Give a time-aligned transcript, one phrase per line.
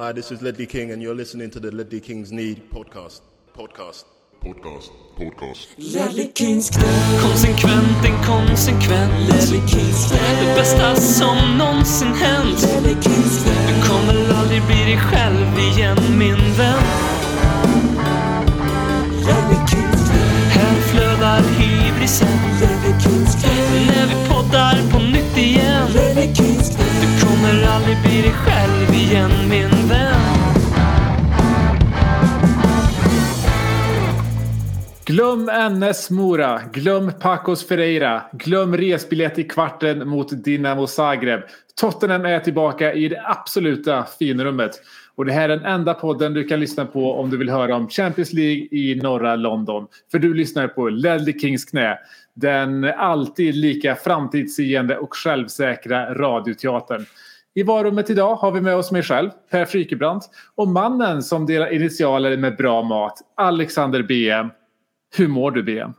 [0.00, 3.20] Hi, this is Ledley King, and you're listening to the Ledley Kings Need podcast.
[3.52, 4.06] Podcast.
[4.42, 4.88] Podcast.
[5.14, 5.66] Podcast.
[5.76, 6.88] Ledley Kings knä.
[7.22, 10.18] Konsekvent, inkonsekvent Ledley Kings knä.
[10.40, 13.52] Det bästa som någonsin hänt Ledley Kings knä.
[13.68, 16.84] Du kommer aldrig bli dig själv igen min vän
[19.26, 20.24] Ledley Kings knä.
[20.54, 23.50] Här flödar hybrisen Ledley Kings knä.
[23.86, 26.84] När vi poddar på nytt igen Ledley Kings knä.
[27.00, 29.79] Du kommer aldrig bli dig själv igen min vän
[35.10, 41.40] Glöm NS Mora, glöm Pacos Ferreira, glöm resbiljett i kvarten mot Dinamo Zagreb.
[41.80, 44.70] Tottenham är tillbaka i det absoluta finrummet.
[45.14, 47.76] Och det här är den enda podden du kan lyssna på om du vill höra
[47.76, 49.86] om Champions League i norra London.
[50.10, 51.98] För du lyssnar på Ledley Kings knä.
[52.34, 57.04] Den alltid lika framtidsseende och självsäkra radioteatern.
[57.54, 61.74] I varummet idag har vi med oss mig själv, Per Frykebrant, och mannen som delar
[61.74, 64.50] initialer med bra mat, Alexander BM.
[65.16, 65.92] Hur mår du BM?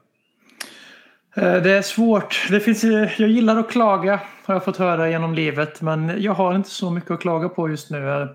[1.35, 2.47] Eh, det är svårt.
[2.49, 6.33] Det finns, eh, jag gillar att klaga har jag fått höra genom livet men jag
[6.33, 8.09] har inte så mycket att klaga på just nu.
[8.09, 8.27] Eh,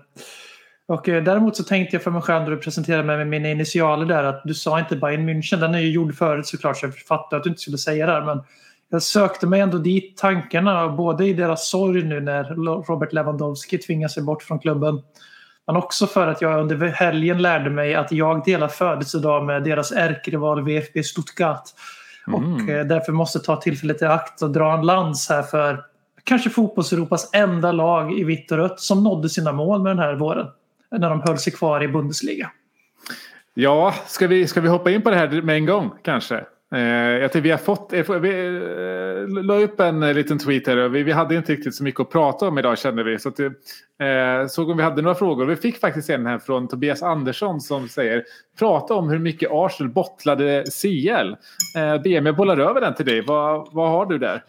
[0.87, 4.05] och däremot så tänkte jag för mig själv när du presenterade mig med mina initialer
[4.05, 5.59] där att du sa inte Bayern München.
[5.59, 8.11] Den är ju gjord förut såklart så jag fattade att du inte skulle säga det
[8.11, 8.43] här men
[8.89, 12.43] jag sökte mig ändå dit tankarna både i deras sorg nu när
[12.87, 15.01] Robert Lewandowski tvingar sig bort från klubben
[15.67, 19.91] men också för att jag under helgen lärde mig att jag delar födelsedag med deras
[19.91, 21.63] ärkerival VfB Stuttgart.
[22.27, 25.83] Och eh, därför måste ta tillfället i akt och dra en lans här för
[26.23, 30.15] kanske fotbolls-Europas enda lag i vitt och rött som nådde sina mål med den här
[30.15, 30.47] våren.
[30.91, 32.51] När de höll sig kvar i Bundesliga.
[33.53, 36.43] Ja, ska vi, ska vi hoppa in på det här med en gång kanske?
[36.75, 36.81] Eh,
[37.21, 40.77] jag tycker vi har fått, eh, vi eh, la upp en eh, liten tweet här.
[40.77, 43.19] och Vi, vi hade inte riktigt så mycket att prata om idag kände vi.
[43.19, 45.45] Så att, eh, såg om vi hade några frågor.
[45.45, 48.23] Vi fick faktiskt en här från Tobias Andersson som säger
[48.59, 51.35] Prata om hur mycket Arsenal bottlade CL.
[51.77, 53.21] Eh, BM, jag bollar över den till dig.
[53.21, 54.43] Vad, vad har du där?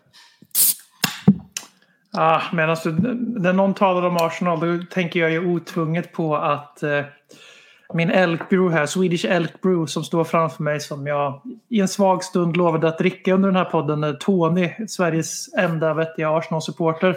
[2.12, 6.83] Ah, men alltså, när någon talar om Arsenal då tänker jag ju otvunget på att
[6.83, 7.05] eh,
[7.94, 11.88] min Elk Brew här, Swedish Elk Brew som står framför mig som jag i en
[11.88, 14.00] svag stund lovade att dricka under den här podden.
[14.00, 17.16] när Tony, Sveriges enda vettiga Arsenal-supporter.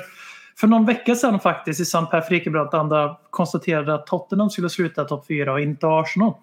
[0.57, 5.05] För någon vecka sedan faktiskt i Sankt Per Frikebrant andra konstaterade att Tottenham skulle sluta
[5.05, 6.33] topp 4 och inte Arsenal.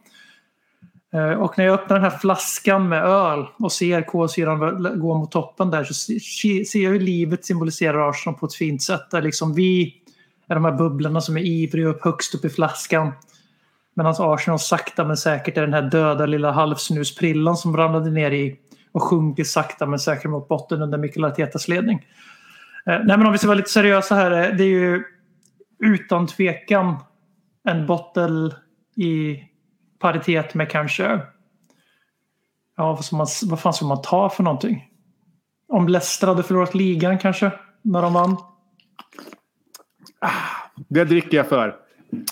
[1.13, 5.33] Eh, och när jag öppnar den här flaskan med öl och ser K4 gå mot
[5.33, 9.11] toppen där så ser jag hur livet symboliserar Arsenal på ett fint sätt.
[9.11, 9.95] Där liksom vi
[10.49, 13.13] är de här bubblorna som är ivriga upp högst upp i flaskan.
[13.99, 18.57] Medan Arsenal sakta men säkert är den här döda lilla halvsnusprillan som ramlade ner i
[18.93, 22.07] och sjunker sakta men säkert mot botten under Mikael Artetas ledning.
[22.87, 24.31] Eh, Nej men om vi ska vara lite seriösa här.
[24.31, 25.05] Eh, det är ju
[25.79, 26.97] utan tvekan
[27.69, 28.55] en bottel
[28.97, 29.43] i
[30.01, 31.21] paritet med kanske
[32.77, 34.89] Ja, vad, ska man, vad fan ska man ta för någonting?
[35.69, 37.53] Om Leicester hade förlorat ligan kanske?
[37.83, 38.37] När de vann?
[40.89, 41.88] Det dricker jag för.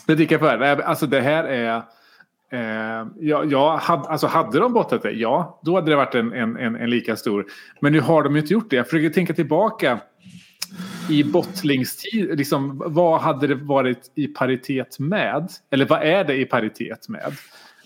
[0.06, 0.80] Det dricker jag för.
[0.80, 1.82] Alltså det här är...
[2.50, 6.32] Eh, ja, ja, hade, alltså hade de bottlat det, ja, då hade det varit en,
[6.32, 7.46] en, en, en lika stor.
[7.80, 8.76] Men nu har de ju inte gjort det.
[8.76, 10.00] Jag försöker tänka tillbaka
[11.10, 12.38] i bottlingstid.
[12.38, 15.48] Liksom, vad hade det varit i paritet med?
[15.70, 17.32] Eller vad är det i paritet med?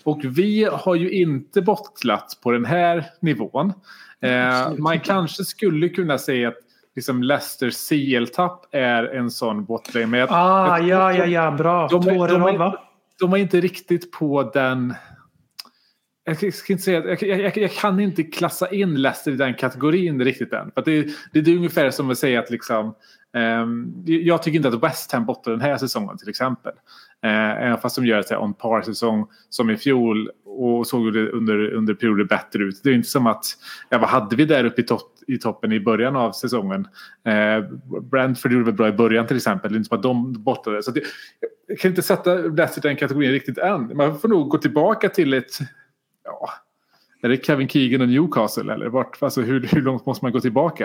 [0.04, 3.72] Och vi har ju inte bottlat på den här nivån.
[4.20, 6.54] Eh, man kanske skulle kunna säga att
[6.96, 10.10] liksom Leicester CL-tapp är en sån bottling.
[10.10, 11.88] Men Ah, jag- ja, ja, ja, bra.
[11.88, 12.80] de, de, rad, de, va?
[13.20, 14.94] de var inte riktigt på den...
[16.24, 20.24] Jag, ska inte säga, jag, jag, jag kan inte klassa in Leicester i den kategorin
[20.24, 20.70] riktigt än.
[20.74, 21.02] För det,
[21.32, 22.94] det, det är ungefär som att säga att liksom,
[23.36, 26.72] ehm, jag tycker inte att West Ham bottnar den här säsongen till exempel.
[27.22, 31.70] Eh, även fast de gör en on par-säsong som i fjol och såg det under,
[31.70, 32.80] under perioder bättre ut.
[32.82, 33.44] Det är inte som att,
[33.88, 36.88] ja, vad hade vi där uppe i, topp, i toppen i början av säsongen?
[37.24, 37.64] Eh,
[38.00, 39.72] Brentford gjorde väl bra i början till exempel.
[39.72, 40.82] Det är inte som att de bottade.
[40.82, 41.02] Så det,
[41.66, 43.96] jag kan inte sätta Leicester i den kategorin riktigt än.
[43.96, 45.58] Man får nog gå tillbaka till ett...
[46.24, 46.50] Ja,
[47.22, 48.72] är det Kevin Keegan och Newcastle?
[48.72, 50.84] Eller vart, alltså hur, hur långt måste man gå tillbaka?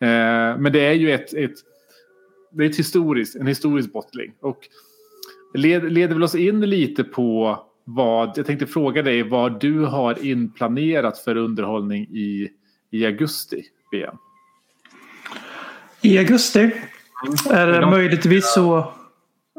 [0.00, 1.54] Eh, men det är ju ett, ett,
[2.50, 4.32] det är ett historiskt, en historisk bottling.
[4.40, 4.58] Och
[5.56, 8.32] led, leder väl oss in lite på vad...
[8.38, 12.48] Jag tänkte fråga dig vad du har inplanerat för underhållning i,
[12.90, 14.16] i augusti, BM.
[16.02, 16.70] I augusti
[17.50, 18.92] är det Någon- möjligtvis så...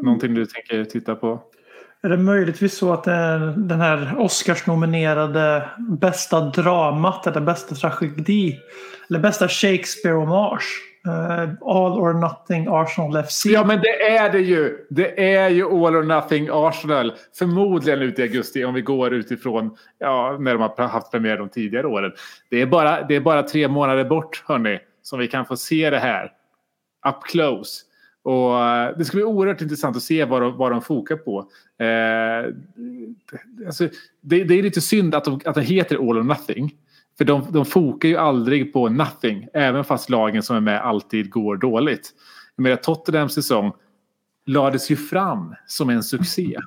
[0.01, 1.41] Någonting du tänker titta på?
[2.01, 5.69] Är det möjligtvis så att den här Oscars-nominerade
[6.01, 8.57] bästa dramat eller bästa tragedi
[9.09, 10.63] eller bästa Shakespeare-hommage?
[11.07, 13.45] Eh, all or nothing Arsenal FC.
[13.45, 14.86] Ja, men det är det ju.
[14.89, 17.13] Det är ju All or Nothing Arsenal.
[17.38, 21.50] Förmodligen ute i augusti om vi går utifrån ja, när de har haft premiär de
[21.50, 22.12] tidigare åren.
[22.50, 25.89] Det är bara, det är bara tre månader bort, hörni, som vi kan få se
[25.89, 26.31] det här.
[27.07, 27.83] Up close.
[28.24, 31.39] Och eh, det ska bli oerhört intressant att se vad de, vad de fokar på.
[31.80, 32.54] Eh,
[33.65, 33.89] alltså,
[34.21, 36.75] det, det är lite synd att de, att de heter All or Nothing.
[37.17, 39.47] För de, de fokar ju aldrig på nothing.
[39.53, 42.11] Även fast lagen som är med alltid går dåligt.
[42.55, 43.71] Jag menar, Tottenhams säsong
[44.45, 46.57] lades ju fram som en succé.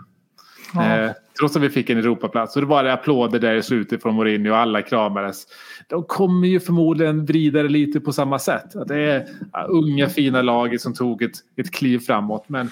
[0.74, 0.96] Ja.
[0.96, 2.56] Eh, trots att vi fick en Europaplats.
[2.56, 5.46] Och det var det applåder där i slutet från Mourinho och alla kramades.
[5.88, 8.76] De kommer ju förmodligen vrida det lite på samma sätt.
[8.76, 9.26] Att det är
[9.68, 12.44] unga fina laget som tog ett, ett kliv framåt.
[12.48, 12.70] Men,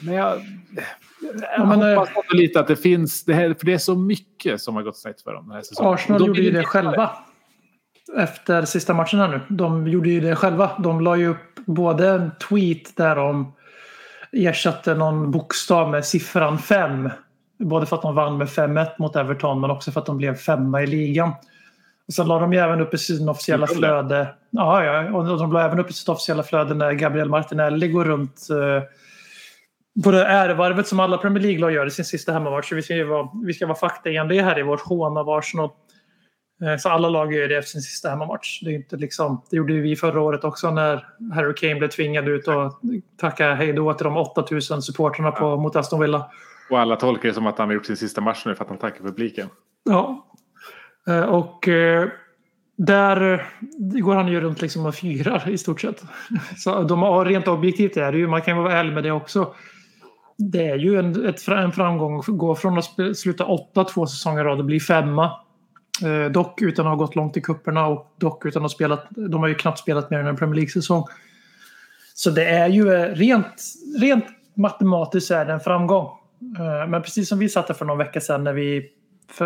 [0.00, 0.38] men jag,
[1.58, 3.24] jag men, eh, hoppas ändå lite att det finns.
[3.24, 5.62] Det här, för det är så mycket som har gått snett för dem den här
[5.62, 5.94] säsongen.
[5.94, 7.10] Arsenal De gjorde ju det inte- själva.
[8.16, 9.40] Efter sista matchen här nu.
[9.48, 10.70] De gjorde ju det själva.
[10.78, 13.52] De la ju upp både en tweet där de
[14.32, 17.10] ersatte någon bokstav med siffran 5.
[17.58, 20.34] Både för att de vann med 5-1 mot Everton men också för att de blev
[20.34, 21.30] femma i ligan.
[22.06, 24.34] Och sen la de ju även upp i sin officiella flöde.
[24.50, 28.04] Ja, ja, och de la även upp i sitt officiella flöde när Gabriel Martinelli går
[28.04, 28.82] runt eh,
[30.04, 32.72] på det ärevarvet som alla Premier League-lag gör i sin sista hemmamatch.
[32.72, 35.70] Vi ska ju vara, vi ska vara faktaenliga här i vårt hån av Arsenal.
[36.62, 38.60] Eh, Så alla lag gör det efter sin sista hemmamatch.
[38.62, 42.28] Det, är inte liksom, det gjorde vi förra året också när Harry Kane blev tvingad
[42.28, 42.80] ut och
[43.20, 46.30] tacka hej då till de 8000 supportrarna på, mot Aston Villa.
[46.70, 48.68] Och alla tolkar det som att han har gjort sin sista match nu för att
[48.70, 49.48] han tackar publiken.
[49.84, 50.26] Ja.
[51.08, 52.08] Eh, Och eh,
[52.76, 53.46] där
[54.00, 56.02] går han ju runt liksom och fyrar i stort sett.
[56.56, 59.54] Så de har rent objektivt är det ju, man kan vara ärlig med det också.
[60.36, 64.40] Det är ju en, ett, en framgång att gå från att sluta åtta två säsonger
[64.40, 65.30] i rad och bli femma.
[66.04, 69.06] Eh, dock utan att ha gått långt i kupperna och dock utan att ha spelat.
[69.10, 71.04] De har ju knappt spelat mer än en Premier League-säsong.
[72.14, 73.62] Så det är ju eh, rent,
[74.00, 76.06] rent matematiskt så är det en framgång.
[76.58, 78.90] Eh, Men precis som vi satte för någon vecka sedan när vi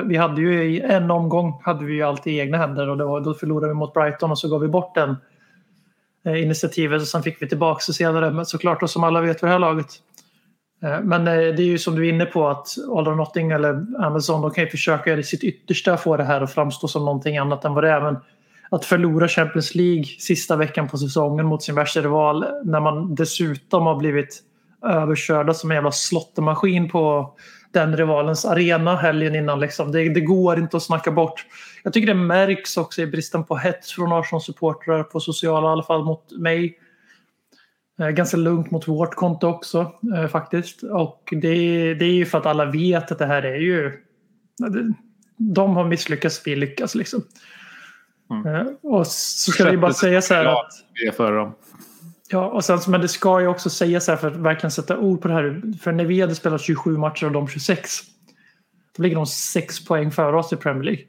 [0.05, 3.21] vi hade ju i en omgång hade vi ju allt i egna händer och då,
[3.21, 5.17] då förlorade vi mot Brighton och så gav vi bort den
[6.25, 8.31] eh, initiativet och sen fick vi tillbaka det senare.
[8.31, 9.87] Men såklart, och som alla vet för det här laget.
[10.83, 13.51] Eh, men eh, det är ju som du är inne på att All or Nothing
[13.51, 17.05] eller Amazon de kan ju försöka göra sitt yttersta få det här att framstå som
[17.05, 18.01] någonting annat än vad det är.
[18.01, 18.17] Men
[18.71, 23.87] att förlora Champions League sista veckan på säsongen mot sin värsta rival när man dessutom
[23.87, 24.43] har blivit
[24.87, 27.35] överkörda som en jävla slottemaskin på
[27.73, 29.61] den rivalens arena helgen innan.
[29.61, 29.93] Liksom.
[29.93, 31.47] Det, det går inte att snacka bort.
[31.83, 35.83] Jag tycker det märks också i bristen på hets från Arsenal-supportrar på sociala, i alla
[35.83, 36.79] fall mot mig.
[37.99, 40.83] Eh, Ganska lugnt mot vårt konto också eh, faktiskt.
[40.83, 43.93] Och det, det är ju för att alla vet att det här är ju...
[45.37, 47.23] De har misslyckats, vi lyckas liksom.
[48.47, 50.71] Eh, Och så ska vi bara säga så här att...
[50.95, 51.55] Det är för dem.
[52.31, 55.21] Ja, och sen, men det ska ju också sägas här för att verkligen sätta ord
[55.23, 55.63] på det här.
[55.81, 57.91] För när vi hade spelat 27 matcher och de 26.
[58.97, 61.05] Då ligger de 6 poäng före oss i Premier League.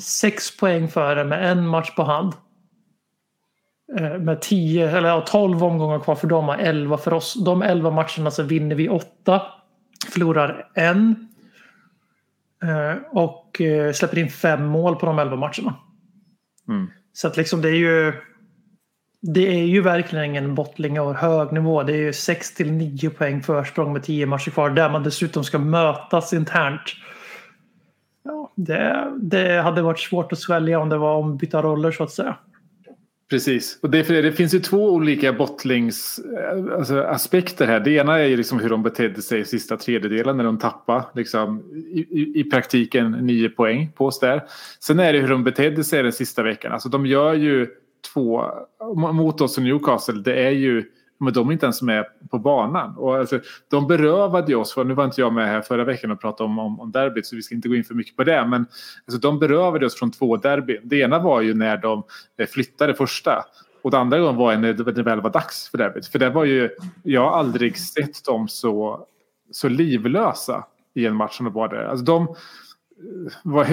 [0.00, 2.32] 6 poäng före med en match på hand.
[3.98, 7.44] Eh, Med 10, eller ja, 12 omgångar kvar för dem och 11 för oss.
[7.44, 9.42] De 11 matcherna så vinner vi 8.
[10.12, 11.28] Förlorar en.
[12.62, 15.74] eh, Och eh, släpper in fem mål på de 11 matcherna.
[16.68, 16.90] Mm.
[17.12, 18.12] Så att liksom det är ju...
[19.24, 21.82] Det är ju verkligen ingen bottling av hög nivå.
[21.82, 24.70] Det är ju 6 till 9 poäng försprång med 10 matcher kvar.
[24.70, 26.80] Där man dessutom ska mötas internt.
[28.22, 32.10] Ja, det, det hade varit svårt att svälja om det var ombytta roller så att
[32.10, 32.36] säga.
[33.32, 33.78] Precis.
[33.82, 37.80] Och det, det, finns ju två olika bottlings eh, alltså, aspekter här.
[37.80, 41.04] Det ena är ju liksom hur de betedde sig i sista tredjedelen när de tappade
[41.14, 44.42] liksom, i, i, i praktiken nio poäng på oss där.
[44.80, 46.72] Sen är det hur de betedde sig den sista veckan.
[46.72, 47.68] Alltså de gör ju
[48.12, 48.44] två
[49.12, 50.20] mot oss och Newcastle.
[50.20, 50.84] Det är ju
[51.22, 52.96] men de är inte ens med på banan.
[52.96, 56.20] Och alltså, de berövade oss, för nu var inte jag med här förra veckan och
[56.20, 58.46] pratade om, om, om derbyt så vi ska inte gå in för mycket på det.
[58.46, 58.66] Men
[59.06, 60.80] alltså, de berövade oss från två derbyn.
[60.84, 62.02] Det ena var ju när de
[62.38, 63.44] eh, flyttade första.
[63.82, 66.06] Och det andra gången var när det väl var dags för derbyt.
[66.06, 66.70] För det var ju,
[67.02, 69.06] jag har aldrig sett dem så,
[69.50, 70.64] så livlösa
[70.94, 71.84] i en match som de var där.
[71.84, 72.32] Alltså de eh,
[73.42, 73.64] var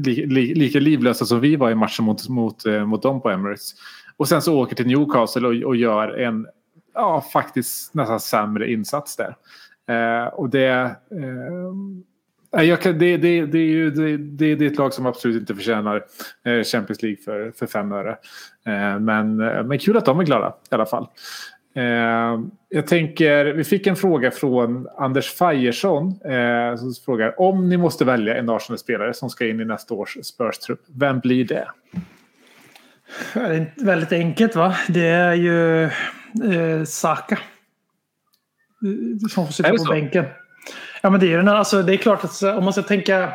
[0.00, 3.30] li, li, lika livlösa som vi var i matchen mot, mot, eh, mot dem på
[3.30, 3.74] Emirates.
[4.16, 6.46] Och sen så åker till Newcastle och, och gör en
[6.94, 9.36] ja, faktiskt nästan sämre insats där.
[9.88, 10.96] Eh, och det,
[12.56, 15.06] eh, jag kan, det, det, det, är ju, det, det, det är ett lag som
[15.06, 16.04] absolut inte förtjänar
[16.44, 18.10] eh, Champions League för, för fem öre.
[18.66, 21.06] Eh, men, eh, men kul att de är glada i alla fall.
[21.74, 27.76] Eh, jag tänker, vi fick en fråga från Anders Fajersson eh, som frågar om ni
[27.76, 30.80] måste välja en Arsenal-spelare som ska in i nästa års Spurs-trupp.
[30.98, 31.68] Vem blir det?
[33.76, 34.76] Väldigt enkelt va?
[34.88, 35.90] Det är ju
[36.52, 37.38] eh, Saka.
[39.30, 39.92] Som får sitta på så?
[39.92, 40.24] bänken.
[41.02, 43.32] Ja men det är alltså det är klart att om man ska tänka.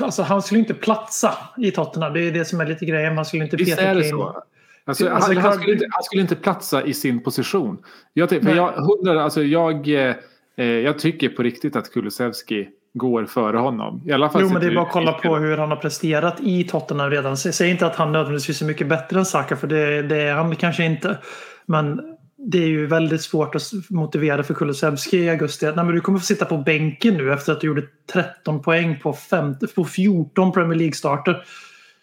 [0.00, 2.12] Alltså han skulle inte platsa i Tottenham.
[2.12, 3.14] Det är det som är lite grejen.
[3.14, 4.10] Man skulle inte Visst peta är det Kane.
[4.10, 4.44] så?
[4.84, 7.78] Alltså, Alltså, han, han, skulle inte, han skulle inte platsa i sin position.
[8.12, 10.14] Jag, för jag, hundra, alltså, jag, eh,
[10.56, 14.02] eh, jag tycker på riktigt att Kulusevski går före honom.
[14.06, 16.40] I alla fall Jo, men det är bara att kolla på hur han har presterat
[16.40, 17.36] i Tottenham redan.
[17.36, 20.56] Säger inte att han nödvändigtvis är mycket bättre än Saka, för det, det är han
[20.56, 21.18] kanske inte.
[21.66, 22.00] Men
[22.36, 25.66] det är ju väldigt svårt att motivera för Kulusevski i augusti.
[25.66, 29.00] Nej, men du kommer få sitta på bänken nu efter att du gjorde 13 poäng
[29.02, 31.44] på, 50, på 14 Premier League-starter.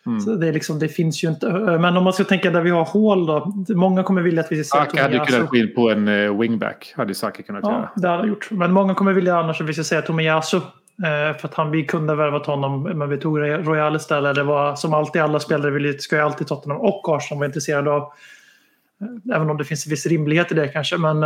[0.06, 0.20] Mm.
[0.20, 1.50] Så det, är liksom, det finns ju inte.
[1.52, 3.54] Men om man ska tänka där vi har hål då.
[3.70, 6.40] Många kommer vilja att vi ser Saka hade ju kunnat gå in på en eh,
[6.40, 6.94] wingback.
[6.98, 7.90] Hade Saka kunnat Ja, göra.
[7.96, 8.52] det hade han gjort.
[8.52, 10.58] Men många kommer vilja annars att vi ska säga Tomiyasu.
[10.58, 14.36] Eh, för att han, vi kunde ha värvat honom, men vi tog Royal istället.
[14.36, 17.92] Det var som alltid alla spelare vill, ska ju alltid Tottenham och Arsenal vara intresserade
[17.92, 18.02] av.
[18.02, 20.98] Eh, Även om det finns en viss rimlighet i det kanske.
[20.98, 21.24] Men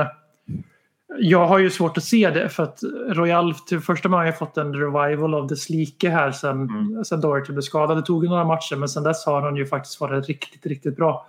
[1.17, 4.37] jag har ju svårt att se det för att Royal till första gången har jag
[4.37, 7.05] fått en revival av dess like här sen, Mm.
[7.05, 7.97] sen Doherty blev skadad.
[7.97, 10.95] Det tog ju några matcher men sen dess har han ju faktiskt varit riktigt, riktigt
[10.95, 11.25] bra.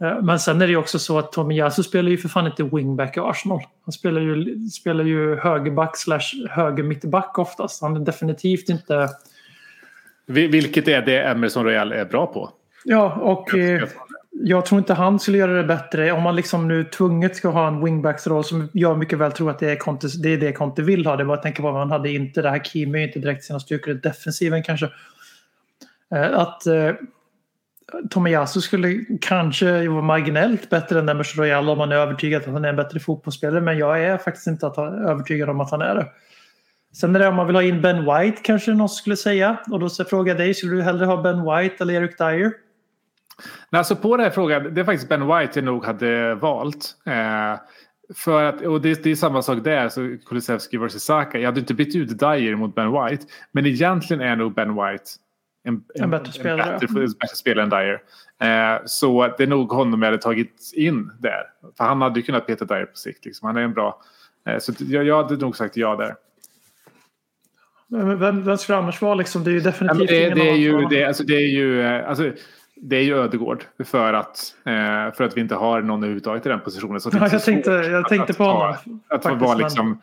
[0.00, 2.62] Eh, Men sen är det ju också så att Tomiyasu spelar ju för fan inte
[2.62, 3.60] wingback i Arsenal.
[3.84, 7.82] Han spelar ju, spelar ju högerback slash höger mittback oftast.
[7.82, 9.08] Han är definitivt inte...
[10.26, 12.50] Vi- Vilket är det Emerson Royal är bra på.
[12.84, 13.88] Ja, och Jag- jag-
[14.42, 17.68] jag tror inte han skulle göra det bättre om man liksom nu tvunget ska ha
[17.68, 20.82] en wingbacksroll som jag mycket väl tror att det är, Conte, det är det Conte
[20.82, 21.16] vill ha.
[21.16, 22.42] Det var att tänka på vad han hade inte.
[22.42, 24.90] Det här Kimi är ju inte direkt sina styrkor i defensiven kanske.
[26.14, 26.90] Eh, Att eh,
[28.10, 32.64] Tomiyasu skulle kanske vara marginellt bättre än Emerson Royal om man är övertygad att han
[32.64, 33.60] är en bättre fotbollsspelare.
[33.60, 36.06] Men jag är faktiskt inte att övertygad om att han är det.
[36.92, 39.56] Sen är det om man vill ha in Ben White kanske någon skulle säga.
[39.70, 42.65] Och då frågar jag dig, skulle du hellre ha Ben White eller Eric Dyer?
[43.76, 46.96] Alltså på den här frågan, det är faktiskt Ben White jag nog hade valt.
[47.06, 47.60] Eh,
[48.14, 51.38] för att, och det, det är samma sak där, så Kulusevski vs Saka.
[51.38, 53.26] Jag hade inte bytt ut Dyer mot Ben White.
[53.52, 55.04] Men egentligen är nog Ben White
[55.64, 56.72] en, En bättre spelare.
[56.72, 58.02] En bättre, bättre spelare än Dyer.
[58.40, 61.42] Eh, så det är nog honom jag hade tagit in där.
[61.76, 63.24] För han hade ju kunnat peta Dyer på sikt.
[63.24, 63.46] Liksom.
[63.46, 64.02] Han är en bra...
[64.46, 66.14] Eh, så jag, jag hade nog sagt ja där.
[67.88, 69.44] Men Vem, vem det annars vara liksom?
[69.44, 71.48] Det är ju Ja, definitivt men det, ingen det, är ju, det, alltså, det är
[71.48, 72.32] ju eh, alltså,
[72.76, 76.48] det är ju Ödegård för att, eh, för att vi inte har någon överhuvudtaget i
[76.48, 77.00] den positionen.
[77.00, 79.00] Så det är Ja, jag tänkte, jag att- tänkte att på ta- honom.
[79.08, 79.96] Att faktiskt, vara liksom, eh,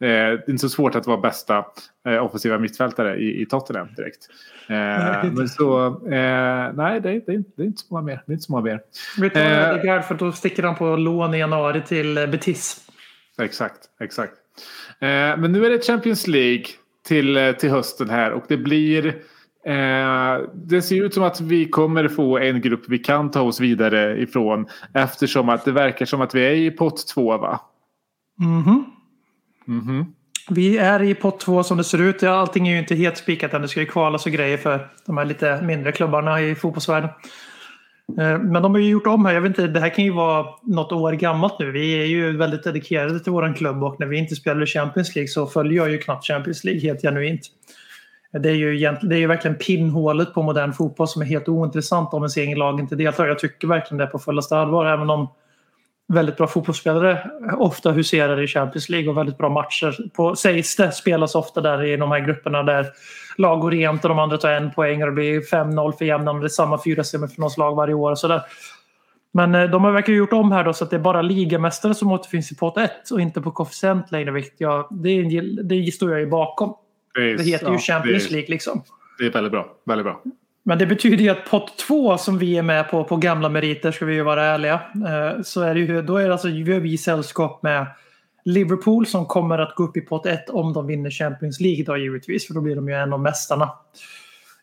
[0.00, 1.64] det är inte så svårt att vara bästa
[2.06, 4.28] eh, offensiva mittfältare i, i Tottenham direkt.
[4.62, 5.30] Inte.
[5.34, 8.22] men så, eh, nej, det är, det, är, det är inte så många mer.
[8.26, 8.80] Det är inte så många mer.
[9.20, 9.68] Vi tar Eh.
[9.68, 12.86] Ödegaard för då sticker han på lån i januari till Betis.
[13.42, 14.32] Exakt, exakt.
[14.98, 16.64] Eh, men nu är det Champions League
[17.06, 19.14] till, till hösten här och det blir
[19.66, 23.60] eh, det ser ut som att vi kommer få en grupp vi kan ta oss
[23.60, 27.60] vidare ifrån eftersom att det verkar som att vi är i pott två va?
[28.38, 28.84] Mhm.
[29.64, 30.14] Mhm.
[30.50, 32.22] Vi är i pott två som det ser ut.
[32.22, 33.62] Ja, Allting är ju inte helt spikat än.
[33.62, 37.10] Det ska ju kvalas och grejer för de här lite mindre klubbarna i fotbollsvärlden.
[38.18, 39.34] Eh, Men de har ju gjort om här.
[39.34, 41.70] Jag vet inte, det här kan ju vara något år gammalt nu.
[41.70, 45.28] Vi är ju väldigt dedikerade till våran klubb och när vi inte spelar Champions League
[45.28, 47.40] så följer jag ju knappt Champions League helt genuint.
[48.32, 52.14] Det är ju, det är ju verkligen pinnhålet på modern fotboll som är helt ointressant
[52.14, 53.26] om ens egen lag inte deltar.
[53.26, 55.28] Jag tycker verkligen det på fullaste allvar även om
[56.08, 60.92] väldigt bra fotbollsspelare ofta huserar i Champions League och väldigt bra matcher på, sägs det
[60.92, 62.86] spelas ofta där i de här grupperna där
[63.38, 66.32] lag går rent och de andra tar en poäng och det blir 5-0 för jämna
[66.32, 68.42] det är samma fyra semifinalslag varje år och sådär.
[69.32, 71.94] Men eh, de har verkligen gjort om här då så att det är bara ligamästare
[71.94, 74.30] som återfinns i pott 1 och inte på koefficient längre.
[74.30, 76.74] Vilket jag, det, det står jag ju bakom
[77.14, 78.82] är- Det heter ju ja, Champions det League liksom.
[79.18, 79.76] Det är väldigt bra.
[79.86, 80.22] Väldigt bra.
[80.62, 83.92] Men det betyder ju att pott två som vi är med på, på gamla meriter
[83.92, 84.74] ska vi ju vara ärliga.
[84.94, 87.86] Eh, så är det ju, då är det alltså, vi har vi sällskap med
[88.44, 91.96] Liverpool som kommer att gå upp i pott ett om de vinner Champions League då
[91.96, 92.46] givetvis.
[92.46, 93.70] För då blir de ju en av mästarna.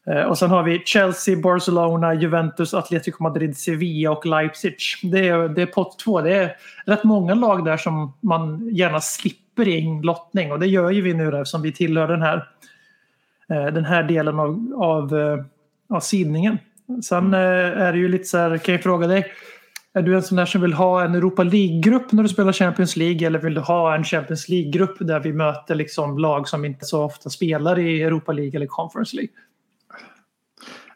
[0.07, 4.75] Eh, och sen har vi Chelsea, Barcelona, Juventus, Atletico Madrid, Sevilla och Leipzig.
[5.03, 6.21] Det är, det är pott två.
[6.21, 10.51] Det är rätt många lag där som man gärna slipper en lottning.
[10.51, 12.49] Och det gör ju vi nu då, eftersom vi tillhör den här,
[13.49, 15.45] eh, den här delen av, av eh,
[15.89, 16.57] ja, sidningen.
[17.03, 19.31] Sen eh, är det ju lite så här, kan jag fråga dig.
[19.93, 22.95] Är du en sån där som vill ha en Europa League-grupp när du spelar Champions
[22.95, 26.85] League eller vill du ha en Champions League-grupp där vi möter liksom lag som inte
[26.85, 29.31] så ofta spelar i Europa League eller Conference League?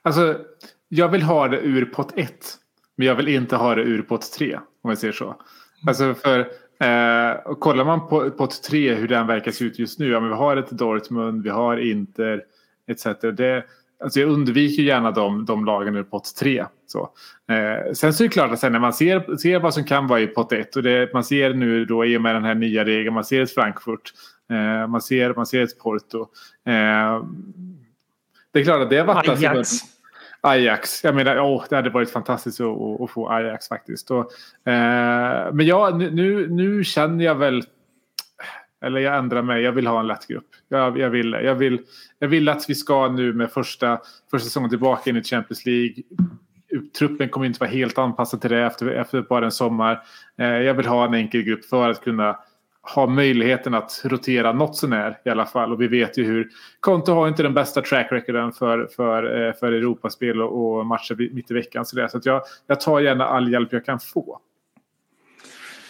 [0.02, 0.38] Alltså,
[0.90, 2.32] jag vill ha det ur pott 1.
[2.96, 4.60] Men jag vill inte ha det ur pott 3.
[4.84, 5.36] Om vi säger så.
[5.88, 6.48] Alltså för
[6.82, 10.10] eh, och kollar man på pot 3 hur den verkar se ut just nu.
[10.10, 12.44] Ja, men vi har ett Dortmund, vi har Inter
[12.88, 13.06] etc.
[13.22, 13.64] Det,
[14.04, 16.66] alltså jag undviker gärna de, de lagen ur pott 3.
[16.88, 17.10] Så.
[17.50, 20.08] Eh, sen så är det klart att sen när man ser, ser vad som kan
[20.08, 22.56] vara i pott 1 och det, man ser nu då i och med den här
[22.56, 24.14] nya regeln, man ser ett Frankfurt,
[24.50, 26.22] eh, man, ser, man ser ett Porto.
[26.66, 27.24] Eh,
[28.54, 29.40] det är klart att det vattnas.
[29.40, 29.70] Ajax.
[30.42, 31.04] Ajax.
[31.04, 34.12] Jag menar, åh, det hade varit fantastiskt att, att, att få Ajax faktiskt.
[34.12, 34.32] Och,
[34.72, 37.64] eh, men ja, nu, nu känner jag väl,
[38.86, 40.48] eller jag ändrar mig, jag vill ha en lätt grupp.
[40.70, 41.82] Jag, jag, vill, jag, vill,
[42.20, 44.00] jag vill att vi ska nu med första,
[44.32, 45.94] första säsongen tillbaka in i Champions League.
[47.00, 50.04] Truppen kommer inte vara helt anpassad till det efter, efter bara en sommar.
[50.38, 52.40] Eh, jag vill ha en enkel grupp för att kunna
[52.96, 55.72] ha möjligheten att rotera något sånär i alla fall.
[55.74, 59.54] Och vi vet ju hur Konto har inte den bästa track recorden för, för, eh,
[59.54, 61.86] för Europaspel och, och matcher mitt i veckan.
[61.86, 64.40] Så, det, så att jag, jag tar gärna all hjälp jag kan få.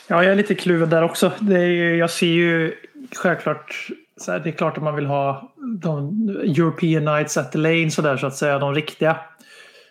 [0.08, 1.32] Ja, jag är lite kluven där också.
[1.40, 2.74] Det är, ju- jag ser ju
[3.16, 6.10] självklart, så här, det är klart att man vill ha de
[6.44, 9.18] European Nights at the Lane så där så att säga, de riktiga.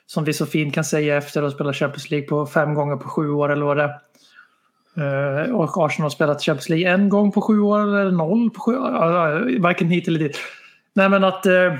[0.06, 2.96] Som vi så fint kan säga efter att ha spelat Champions League på fem gånger
[2.96, 3.94] på sju år eller vad det är.
[5.00, 8.60] Eh, och Arsenal har spelat Champions League en gång på sju år eller noll på
[8.60, 9.60] sju år.
[9.60, 10.38] Varken hit eller dit.
[10.92, 11.74] Nej men att eh,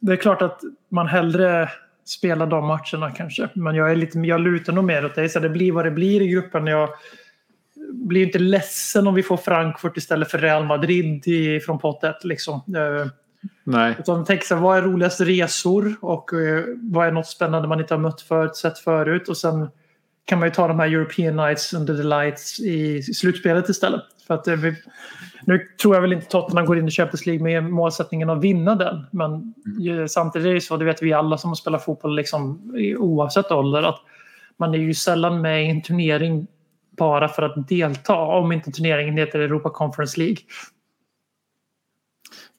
[0.00, 0.60] det är klart att
[0.90, 1.68] man hellre
[2.04, 3.48] spelar de matcherna kanske.
[3.54, 5.28] Men jag, är lite, jag lutar nog mer åt det.
[5.28, 6.66] Så det blir vad det blir i gruppen.
[6.66, 6.88] Jag
[7.92, 12.24] blir inte ledsen om vi får Frankfurt istället för Real Madrid i, från pottet.
[12.24, 12.54] Liksom.
[12.54, 13.06] Eh,
[13.64, 13.94] Nej.
[13.98, 16.30] utan tänk sig, vad är roligast resor och
[16.82, 19.28] vad är något spännande man inte har mött för, sett förut.
[19.28, 19.68] Och sen
[20.28, 24.00] kan man ju ta de här European Nights under the lights i slutspelet istället.
[24.26, 24.74] För att, eh, vi,
[25.46, 28.74] nu tror jag väl inte Tottenham går in i Champions League med målsättningen att vinna
[28.74, 29.06] den.
[29.12, 32.16] Men ju, samtidigt är det ju så, det vet vi alla som har spelat fotboll
[32.16, 34.00] liksom, i- oavsett ålder, att
[34.56, 36.46] man är ju sällan med i en turnering
[36.90, 38.14] bara för att delta.
[38.16, 40.36] Om inte turneringen heter Europa Conference League.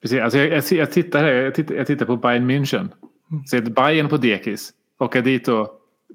[0.02, 2.88] Precis, alltså jag, jag, jag, tittar här, jag, tittar, jag tittar på Bayern München.
[3.50, 4.70] Ser Bayern på dekis.
[4.98, 5.68] Åka dit och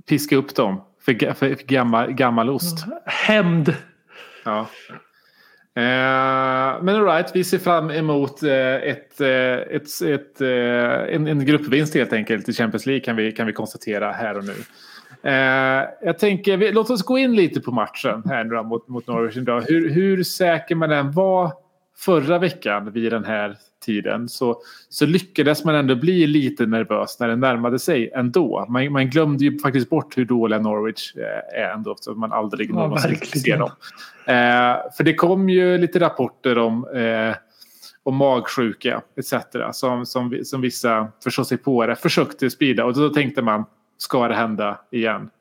[0.10, 2.86] piska upp dem för, för, för gammal, gammal ost.
[3.06, 3.76] Hämnd!
[4.46, 4.68] Ja.
[5.78, 11.46] Eh, men alright, vi ser fram emot eh, ett, eh, ett, ett, eh, en, en
[11.46, 14.54] gruppvinst helt enkelt i Champions League kan vi, kan vi konstatera här och nu.
[15.30, 19.08] Eh, jag tänker, vi, låt oss gå in lite på matchen här nu mot, mot
[19.08, 19.62] Norwich idag.
[19.68, 21.54] Hur, hur säker man än var
[21.98, 27.28] förra veckan vid den här tiden så, så lyckades man ändå bli lite nervös när
[27.28, 28.66] det närmade sig ändå.
[28.70, 32.70] Man, man glömde ju faktiskt bort hur dåliga Norwich eh, är ändå eftersom man aldrig
[32.70, 33.72] Ja, någonsin ser dem.
[34.26, 37.36] Eh, för det kom ju lite rapporter om, eh,
[38.04, 39.34] om magsjuka etc.
[39.72, 43.66] Som, som, som vissa förstås sig på det försökte sprida och då tänkte man
[43.98, 45.30] ska det hända igen?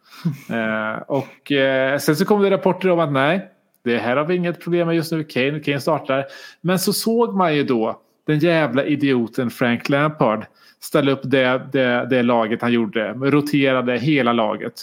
[0.51, 3.51] Eh, och eh, sen så kom det rapporter om att nej,
[3.85, 5.25] det här har vi inget problem med just nu.
[5.25, 6.25] Kane, Kane startar.
[6.61, 10.47] Men så såg man ju då den jävla idioten Frank Lampard
[10.81, 13.13] ställa upp det, det, det laget han gjorde.
[13.13, 14.75] Roterade hela laget.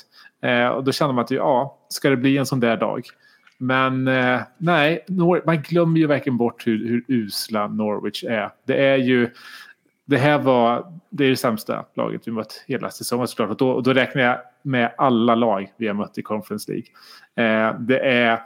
[0.43, 3.05] Eh, och då kände man att ja, ska det bli en sån där dag?
[3.57, 8.49] Men eh, nej, Nor- man glömmer ju verkligen bort hur, hur usla Norwich är.
[8.65, 9.29] Det är ju
[10.05, 13.49] det här var det är det sämsta laget vi mött hela säsongen såklart.
[13.49, 16.87] Och då, och då räknar jag med alla lag vi har mött i Conference League.
[17.35, 18.39] Eh, det är,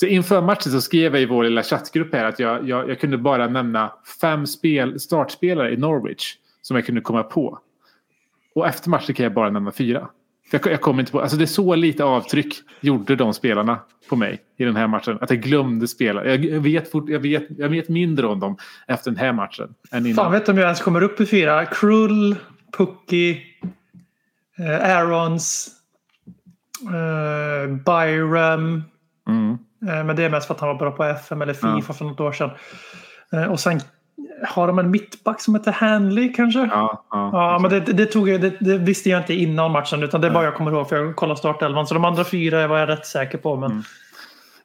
[0.00, 3.00] så inför matchen så skrev jag i vår lilla chattgrupp här att jag, jag, jag
[3.00, 7.58] kunde bara nämna fem spel, startspelare i Norwich som jag kunde komma på.
[8.54, 10.08] Och efter matchen kan jag bara nämna fyra.
[10.50, 14.16] Jag, jag kommer inte på, alltså det är så lite avtryck gjorde de spelarna på
[14.16, 15.18] mig i den här matchen.
[15.20, 16.24] Att jag glömde spela.
[16.24, 18.56] Jag, vet, fort, jag, vet, jag vet mindre om dem
[18.88, 19.74] efter den här matchen.
[19.90, 20.16] Än innan.
[20.16, 21.66] Fan vet om jag ens kommer upp i fyra?
[21.66, 22.36] Krull,
[22.76, 23.36] Pucky,
[24.58, 25.68] eh, Aarons,
[26.82, 28.82] eh, Byram.
[29.28, 29.58] Mm.
[29.88, 31.94] Eh, men det är mest för att han var bra på FM eller Fifa Ja.
[31.94, 32.50] för något år sedan.
[33.32, 33.80] Eh, och sen
[34.48, 36.58] har de en mittback som heter Hanley kanske?
[36.60, 40.02] Ja, ja, Ja, men det, det, tog jag, det, det visste jag inte innan matchen
[40.02, 41.86] utan det är bara jag kommer ihåg för jag kollade startelvan.
[41.86, 43.56] Så de andra fyra var jag rätt säker på.
[43.56, 43.82] Men Mm.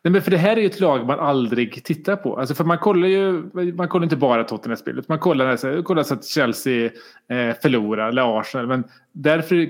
[0.04, 2.39] Nej, men för det här är ju ett lag man aldrig tittar på.
[2.39, 5.08] Alltså för man kollar ju man kollar inte bara Tottenham-spelet.
[5.10, 6.86] Man kollar, så- kollar så att Chelsea
[7.30, 8.67] eh, förlorar eller Arsenal.
[8.67, 9.67] Men därför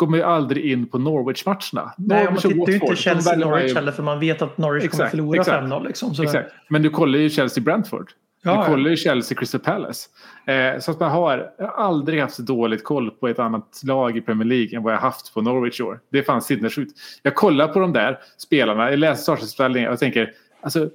[0.00, 1.92] man ju aldrig in på Norwich-matcherna.
[1.96, 5.10] Nej, man Norwich tittar ju inte Chelsea-Norwich heller för man vet att Norwich kommer Exakt,
[5.10, 5.64] förlora exakt.
[5.64, 5.86] 5-0.
[5.86, 6.52] Liksom, Exakt.
[6.68, 8.10] Men du kollar ju Chelsea-Brentford.
[8.44, 10.08] Ja, du kollar ju Chelsea Crystal Palace.
[10.46, 14.20] Eh, så att man har aldrig haft så dåligt koll på ett annat lag i
[14.20, 16.00] Premier League än vad jag haft på Norwich i år.
[16.10, 16.92] Det är fan sinnessjukt.
[17.22, 20.90] Jag kollar på de där spelarna, jag läser startuppställningar och tänker alltså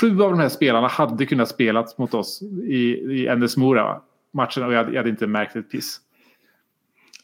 [0.00, 4.00] sju av de här spelarna hade kunnat spela mot oss i, i Endes Mora
[4.32, 6.00] matchen och jag hade, jag hade inte märkt ett piss.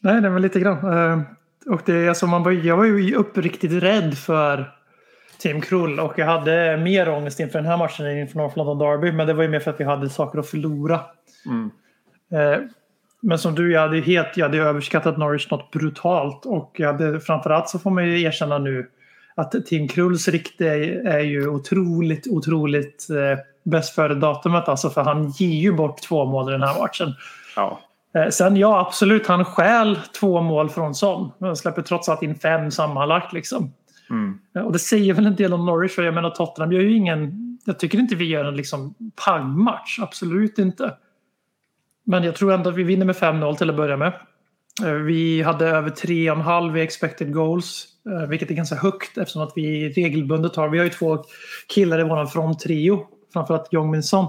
[0.04, 0.92] Nej, det var lite grann.
[0.92, 1.20] Eh,
[1.66, 4.72] Och det alltså man var, jag var ju uppriktigt rädd för
[5.38, 8.78] Tim Krull och jag hade mer ångest inför den här matchen än inför North London
[8.78, 9.12] Derby.
[9.12, 11.00] Men det var ju mer för att vi hade saker att förlora.
[11.46, 11.70] Mm.
[12.32, 12.60] Eh,
[13.20, 16.46] men som du, jag hade helt, jag hade överskattat Norwich något brutalt.
[16.46, 18.90] Och jag hade, framförallt så får man ju erkänna nu
[19.34, 24.68] att Tim Krulls rykte är, är ju otroligt, otroligt eh, bäst före datumet.
[24.68, 27.14] Alltså för han ger ju bort två mål i den här matchen.
[27.56, 27.80] Ja.
[28.18, 31.30] Eh, Sen ja, absolut, han stjäl två mål från Son.
[31.40, 33.32] Han släpper trots allt in fem sammanlagt.
[33.32, 33.72] Liksom.
[34.10, 34.38] Mm.
[34.56, 35.94] Eh, Och det säger väl en del om Norwich.
[35.94, 37.40] För jag menar Tottenham gör ju ingen...
[37.64, 38.94] Jag tycker inte vi gör en liksom
[39.26, 39.98] pangmatch.
[40.02, 40.94] Absolut inte.
[42.06, 44.12] Men jag tror ändå att vi vinner med 5-0 till att börja med.
[44.84, 47.86] Eh, Vi hade över 3,5 i expected goals.
[48.28, 50.68] Vilket är ganska högt eftersom att vi regelbundet har...
[50.68, 51.24] Vi har ju två
[51.74, 53.06] killar i våran fronttrio.
[53.32, 54.26] Framförallt Jong Min Son.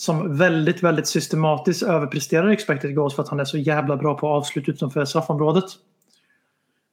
[0.00, 4.28] Som väldigt, väldigt systematiskt överpresterar expected goals för att han är så jävla bra på
[4.28, 5.64] avslut utanför straffområdet.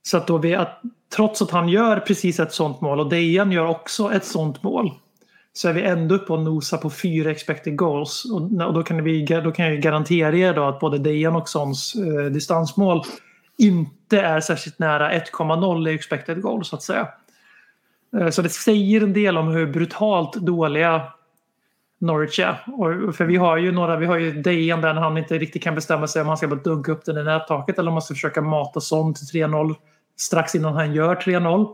[0.04, 0.82] Så att då vi, att,
[1.16, 4.92] trots att han gör precis ett sånt mål och Dejan gör också ett sånt mål.
[5.54, 8.26] Så är vi ändå uppe och nosar på fyra expected goals.
[8.26, 11.36] Och, och då, kan vi, då kan jag ju garantera er då att både Dejan
[11.36, 13.02] och Sons eh, distansmål
[13.58, 17.08] inte är särskilt nära 1,0 i expected goals så att säga.
[18.20, 21.02] Eh, så det säger en del om hur brutalt dåliga
[22.00, 22.64] Norwich är.
[22.68, 25.76] Och, för vi har ju några, vi har ju Dejan där han inte riktigt kan
[25.76, 28.14] bestämma sig om han ska bara dunka upp den i nättaket eller om man ska
[28.14, 29.76] försöka mata Son till 3-0
[30.18, 31.68] strax innan han gör 3-0.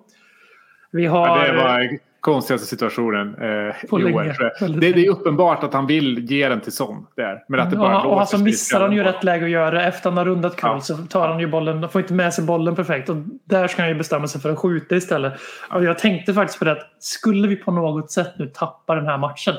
[0.91, 1.27] Vi har...
[1.27, 4.15] Ja, det var konstigaste situationen eh, På i länge.
[4.17, 4.79] år.
[4.79, 7.43] Det, det är uppenbart att han vill ge den till Son där.
[7.47, 9.83] Men att det bara Ja, och låser alltså missar han ju rätt läge att göra.
[9.87, 10.79] Efter han har rundat Krull Ja.
[10.79, 13.09] så tar han ju bollen, får inte med sig bollen perfekt.
[13.09, 15.33] Och där ska han ju bestämma sig för att skjuta istället.
[15.71, 19.05] Och jag tänkte faktiskt på det att skulle vi på något sätt nu tappa den
[19.05, 19.53] här matchen.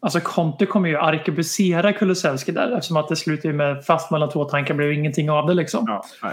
[0.00, 4.30] Alltså Conte kommer ju arkebusera Kulusevski där eftersom att det slutar ju med fast mellan
[4.30, 5.84] två tankar blev ingenting av det liksom.
[5.88, 6.32] Ja, nej.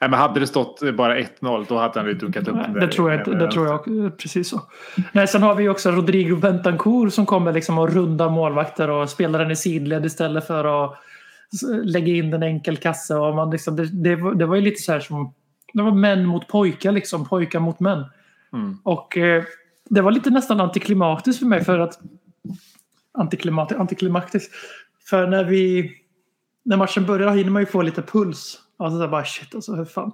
[0.00, 2.80] Nej, men hade det stått bara 1-0 då hade han ju dunkat upp den där.
[2.80, 3.84] Det tror jag, det tror jag
[4.18, 4.60] precis så.
[5.12, 9.38] Nej, sen har vi också Rodrigo Bentancur som kommer liksom att runda målvakter och spelar
[9.38, 10.98] den i sidled istället för att
[11.84, 13.14] lägga in en enkel kasse.
[13.14, 15.34] Och man liksom, det, det, var, det var ju lite så här som
[15.72, 18.04] det var män mot pojkar, liksom, pojkar mot män.
[18.52, 18.78] Mm.
[18.82, 19.44] Och eh,
[19.84, 22.00] det var lite nästan antiklimatiskt för mig för att
[23.16, 24.54] antiklimat, antiklimaktiskt.
[25.08, 25.92] För när vi
[26.64, 28.60] när matchen börjar hinner man ju få lite puls.
[28.78, 30.12] Alltså så bara shit alltså hur fan.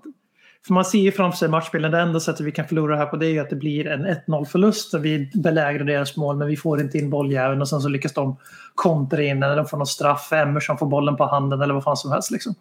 [0.66, 1.90] För man ser ju framför sig matchbilden.
[1.90, 4.06] Det enda sättet vi kan förlora här på det är ju att det blir en
[4.06, 4.94] 1-0 förlust.
[4.94, 8.36] Vi belägrar deras mål men vi får inte in bolljäveln och sen så lyckas de
[8.74, 10.32] kontra in eller de får någon straff.
[10.32, 12.54] Emerson får bollen på handen eller vad fan som helst liksom.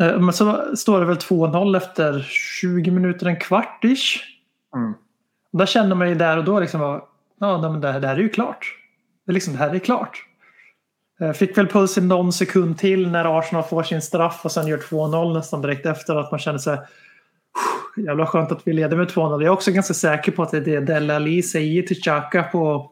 [0.00, 2.20] Eh, Men så står det väl 2-0 efter
[2.60, 4.20] 20 minuter, en kvart ish.
[4.74, 4.94] Mm.
[5.52, 7.00] Där känner man ju där och då liksom
[7.40, 8.79] ja, men det här är ju klart.
[9.30, 10.24] Det, liksom, det här är klart.
[11.20, 14.66] Eh, fick väl puls i någon sekund till när Arsenal får sin straff och sen
[14.66, 16.78] gör 2-0 nästan direkt efter att man känner sig
[17.96, 19.30] Jävla skönt att vi leder med 2-0.
[19.30, 22.42] Jag är också ganska säker på att det är det Dele Alli säger till Xhaka
[22.42, 22.90] på,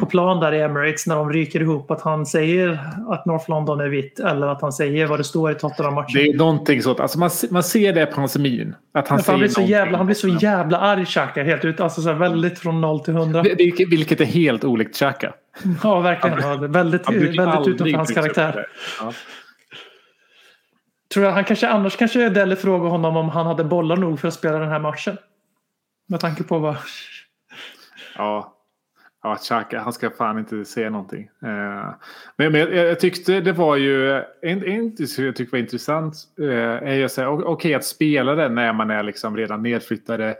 [0.00, 1.90] på plan där i Emirates när de ryker ihop.
[1.90, 2.70] Att han säger
[3.08, 6.14] att North London är vitt eller att han säger vad det står i Tottenham-matchen.
[6.14, 7.00] Det är någonting sånt.
[7.00, 8.74] Alltså man, man ser det på hans min.
[8.94, 9.72] Att han Ja, för han, säger blir så någonting.
[9.76, 11.80] jävla, han blir så jävla arg Xhaka helt ut.
[11.80, 13.42] Alltså så väldigt från 0 till 100.
[13.42, 15.32] Det- det- Vilket är helt olikt Xhaka.
[15.82, 16.38] Ja, verkligen.
[16.42, 18.66] Ja, det är väldigt Han väldigt utanför hans karaktär.
[19.00, 19.12] Ja.
[21.14, 24.28] Tror jag, han kanske, annars kanske Dele frågar honom om han hade bollar nog för
[24.28, 25.16] att spela den här matchen.
[26.08, 26.76] Med tanke på vad...
[28.16, 28.56] Ja.
[29.22, 31.30] Ja, Xhaka, han ska fan inte säga någonting.
[31.42, 31.94] Eh,
[32.36, 36.88] men men jag, jag tyckte det var ju, en, en jag tyckte var intressant eh,
[36.88, 40.36] är ju säga, okej okej att spela den när man är liksom redan nedflyttade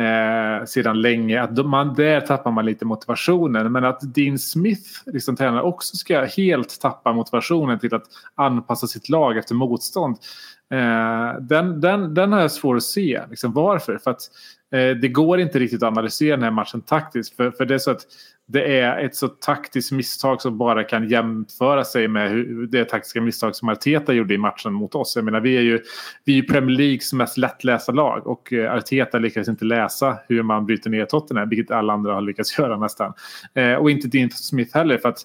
[0.00, 1.42] eh, sedan länge.
[1.42, 3.72] Att man, där tappar man lite motivationen.
[3.72, 9.08] Men att Dean Smith, liksom tränare, också ska helt tappa motivationen till att anpassa sitt
[9.08, 10.16] lag efter motstånd.
[10.70, 13.20] Eh, den, den, den har jag svårt att se.
[13.30, 13.98] Liksom, varför?
[13.98, 14.20] För att
[14.72, 17.36] eh, det går inte riktigt att analysera den här matchen taktiskt.
[17.36, 18.06] För, för det är så att
[18.52, 23.20] det är ett så taktiskt misstag som bara kan jämföra sig med hur, det taktiska
[23.20, 25.16] misstag som Arteta gjorde i matchen mot oss.
[25.16, 25.80] Jag menar, vi är ju,
[26.24, 30.42] vi är ju Premier Leagues mest lättlästa lag och eh, Arteta lyckas inte läsa hur
[30.42, 33.12] man bryter ner Tottenham, vilket alla andra har lyckats göra nästan.
[33.54, 35.24] Eh, och inte Dean Smith heller, för att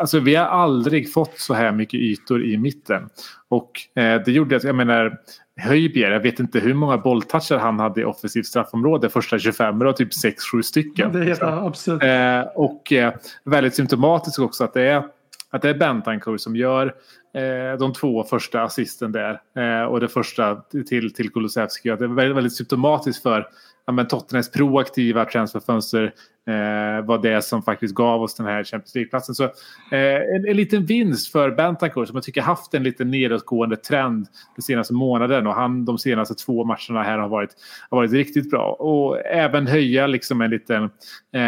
[0.00, 3.08] Alltså, vi har aldrig fått så här mycket ytor i mitten.
[3.48, 5.18] Och eh, det gjorde att, jag menar,
[5.60, 9.78] Höjbjer, jag vet inte hur många bolltoucher han hade i offensivt straffområde första 25, men
[9.78, 11.12] det var typ 6-7 stycken.
[11.12, 12.02] Det är helt absurt.
[12.02, 15.02] Eh, och eh, väldigt symptomatiskt också att det är,
[15.50, 16.94] att det är Bentancur som gör
[17.34, 20.56] eh, de två första assisten där eh, och det första
[20.88, 21.88] till, till Kulusevski.
[21.88, 23.48] Det är väldigt, väldigt symptomatiskt för
[23.88, 26.04] ja, men Tottenhams proaktiva transferfönster
[26.46, 29.34] eh, var det som faktiskt gav oss den här Champions League-platsen.
[29.34, 33.76] Så eh, en, en liten vinst för Bentancur som jag tycker haft en lite nedåtgående
[33.76, 37.50] trend den senaste månaden och han de senaste två matcherna här har varit,
[37.90, 38.72] har varit riktigt bra.
[38.72, 40.84] Och även höja liksom en liten,
[41.32, 41.42] eh,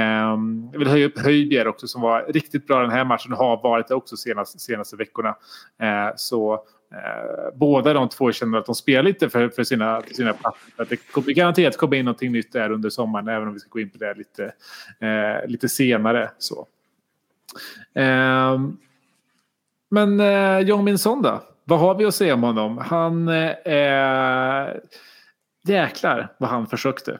[0.72, 3.62] jag vill höja upp Höjbjer också som var riktigt bra den här matchen och har
[3.62, 5.28] varit det också senaste, senaste veckorna.
[5.82, 10.14] Eh, så Eh, båda de två känner att de spelar lite för, för sina, för
[10.14, 10.82] sina platser.
[10.82, 13.68] Att det kommer garanterat komma in någonting nytt där under sommaren även om vi ska
[13.70, 14.44] gå in på det lite,
[14.98, 16.30] eh, lite senare.
[16.38, 16.66] Så.
[17.94, 18.60] Eh,
[19.90, 21.42] men eh, Jong Min Son då?
[21.64, 22.78] Vad har vi att säga om honom?
[22.78, 23.28] Han...
[23.28, 24.68] Eh,
[25.62, 27.18] jäklar vad han försökte.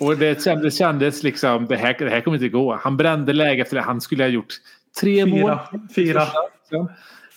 [0.00, 2.76] Och det kändes, kändes liksom, det här, det här kommer inte gå.
[2.76, 3.82] Han brände läge efter det.
[3.82, 4.54] Han skulle ha gjort
[5.00, 5.26] tre Fyra.
[5.26, 5.58] mål.
[5.94, 6.26] Fyra.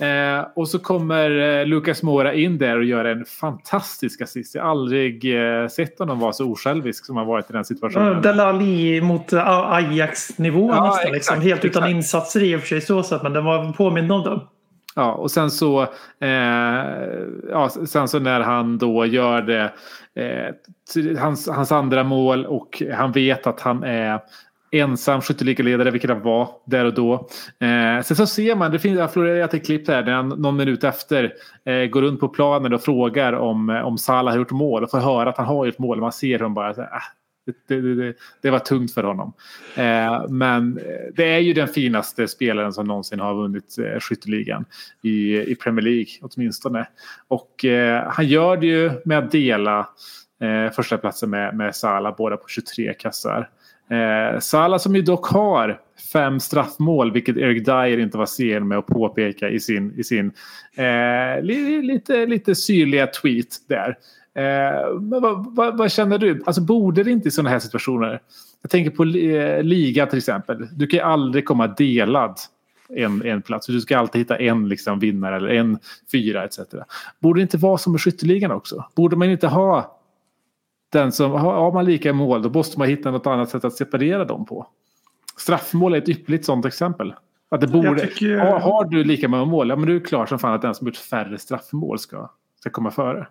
[0.02, 4.56] Eh, och så kommer eh, Lucas Mora in där och gör en fantastisk assist.
[4.56, 8.22] Jag har aldrig eh, sett honom vara så osjälvisk som han varit i den situationen.
[8.22, 11.00] Delali mot eh, Ajax-nivå Ja, nästan.
[11.00, 11.42] exakt, liksom.
[11.42, 11.96] Helt utan exakt.
[11.96, 14.40] insatser i och för sig så sett, men den var påmind om det.
[14.96, 15.82] Ja, och sen så,
[16.22, 16.30] eh,
[17.50, 19.74] ja, sen så när han då gör det,
[20.16, 24.20] eh, hans, hans andra mål och han vet att han är
[24.72, 27.14] ensam skytteligaledare, vilket han var där och då.
[27.60, 30.30] Eh, sen så ser man, det finns jag har florerat ett klipp där, där han
[30.30, 31.34] någon minut efter
[31.66, 34.92] eh, går runt på planen och frågar om, eh, om Salah har gjort mål och
[34.92, 36.00] får höra att han har gjort mål.
[36.00, 37.02] Man ser honom bara så här, ah,
[37.46, 39.34] det, det, det, det var tungt för honom.
[39.76, 44.66] Eh, men eh, det är ju den finaste spelaren som någonsin har vunnit eh, skytteligan
[45.02, 46.88] i, i Premier League åtminstone.
[47.28, 49.90] Och eh, han gör det ju med att dela
[50.42, 53.50] eh, första platsen med, med Salah, båda på 23 kassar.
[53.92, 55.80] Eh, Salah som ju dock har
[56.14, 60.32] fem straffmål, vilket Eric Dyer inte var sen med att påpeka i sin, i sin
[60.76, 63.98] eh, li, lite, lite syrliga tweet där.
[64.36, 66.44] Eh, men vad, vad, vad känner du?
[66.46, 68.22] Alltså borde det inte i sådana här situationer?
[68.62, 70.68] Jag tänker på eh, liga till exempel.
[70.72, 72.38] Du kan ju aldrig komma delad
[72.96, 73.68] en, en plats.
[73.68, 75.80] Du ska alltid hitta en liksom, vinnare eller en
[76.12, 76.60] fyra etc.
[77.20, 78.86] Borde det inte vara som i skytteligan också?
[78.96, 80.01] Borde man inte ha
[80.92, 84.26] den som har, man lika mål då måste man hitta något annat sätt att separera
[84.26, 84.68] dem på.
[85.38, 87.14] Straffmål är ett ypperligt sådant exempel.
[87.52, 90.26] Att det borde, tycker- har, har du lika många mål, ja men du är klar
[90.26, 93.28] som fan att den som gjort färre straffmål ska, ska komma före.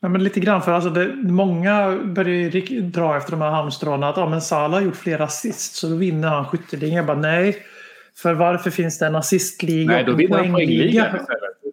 [0.00, 4.16] Ja, men lite grann för alltså det, många börjar dra efter de här halmstråna att
[4.16, 6.96] ja, men Salah har gjort flera assist så då vinner han skytteligan.
[6.96, 7.56] Jag bara nej.
[8.16, 11.18] För varför finns det en assistliga Nej, då och en poängliga?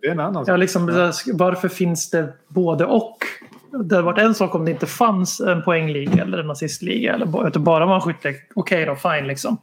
[0.02, 0.86] Det är en annan Ja, liksom,
[1.34, 3.18] varför finns det både och?
[3.84, 7.14] Det hade varit en sak om det inte fanns en poängliga eller en nazistliga.
[7.14, 8.34] Eller bara- utan bara var en skytte.
[8.56, 9.58] Okej då, fine liksom.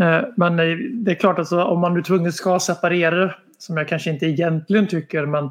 [0.00, 0.56] Eh, men
[1.04, 4.26] det är klart att om man nu tvunget ska separera det, som jag kanske inte
[4.26, 5.50] egentligen tycker, men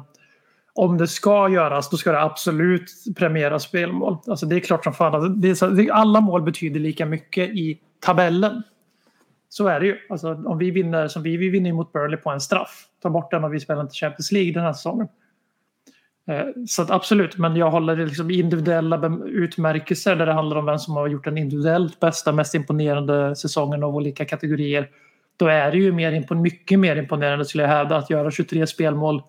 [0.74, 4.16] om det ska göras då ska det absolut premiera spelmål.
[4.26, 5.44] Alltså det är klart som fan.
[5.48, 8.62] Alltså alla mål betyder lika mycket i tabellen.
[9.48, 9.96] Så är det ju.
[10.08, 12.84] Alltså, om vi vinner som vi, vi vinner ju mot Burnley på en straff.
[13.02, 15.08] Ta bort den och vi spelar inte Champions League den här säsongen.
[16.28, 20.78] Eh, Så absolut, men jag håller det liksom individuella utmärkelser där det handlar om vem
[20.78, 24.88] som har gjort den individuellt bästa, mest imponerande säsongen av olika kategorier.
[25.36, 29.22] Då är det ju mer mycket mer imponerande skulle jag hävda att göra 23 spelmål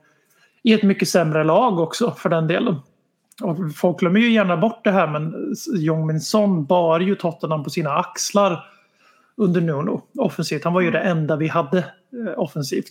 [0.64, 2.76] i ett mycket sämre lag också för den delen.
[3.42, 7.64] Och folk glömmer ju gärna bort det här men Jong Min Son bar ju Tottenham
[7.64, 8.66] på sina axlar
[9.38, 10.64] under Nuno offensivt.
[10.64, 12.90] Han var ju det enda vi hade eh, offensivt.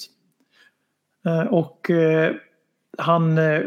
[1.26, 1.90] Eh, och
[2.98, 3.60] han, eh,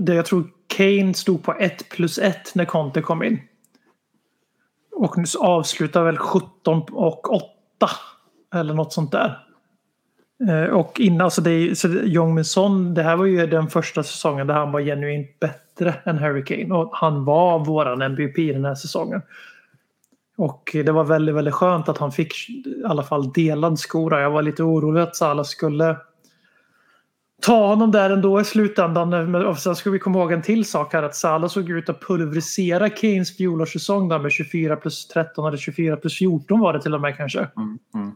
[0.00, 0.44] det jag tror
[0.76, 3.40] Kane stod på 1 plus 1 när Conte kom in.
[4.96, 7.46] Och nu avslutar väl 17 och 8
[8.54, 9.38] eller något sånt där.
[10.48, 13.68] Eh, och innan, alltså det, är- så Jong Min Son, det här var ju den
[13.68, 16.74] första säsongen där han var genuint bättre än Harry Kane.
[16.74, 19.22] Och han var våran MVP den här säsongen.
[20.36, 24.20] Och det var väldigt, väldigt skönt att han fick i alla fall delad skora.
[24.20, 25.96] Jag var lite orolig att Salah skulle
[27.40, 29.30] ta honom där ändå i slutändan.
[29.30, 31.88] Men och sen ska vi komma ihåg en till sak här att Salah såg ut
[31.88, 36.82] att pulverisera Kanes fjolårssäsong där med 24 plus 13 eller 24 plus 14 var det
[36.82, 37.38] till och med kanske.
[37.38, 38.12] Mm, mm.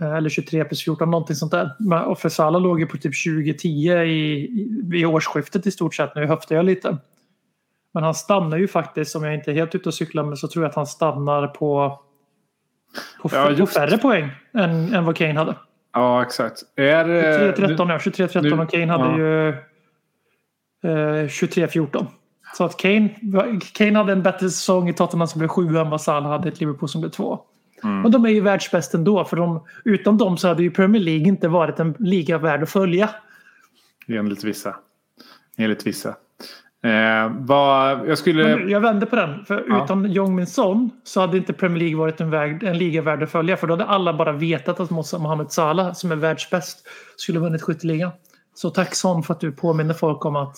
[0.00, 1.70] Eh, Eller 23 plus 14, någonting sånt där.
[2.06, 4.50] Och för Salah låg ju på typ 2010 i,
[4.94, 6.14] i, årsskiftet i stort sett.
[6.14, 6.98] Nu höftar jag lite.
[7.94, 10.48] Men han stannar ju faktiskt, om jag inte är helt ute och cyklar, men så
[10.48, 12.00] tror jag att han stannar på,
[13.22, 15.54] på, Ja, färre poäng än, än vad Kane hade.
[15.96, 16.62] Ja, exakt.
[16.76, 19.18] Är, eh, 23-13 ja, 23-13 nu- och Kane hade ja.
[19.18, 19.48] ju
[20.84, 22.06] eh, 23-14.
[22.54, 23.10] Så att Kane,
[23.72, 26.52] Kane hade en bättre säsong i Tottenham som blev 7 än vad Salah hade i
[26.52, 27.40] Liverpool som blev 2.
[27.82, 29.24] Men de är ju världsbäst ändå.
[29.24, 32.70] För de, utan dem så hade ju Premier League inte varit en liga värd att
[32.70, 33.10] följa.
[34.08, 34.76] Enligt vissa.
[35.56, 36.16] Enligt vissa.
[36.86, 38.56] Eh, vad, jag skulle...
[38.56, 39.44] Men jag vänder på den.
[39.44, 39.84] För Ja.
[39.84, 43.22] utan Jong Min Son så hade inte Premier League varit en, väg, en liga värd
[43.22, 43.56] att följa.
[43.56, 48.10] För då hade alla bara vetat att Mohamed Salah, som är världsbäst, skulle vunnit skytteligan.
[48.54, 50.56] Så tack Son för att du påminner folk om att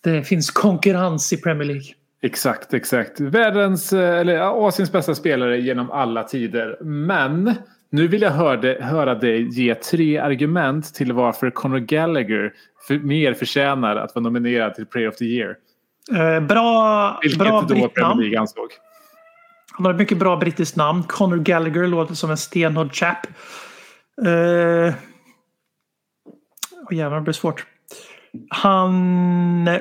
[0.00, 1.86] det finns konkurrens i Premier League.
[2.22, 3.20] Exakt, exakt.
[3.20, 6.78] Världens, eh, eller Asiens bästa spelare genom alla tider.
[6.84, 7.54] Men
[7.90, 12.52] nu vill jag höra, höra dig ge tre argument till varför Conor Gallagher
[12.86, 15.56] för, mer förtjänar att vara nominerad till Player of the Year.
[16.12, 18.20] Eh, bra Vilket bra då Premier brittnamn.
[18.20, 18.68] League ansåg.
[19.72, 21.02] Han har ett mycket bra brittiskt namn.
[21.02, 23.26] Conor Gallagher låter som en stenhård chap.
[24.26, 24.94] Uh, oh,
[26.90, 27.66] jävlar, det blir svårt.
[28.48, 29.80] Han eh,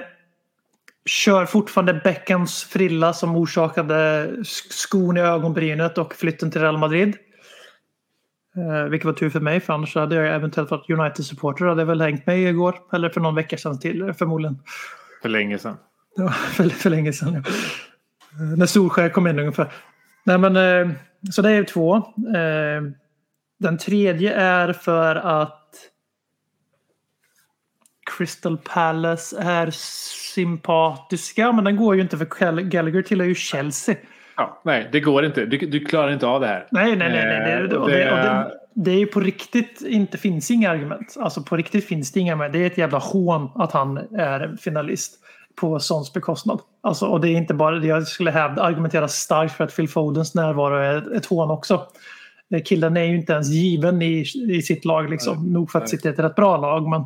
[1.05, 7.17] kör fortfarande Beckhams frilla som orsakade sk- skon i ögonbrynet och flytten till Real Madrid.
[8.59, 11.65] Uh, vilket var tur för mig för annars hade jag eventuellt varit United-supporter.
[11.65, 12.75] hade jag väl hängt mig igår.
[12.93, 14.59] Eller för någon vecka sedan till förmodligen.
[15.21, 15.77] För länge sedan.
[16.15, 17.33] Ja, för, för länge sedan.
[17.33, 17.39] Ja.
[17.39, 19.71] Eh, När Solskär kom in ungefär.
[20.23, 20.95] Nej, men, eh,
[21.31, 21.95] så det är två.
[21.95, 22.81] Eh,
[23.59, 25.55] Den tredje är för att
[28.17, 29.69] Crystal Palace är
[30.35, 31.51] sympatiska.
[31.51, 33.95] Men den går ju inte för Gall- Gallagher tillhör ju Chelsea.
[34.39, 35.45] Ja, nej, det går inte.
[35.45, 36.67] Du, du klarar inte av det här.
[36.71, 37.25] Nej, nej, nej.
[37.25, 37.53] nej.
[37.53, 40.51] Eh, Det, och det, det och det, är- det är ju på riktigt inte finns
[40.51, 41.15] inga argument.
[41.19, 42.53] Alltså på riktigt finns det inga argument.
[42.53, 45.13] Det är ett jävla hån att han är finalist
[45.61, 46.59] på Sons bekostnad.
[46.83, 50.35] Alltså, och det är inte bara, jag skulle hävda, argumentera starkt för att Phil Fodens
[50.35, 51.85] närvaro är ett hån också.
[52.53, 55.53] Eh, Killen är ju inte ens given i, i sitt lag liksom.
[55.53, 55.89] Nog för att nej.
[55.89, 56.89] sitta i ett rätt bra lag.
[56.89, 57.03] Men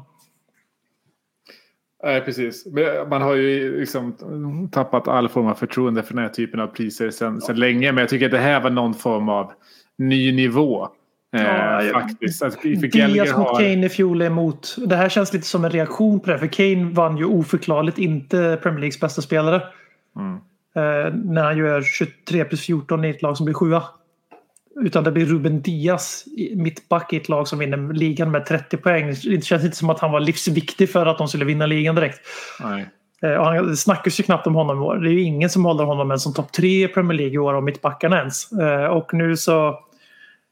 [2.04, 2.66] Nej, precis.
[3.10, 7.10] Man har ju liksom tappat all form av förtroende för den här typen av priser
[7.12, 7.92] sedan sedan länge.
[7.92, 9.52] Men jag tycker att det här var någon form av
[9.98, 10.88] ny nivå.
[11.36, 12.42] Eh, Ja, jag- faktiskt.
[12.42, 13.56] Gallagher Diaz mot har...
[13.56, 14.76] Kane i fjol är emot.
[14.88, 16.40] Det här känns lite som en reaktion på det.
[16.40, 19.62] För Kane vann ju oförklarligt inte Premier Leagues bästa spelare.
[20.20, 20.34] Mm.
[20.76, 23.84] Eh, när han gör 23 plus 14 i ett lag som blir sjua.
[24.82, 29.16] Utan det blir Ruben Diaz, mittback i ett lag som vinner ligan med 30 poäng.
[29.24, 32.20] Det känns inte som att han var livsviktig för att de skulle vinna ligan direkt.
[32.60, 32.90] Nej.
[33.24, 34.98] Eh, och han, det snackas ju knappt om honom i år.
[34.98, 37.38] Det är ju ingen som håller honom ens som topp tre i Premier League i
[37.38, 38.52] år av mittbackarna ens.
[38.52, 39.80] Eh, och nu så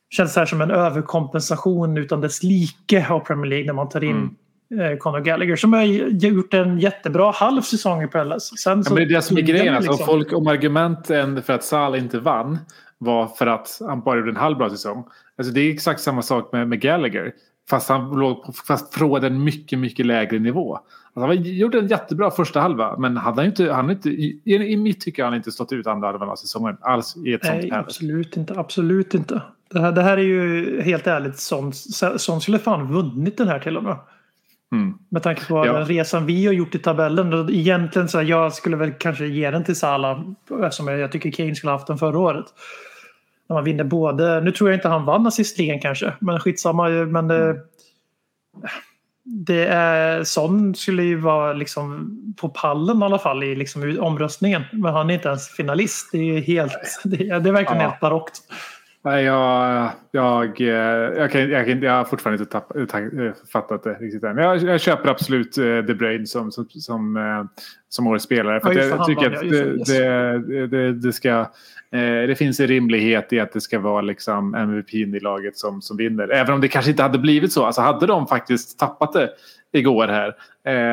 [0.10, 4.04] känns det här som en överkompensation utan dess like av Premier League när man tar
[4.04, 4.36] in
[4.82, 8.58] eh, Conor Gallagher som har gjort en jättebra halv säsong i Palace.
[8.58, 9.76] Sen Ja, men det är det som är grejen.
[9.76, 10.06] Alltså, liksom.
[10.06, 12.58] folk, om argumenten för att Salah inte vann
[13.02, 15.04] var för att han bara gjorde en halv bra säsong.
[15.38, 17.32] Alltså, det är exakt samma sak med, med Gallagher.
[17.70, 20.80] Fast han låg på, fast från en mycket, mycket lägre nivå.
[21.14, 22.98] Alltså, han gjorde en jättebra första halva.
[22.98, 25.88] Men han har inte, han inte, i, i mitt tycke har han inte stått ut
[25.88, 26.78] andra halvan av säsongen.
[26.82, 27.86] Alls i ett sånt Nej, Palace.
[27.86, 28.60] absolut inte.
[28.60, 29.42] Absolut inte.
[29.70, 31.76] Det här, det här är ju helt ärligt sånt.
[32.18, 33.98] Sånt skulle fan vunnit den här till och med.
[34.72, 34.94] Mm.
[35.10, 35.74] Med tanke på Ja.
[35.74, 37.34] den resan vi har gjort i tabellen.
[37.34, 40.22] Och Egentligen så här, jag skulle väl kanske ge den till Salah
[40.64, 42.46] eftersom jag jag tycker Kane skulle ha haft den förra året.
[43.52, 46.90] När man vinner både, nu tror jag inte han vann assistligan kanske, men skitsamma.
[46.90, 47.58] Men Mm.
[49.24, 52.10] det, är, sån skulle ju vara liksom
[52.42, 54.64] på pallen i alla fall i liksom omröstningen.
[54.72, 56.10] Men han är inte ens finalist.
[56.12, 57.90] Det är helt, det är, det är verkligen Ja.
[57.90, 58.40] helt barockt.
[59.04, 63.32] Nej, jag, jag, eh, jag, kan, jag, kan, jag har fortfarande inte tapp, tack, eh,
[63.54, 64.38] fattat det riktigt än.
[64.38, 68.60] Jag, jag köper absolut eh, De Bruyne som, som, som, eh, som årets spelare.
[68.60, 71.46] För Ja, jag tycker att det, det, det, det, ska...
[71.94, 75.82] eh, Det finns en rimlighet i att det ska vara liksom MVP i laget som,
[75.82, 76.30] som vinner.
[76.30, 77.66] Även om det kanske inte hade blivit så.
[77.66, 79.30] Alltså hade de faktiskt tappat det
[79.74, 80.34] igår här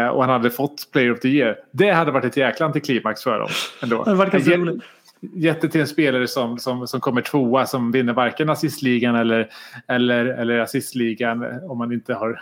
[0.05, 1.57] eh, och han hade fått Player of the Year.
[1.73, 3.49] Det hade varit ett jäkla antiklimax för dem.
[3.83, 4.05] Ändå.
[4.05, 4.83] Det var ganska Ge- roligt
[5.21, 9.49] gett det till en spelare som, som, som kommer tvåa som vinner varken assistligan eller,
[9.87, 12.41] eller, eller assistligan om man inte har,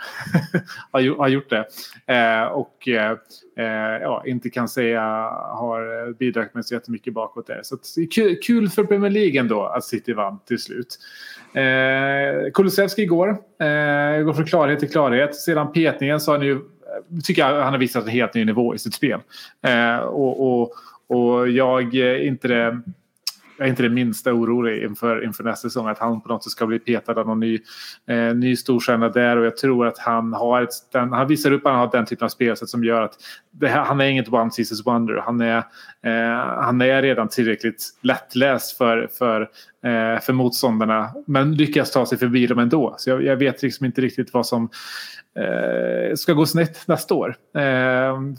[0.91, 1.65] har, gjort det.
[2.13, 3.11] Eh, och eh,
[3.57, 7.59] eh, ja, inte kan säga har bidragit med så jättemycket bakåt där.
[7.63, 7.85] Så att,
[8.15, 10.99] kul, kul för Premier League ändå att City vann till slut.
[11.53, 13.29] Eh, Kulusevski igår.
[13.29, 15.35] Eh, går från klarhet till klarhet.
[15.35, 16.59] Sedan petningen så har han ju
[17.23, 19.19] tycker jag han har visat en helt ny nivå i sitt spel.
[19.61, 20.73] Eh, och, och,
[21.09, 22.81] och jag är inte det,
[23.57, 26.51] jag är inte det minsta orolig inför, inför nästa säsong att han på något sätt
[26.51, 27.59] ska bli petad av någon ny,
[28.07, 31.65] eh, ny storstjärna där och jag tror att han har ett, den, han visar upp
[31.65, 33.13] att han har den typen av spelsätt som gör att
[33.51, 35.15] det här, han är inget one seasons wonder.
[35.25, 35.57] Han är,
[36.03, 39.49] eh, han är redan tillräckligt lättläst för, för
[39.87, 41.09] Eh, för motståndarna.
[41.25, 42.95] Men lyckas ta sig förbi dem ändå.
[42.97, 44.69] Så jag, jag vet liksom inte riktigt vad som
[45.35, 47.35] eh, ska gå snett nästa år.
[47.55, 47.61] Eh,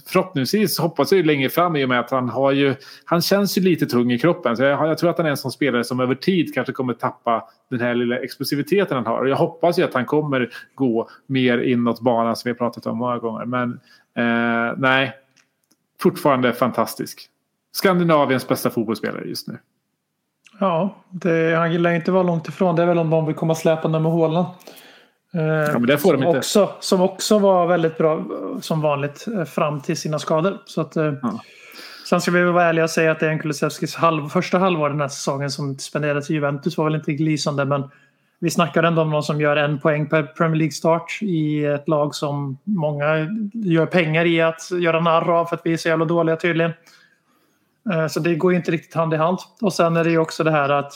[0.07, 3.59] förhoppningsvis hoppas jag ju längre fram i och med att han har ju, han känns
[3.59, 4.57] ju lite tung i kroppen.
[4.57, 6.95] Så jag, jag tror att han är en sån spelare som över tid kanske kommer
[6.95, 9.21] tappa den här lilla explosiviteten han har.
[9.21, 12.87] Och jag hoppas ju att han kommer gå mer inåt banan som vi har pratat
[12.87, 13.45] om många gånger.
[13.45, 13.81] Men
[14.15, 15.13] eh, nej,
[16.03, 17.29] fortfarande fantastisk.
[17.73, 19.59] Skandinaviens bästa fotbollsspelare just nu.
[20.59, 22.77] Ja, det, han gillar inte vara långt ifrån.
[22.77, 24.47] Det är väl om de vill komma släpande med Håland.
[25.35, 26.39] Eh, men det får de inte.
[26.39, 28.25] Också, som också var väldigt bra
[28.61, 30.59] som vanligt eh, fram till sina skador.
[30.65, 31.41] Så att, eh, Ja.
[32.09, 35.01] Sen ska vi vara ärliga och säga att det är Kulusevskis halv, första halvår den
[35.01, 37.65] här säsongen som spenderades i Juventus var väl inte lysande.
[37.65, 37.91] Men
[38.39, 42.15] vi snackar ändå om någon som gör en poäng per Premier League-start i ett lag
[42.15, 43.05] som många
[43.53, 46.73] gör pengar i att göra narr av för att vi är så jävla dåliga tydligen.
[47.93, 49.39] Eh, Så det går ju inte riktigt hand i hand.
[49.61, 50.93] Och sen är det ju också det här att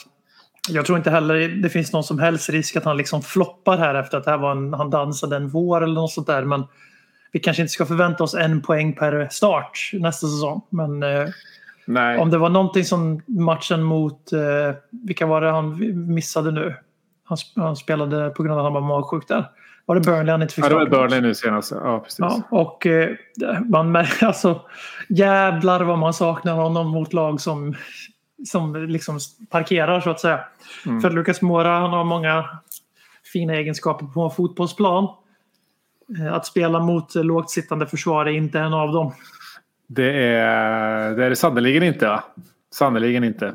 [0.69, 3.95] jag tror inte heller det finns någon som helst risk att han liksom floppar här
[3.95, 6.43] efter att det här var en, han dansade en vår eller något sånt där.
[6.43, 6.63] Men
[7.31, 10.61] vi kanske inte ska förvänta oss en poäng per start nästa säsong.
[10.69, 11.27] Men eh,
[11.85, 12.17] Nej.
[12.17, 15.77] om det var någonting som matchen mot, eh, vilka var det han
[16.13, 16.75] missade nu?
[17.25, 19.45] Han, han spelade på grund av att han var magsjuk där.
[19.85, 21.01] Var det Burnley han inte fick Ja, det var starta?
[21.01, 21.71] Burnley nu senast.
[21.71, 22.19] Ja, precis.
[22.19, 23.09] Ja, och eh,
[23.69, 24.61] man alltså
[25.09, 27.75] jävlar vad man saknar honom mot lag som,
[28.45, 29.19] som liksom
[29.49, 30.39] parkerar så att säga.
[30.85, 31.01] Mm.
[31.01, 32.49] För Lucas Moura han har många
[33.33, 35.07] fina egenskaper på en fotbollsplan.
[36.19, 39.13] Eh, Att spela mot lågt sittande försvar är inte en av dem.
[39.87, 42.19] Det är det är det sannerligen inte.
[42.73, 43.53] Sannerligen inte.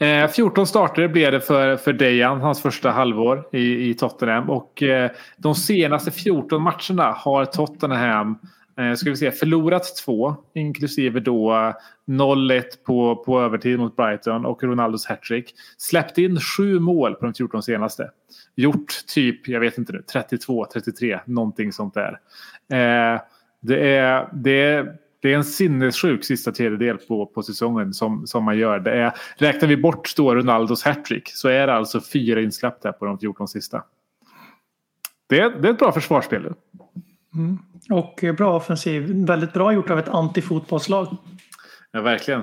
[0.00, 4.50] Eh, 14 starter blev det för, för Dejan, hans första halvår i, i Tottenham.
[4.50, 8.38] Och eh, de senaste 14 matcherna har Tottenham
[8.78, 11.72] eh, ska vi se, förlorat två, inklusive då
[12.06, 15.54] 0-1 på, på övertid mot Brighton och Ronaldos hattrick.
[15.78, 18.10] Släppt in sju mål på de 14 senaste.
[18.54, 22.20] Gjort typ, jag vet inte nu, 32, 33, någonting sånt där.
[22.72, 23.20] Eh,
[23.60, 28.44] det är, det är, det är en sinnessjuk sista tredjedel på, på säsongen som, som
[28.44, 28.78] man gör.
[28.78, 33.04] Det är, räknar vi bort då Ronaldos hattrick så är det alltså fyra insläppta på
[33.04, 33.82] de 14 sista.
[35.28, 36.52] Det är, det är ett bra försvarsspel.
[37.90, 39.26] Och eh, bra offensiv.
[39.26, 41.16] Väldigt bra gjort av ett antifotbollslag.
[41.92, 42.42] Ja, verkligen.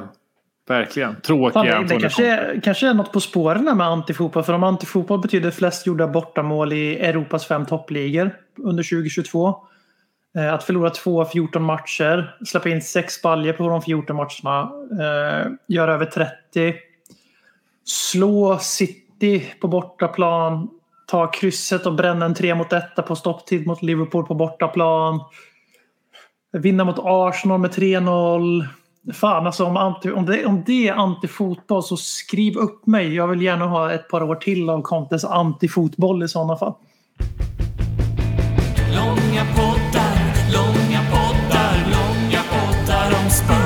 [0.68, 1.16] Verkligen.
[1.22, 4.44] Tråkiga Fan, det, det kanske, är, kanske är något på spåren med antifotboll.
[4.44, 9.68] För om antifotboll betyder flest gjorda bortamål i Europas fem toppligor under 2022.
[10.38, 14.72] Eh, att förlora två av 14 matcher, släppa in sex baljer på de 14 matcherna,
[14.92, 16.76] eh, göra över 30.
[17.86, 20.70] Slå City på bortaplan,
[21.08, 25.20] ta krysset och bränna en 3 mot 1 på stopptid mot Liverpool på bortaplan.
[26.54, 28.68] Vinna mot Arsenal med 3-0.
[29.14, 33.16] Fan alltså om, anti, om, det, om det är antifotboll så skriv upp mig.
[33.16, 36.74] Jag vill gärna ha ett par år till av Contes antifotboll i sådana fall.
[38.96, 39.83] Långa poddar,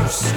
[0.08, 0.34] Spurs.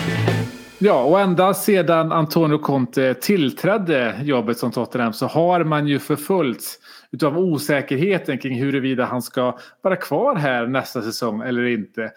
[0.78, 6.78] Ja, och ända sedan Antonio Conte tillträdde jobbet som Tottenham så har man ju förföljts
[7.12, 12.10] utav osäkerheten kring huruvida han ska vara kvar här nästa säsong eller inte.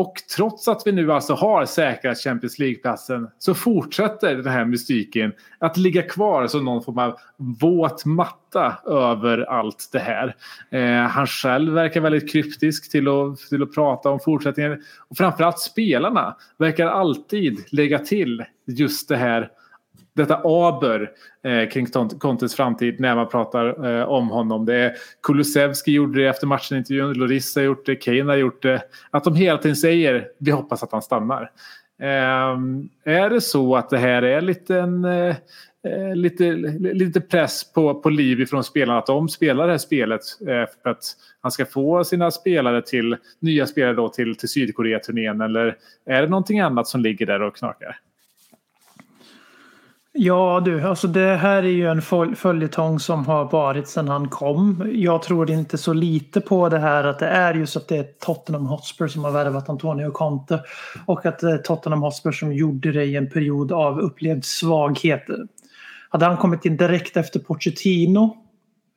[0.00, 5.32] Och trots att vi nu alltså har säkrat Champions League-platsen så fortsätter den här mystiken
[5.58, 10.36] att ligga kvar som någon form av våt matta över allt det här.
[10.70, 14.82] Eh, han själv verkar väldigt kryptisk till att, till att prata om fortsättningen.
[15.08, 19.50] Och framförallt spelarna verkar alltid lägga till just det här
[20.12, 21.10] detta aber
[21.44, 21.86] eh, kring
[22.18, 24.66] Contes framtid när man pratar eh, om honom.
[24.66, 24.92] Det är
[25.22, 28.82] Kulusevski gjorde det efter matchen-intervjun, Loris har gjort det, Kane har gjort det.
[29.10, 31.50] Att de hela tiden säger vi hoppas att han stannar.
[32.00, 32.58] Eh,
[33.04, 35.36] är det så att det här är lite en, eh,
[35.84, 40.20] eh, lite, lite press på, på liv ifrån spelarna att de spelar det här spelet
[40.40, 41.04] eh, för att
[41.40, 46.28] han ska få sina spelare till nya spelare då till, till Sydkorea-turnén eller är det
[46.28, 47.96] någonting annat som ligger där och knakar?
[50.12, 52.02] Ja du, alltså det här är ju en
[52.36, 54.90] följetong som har varit sedan han kom.
[54.94, 58.02] Jag tror inte så lite på det här att det är just att det är
[58.02, 60.62] Tottenham Hotspur som har värvat Antonio Conte.
[61.06, 65.26] Och att det är Tottenham Hotspur som gjorde det i en period av upplevd svaghet.
[66.08, 68.36] Hade han kommit in direkt efter Pochettino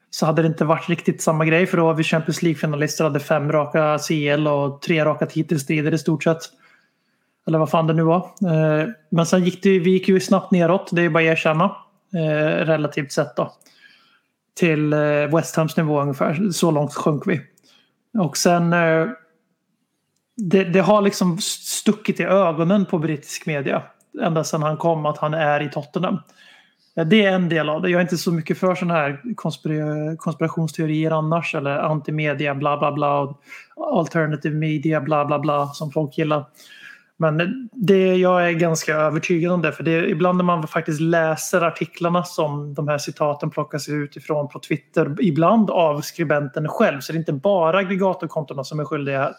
[0.10, 3.20] så hade det inte varit riktigt samma grej för då var vi Champions League-finalister hade
[3.20, 6.42] fem raka CL och tre raka titelstrider i stort sett.
[7.48, 8.18] Eller vad fan det nu var.
[8.18, 11.76] Eh, men sen gick det, vi gick ju snabbt neråt, det är bara att erkänna.
[12.14, 13.54] Eh, relativt sett då.
[14.56, 15.00] Till eh,
[15.36, 16.50] West Hams nivå ungefär.
[16.52, 17.42] Så långt sjönk vi.
[18.20, 18.76] Och sen...
[20.36, 23.84] Det, det har liksom stuckit i ögonen på brittisk media.
[24.22, 26.18] Ända sedan han kom att han är i Tottenham.
[26.96, 27.90] Det är en del av det.
[27.90, 32.92] Jag är inte så mycket för sådana här konspira konspirationsteorier annars eller antimedia bla bla
[32.92, 33.36] bla.
[33.76, 36.46] Alternative media bla bla bla som folk gillar.
[37.32, 41.62] Men det, jag är ganska övertygad om det för det, ibland när man faktiskt läser
[41.62, 47.12] artiklarna som de här citaten plockas ut ifrån på Twitter, ibland av skribenten själv, så
[47.12, 49.34] det är inte bara aggregatorkontona som är skyldiga här.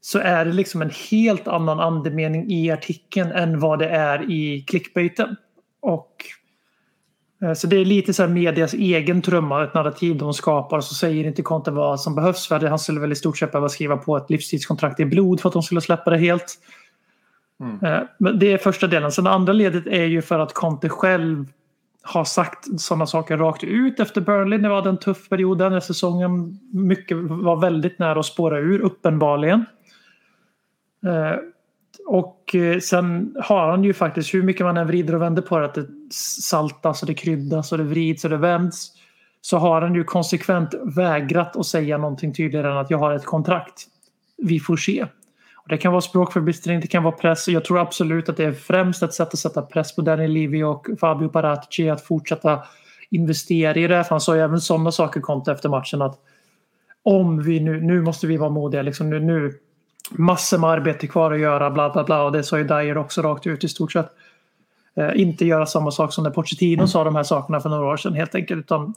[0.00, 4.64] Så är det liksom en helt annan andemening i artikeln än vad det är i
[4.68, 5.36] clickbaiten.
[5.80, 6.12] Och
[7.56, 11.24] så det är lite så här medias egen trumma, ett narrativ de skapar så säger
[11.24, 12.60] inte Conte vad som behövs för.
[12.60, 15.52] Han skulle väl i stort sett behöva skriva på ett livstidskontrakt i blod för att
[15.52, 16.58] de skulle släppa det helt.
[17.60, 17.84] Mm.
[17.84, 19.12] Eh, men det är första delen.
[19.12, 21.46] Sen det andra ledet är ju för att Conte själv
[22.02, 24.58] har sagt sådana saker rakt ut efter Burnley.
[24.58, 29.64] Det var en tuff period när säsongen mycket var väldigt nära att spåra ur uppenbarligen.
[32.06, 35.58] Och eh, sen har han ju faktiskt, hur mycket man än vrider och vänder på
[35.58, 35.86] det, att det
[36.42, 38.92] saltas och det kryddas och det vrids och det vänds.
[39.40, 43.24] Så har han ju konsekvent vägrat att säga någonting tydligare än att jag har ett
[43.24, 43.86] kontrakt.
[44.36, 45.06] Vi får se.
[45.56, 47.48] Och det kan vara språkförbistring, det kan vara press.
[47.48, 50.62] Jag tror absolut att det är främst ett sätt att sätta press på Danny Levy
[50.62, 52.62] och Fabio Paratici att fortsätta
[53.10, 54.04] investera i det.
[54.04, 56.18] För han sa ju även sådana saker kom efter matchen att
[57.02, 59.52] om vi nu, nu måste vi vara modiga, liksom nu, nu
[60.10, 62.22] massor med arbete kvar att göra, bla bla bla.
[62.22, 64.10] Och det sa ju Dyer också rakt ut i stort sett.
[64.96, 66.88] Eh, inte göra samma sak som när Pochettino mm.
[66.88, 68.60] sa de här sakerna för några år sedan helt enkelt.
[68.60, 68.94] Utan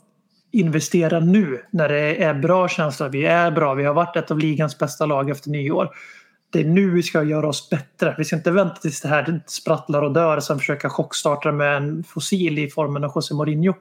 [0.52, 3.08] investera nu när det är bra känsla.
[3.08, 5.88] Vi är bra, vi har varit ett av ligans bästa lag efter nyår.
[6.52, 8.14] Det är nu vi ska göra oss bättre.
[8.18, 11.76] Vi ska inte vänta tills det här sprattlar och dör och sen försöka chockstarta med
[11.76, 13.74] en fossil i formen av José Mourinho.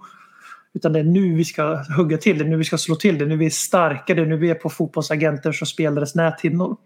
[0.73, 3.17] Utan det är nu vi ska hugga till, det är nu vi ska slå till,
[3.17, 6.15] det är nu vi är starka, det är nu vi är på fotbollsagenters och spelares
[6.15, 6.77] näthinnor.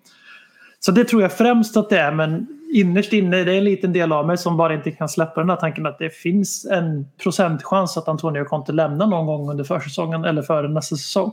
[0.86, 3.94] Så det tror jag främst att det är, men innerst inne det är en liten
[3.94, 7.08] del av mig som bara inte kan släppa den här tanken att det finns en
[7.24, 11.32] procentchans att Antonio Conte lämnar någon gång under försäsongen eller före nästa säsong.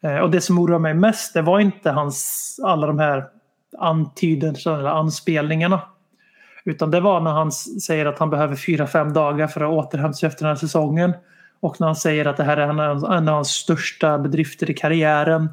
[0.00, 3.24] Eh, och det som oroar mig mest det var inte hans, alla de här
[3.78, 5.80] antydelserna eller anspelningarna.
[6.64, 10.16] Utan det var när han säger att han behöver fyra fem dagar för att återhämta
[10.16, 11.12] sig efter den här säsongen.
[11.60, 12.68] Och när han säger att det här är
[13.16, 15.48] en av hans största bedrifter i karriären.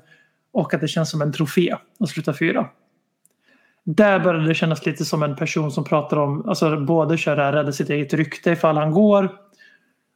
[0.55, 2.67] Och att det känns som en trofé att sluta fyra.
[3.83, 7.71] Där började det kännas lite som en person som pratar om, alltså både köra rädda
[7.71, 9.29] sitt eget rykte ifall han går.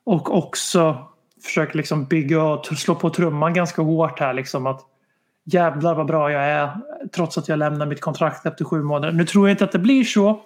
[0.06, 1.08] Och också
[1.44, 4.82] försöker liksom bygga och slå på trumman ganska hårt här liksom att
[5.46, 6.70] jävlar vad bra jag är
[7.16, 9.14] trots att jag lämnar mitt kontrakt efter sju månader.
[9.14, 10.42] Nu tror jag inte att det blir så.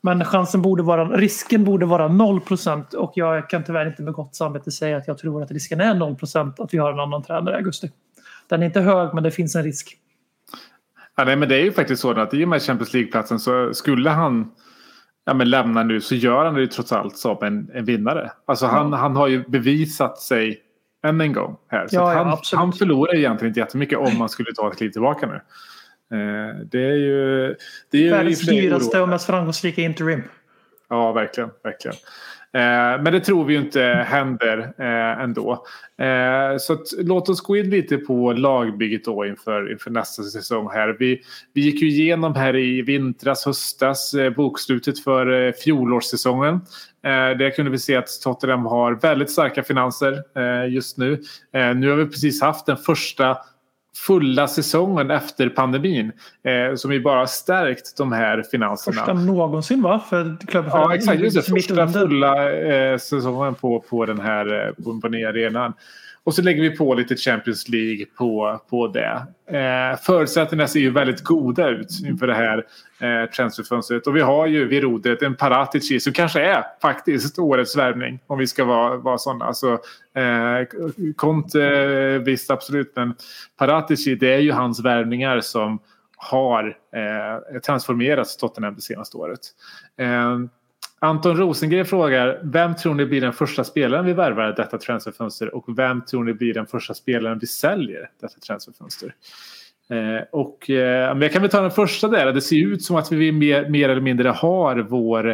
[0.00, 4.34] Men chansen borde vara, risken borde vara 0% och jag kan tyvärr inte med gott
[4.34, 7.54] samvete säga att jag tror att risken är 0% att vi har en annan tränare
[7.54, 7.90] i augusti.
[8.48, 9.96] Den är inte hög men det finns en risk.
[11.16, 13.74] Ja, nej, men det är ju faktiskt så att i och med Champions League-platsen så
[13.74, 14.52] skulle han
[15.24, 18.30] ja, men lämna nu så gör han det ju trots allt som en, en vinnare.
[18.46, 20.62] Alltså han, han har ju bevisat sig
[21.04, 21.88] än en gång här.
[21.88, 24.90] Så ja, han, ja, han förlorar egentligen inte jättemycket om man skulle ta ett kliv
[24.90, 25.34] tillbaka nu.
[26.16, 27.54] Eh, det är ju...
[27.90, 30.22] Det är ju Världens dyraste och mest framgångsrika interim.
[30.88, 31.50] Ja, verkligen.
[31.62, 31.96] verkligen.
[32.52, 35.64] Eh, men det tror vi ju inte händer eh, ändå.
[35.98, 40.70] Eh, så att, låt oss gå in lite på lagbygget då inför, inför nästa säsong
[40.72, 40.96] här.
[40.98, 41.22] Vi,
[41.52, 46.54] vi gick ju igenom här i vintras, höstas eh, bokslutet för eh, fjolårssäsongen.
[47.04, 50.22] Eh, där kunde vi se att Tottenham har väldigt starka finanser
[50.68, 51.20] just nu.
[51.52, 53.36] Nu har vi precis haft den första
[53.96, 56.12] fulla säsongen efter pandemin.
[56.42, 58.96] Eh, som ju bara stärkt de här finanserna.
[58.96, 60.02] Första någonsin va?
[60.10, 60.70] För klubben?
[60.74, 61.42] Ja exakt, just det.
[61.42, 65.72] Första fulla eh, säsongen på, på den här eh, på, på nya arenan.
[66.26, 69.26] Och så lägger vi på lite Champions League på, på det.
[69.58, 72.66] Eh, förutsättningarna ser ju väldigt goda ut inför det här
[73.00, 74.06] eh, transferfönstret.
[74.06, 78.18] Och vi har ju vid rodret en Paratici som kanske är faktiskt årets värvning.
[78.26, 79.44] Om vi ska vara, vara sådana.
[79.44, 79.72] Alltså,
[80.14, 80.66] eh,
[81.16, 83.14] Conte eh, visst absolut men
[83.58, 85.78] Paratici det är ju hans värvningar som
[86.16, 89.40] har eh, transformerats Tottenham det senaste året.
[89.98, 90.38] Eh,
[90.98, 95.78] Anton Rosengren frågar vem tror ni blir den första spelaren vi värvar detta transferfönster och
[95.78, 99.14] vem tror ni blir den första spelaren vi säljer detta transferfönster?
[99.90, 102.32] Eh, och, eh, jag kan väl ta den första där.
[102.32, 105.28] Det ser ut som att vi mer, mer eller mindre har vår,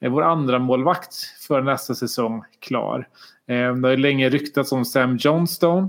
[0.00, 1.14] eh, vår andra målvakt
[1.48, 3.08] för nästa säsong klar.
[3.48, 5.88] Eh, det har länge ryktats om Sam Johnstone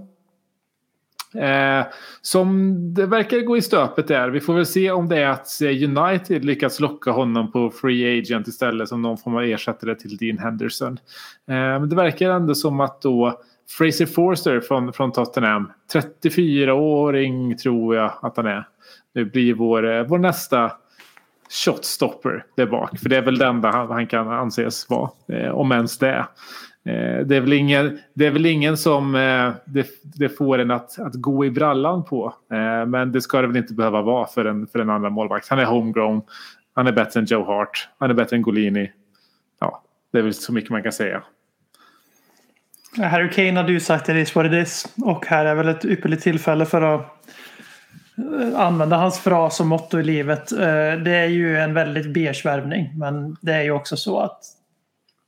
[1.35, 1.85] Eh,
[2.21, 4.29] som det verkar gå i stöpet där.
[4.29, 8.19] Vi får väl se om det är att eh, United lyckats locka honom på free
[8.19, 10.93] agent istället som någon form av ersättare till Dean Henderson.
[11.47, 13.41] Eh, men det verkar ändå som att då
[13.77, 18.67] Fraser Forster från, från Tottenham, 34-åring tror jag att han är.
[19.13, 20.71] Nu blir vår, eh, vår nästa
[21.65, 22.99] shotstopper där bak.
[22.99, 25.09] För det är väl det enda han, han kan anses vara.
[25.27, 26.27] Eh, om ens det.
[26.85, 30.71] Eh, det, är väl ingen, det är väl ingen som eh, det, det, får en
[30.71, 32.33] att, att gå i brallan på.
[32.51, 35.49] Eh, men det ska det väl inte behöva vara för en, för en andra målvakt.
[35.49, 36.21] Han är homegrown.
[36.73, 37.89] Han är bättre än Joe Hart.
[37.97, 38.91] Han är bättre än Golini.
[39.59, 41.23] Ja, det är väl så mycket man kan säga.
[42.97, 44.95] Harry Kane hade ju sagt det is what it is.
[45.05, 47.01] Och här är väl ett ypperligt tillfälle för att
[48.17, 50.51] eh, använda hans fras och motto i livet.
[50.51, 50.57] Eh,
[51.03, 52.89] det är ju en väldigt beige värvning.
[52.95, 54.39] Men det är ju också så att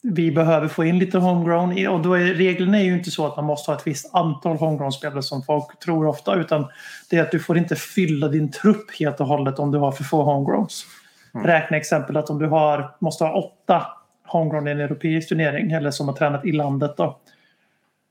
[0.04, 1.88] vi behöver få in lite homegrown.
[1.88, 4.58] Och då är, reglerna är ju inte så att man måste ha ett visst antal
[4.58, 6.36] homegrown-spelare som folk tror ofta.
[6.36, 6.68] Utan
[7.10, 9.92] det är att du får inte fylla din trupp helt och hållet om du har
[9.92, 10.86] för få homegrowns.
[11.34, 11.48] Mm.
[11.48, 13.86] Räkna exempel att om du har, måste ha åtta
[14.28, 17.20] homegrown i en europeisk turnering eller som har tränat i landet då.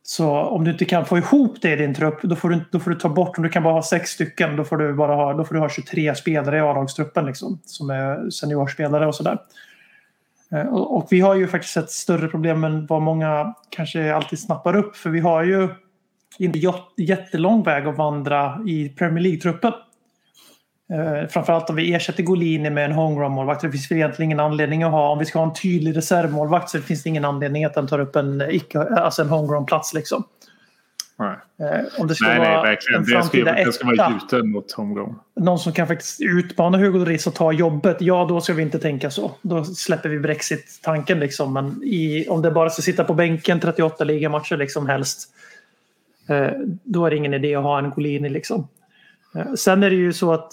[0.03, 2.81] Så om du inte kan få ihop det i din trupp då får du, då
[2.81, 5.15] får du ta bort, om du kan bara ha sex stycken då får du bara
[5.15, 7.61] ha, då får du ha 23 spelare i A-lagstruppen liksom.
[7.65, 9.33] Som är seniorspelare och sådär.
[9.33, 9.39] Eh,
[10.53, 14.77] Eh, och, vi har ju faktiskt ett större problem än vad många kanske alltid snappar
[14.77, 14.97] upp.
[14.97, 15.69] För vi har ju
[16.39, 19.73] inte jättelång väg att vandra i Premier League-truppen.
[20.93, 23.61] Eh, framförallt om vi ersätter Golini med en homegrown-målvakt.
[23.61, 25.11] Det finns väl egentligen ingen anledning att ha.
[25.11, 27.99] Om vi ska ha en tydlig reservmålvakt så finns det ingen anledning att den tar
[27.99, 28.43] upp en,
[28.97, 29.95] alltså en homegrown-plats.
[29.95, 30.25] Liksom.
[31.17, 31.37] Nej.
[31.61, 33.03] Uh, om det ska nej, vara nej, verkligen.
[33.03, 35.15] Det ska, det ska vara gjuten mot homegrown.
[35.37, 37.97] Någon som kan faktiskt utmana Hugo Lloris och ta jobbet.
[38.01, 39.33] Ja, då ska vi inte tänka så.
[39.43, 41.21] Då släpper vi Brexit-tanken.
[41.21, 41.53] Liksom.
[41.53, 45.29] Men i, om det bara ska sitta på bänken 38 ligamatcher liksom helst.
[46.31, 46.51] Uh,
[46.85, 48.29] då är det ingen idé att ha en Golini.
[48.29, 48.69] Liksom.
[49.57, 50.53] Sen är det ju så att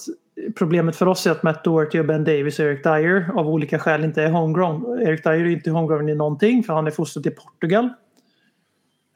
[0.58, 3.80] problemet för oss är att Matt Doherty och Ben Davis och Eric Dyer av olika
[3.80, 5.02] skäl inte är homegrown.
[5.02, 7.90] Eric Dyer är inte homegrown i någonting för han är fostrad i Portugal.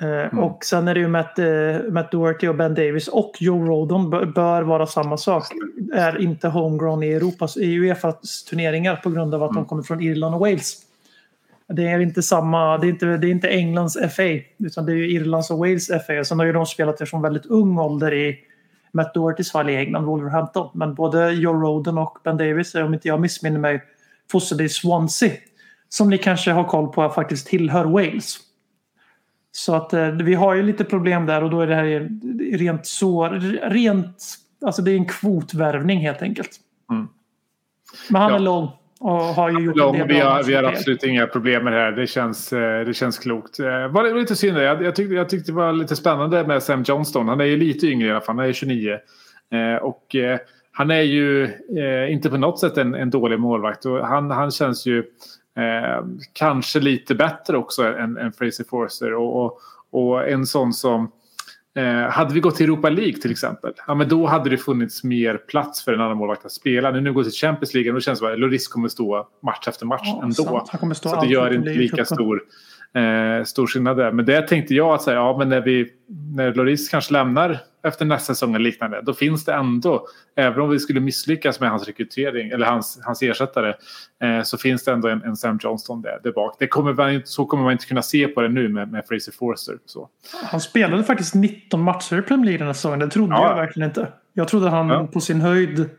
[0.04, 0.40] Eh, mm.
[0.40, 4.10] Och sen är det ju Matt, uh, Matt Doherty och Ben Davis och Joe Rodon
[4.10, 5.44] bör vara samma sak.
[5.94, 9.64] Är inte homegrown i Europas, i Uefas turneringar på grund av att mm.
[9.64, 10.78] de kommer från Irland och Wales.
[11.68, 14.24] Det är inte samma, det är inte, det är inte Englands FA
[14.58, 16.24] utan det är Irlands och Wales FA.
[16.24, 18.40] Sen har ju de spelat från väldigt ung ålder i
[18.92, 20.70] Matt Dohertys fall i England, Wolverhampton.
[20.74, 23.84] Men både Joe Roden och Ben Davis, om inte jag missminner mig,
[24.32, 25.32] fostrade i Swansea.
[25.90, 28.40] Som ni kanske har koll på faktiskt tillhör Wales.
[29.56, 32.10] Så att eh, vi har ju lite problem där och då är det här
[32.58, 33.30] rent så,
[33.64, 34.24] rent,
[34.66, 36.52] alltså det är en kvotvärvning helt enkelt.
[36.92, 37.08] Mm.
[38.10, 38.36] Men han ja.
[38.36, 38.72] är lång.
[39.00, 41.92] Och har ju gjort Lång, vi, har, vi har absolut inga problem med det här.
[41.92, 43.60] Det känns, eh, det känns klokt.
[43.60, 44.58] Eh, var det lite synd.
[44.58, 47.28] Jag, jag, tyckte, jag tyckte det var lite spännande med Sam Johnston.
[47.28, 48.36] Han är ju lite yngre i alla fall.
[48.36, 48.92] Han är 29.
[48.92, 50.16] Eh, och
[50.72, 51.50] han är ju
[52.10, 53.86] inte på något sätt en, en dålig målvakt.
[53.86, 55.04] Och han, han känns ju
[55.58, 59.14] eh, kanske lite bättre också än, än Fraser Forster.
[59.14, 59.60] Och, och,
[59.92, 61.12] och en sån som
[61.76, 65.04] Eh, hade vi gått till Europa League till exempel, ja, men då hade det funnits
[65.04, 66.92] mer plats för en annan målvakt att spela.
[66.92, 69.68] Nu vi går till Champions League, då känns det som att Loris kommer stå match
[69.68, 70.68] efter match ja, ändå.
[70.94, 72.44] så det gör inte lika stor
[72.96, 74.12] eh, stor skillnad där.
[74.12, 75.92] Men det tänkte jag att säga, ja men när, vi,
[76.36, 80.70] när Loris kanske lämnar efter nästa säsong eller liknande, då finns det ändå, även om
[80.70, 83.74] vi skulle misslyckas med hans rekrytering eller hans, hans ersättare,
[84.24, 86.56] eh, så finns det ändå en, en Sam Johnston där, där bak.
[86.60, 89.32] Det kommer man, så kommer man inte kunna se på det nu med, med Fraser
[89.32, 89.78] Forster.
[89.86, 90.10] Så.
[90.44, 93.50] Han spelade faktiskt 19 matcher i Premier League den här säsongen, det trodde ja.
[93.50, 94.08] jag verkligen inte.
[94.34, 95.08] Jag trodde han ja.
[95.08, 95.90] på sin höjd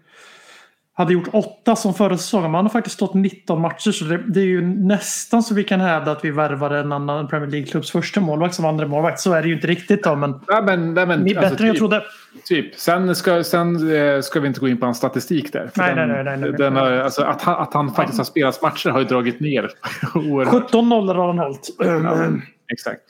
[0.97, 2.51] hade gjort åtta som förra säsongen.
[2.51, 5.80] Man har faktiskt stått 19 matcher så det, det, är ju nästan så vi kan
[5.80, 9.20] hävda att vi värvade en annan Premier League-klubbs första målvakt som andra målvakt.
[9.20, 11.66] Så är det ju inte riktigt då men, ja, men, nej, men bättre alltså, än
[11.66, 12.03] jag typ- trodde.
[12.45, 12.74] Typ.
[12.74, 15.70] Sen, ska, sen eh, ska vi inte gå in på hans statistik där.
[15.74, 18.62] Nej, den, nej, nej, nej, den har, alltså, att, han, att han faktiskt har spelat
[18.62, 19.70] matcher har ju dragit ner.
[20.51, 21.70] 17 nollor har han hållit.
[21.78, 22.28] Ja,
[22.72, 23.01] exakt.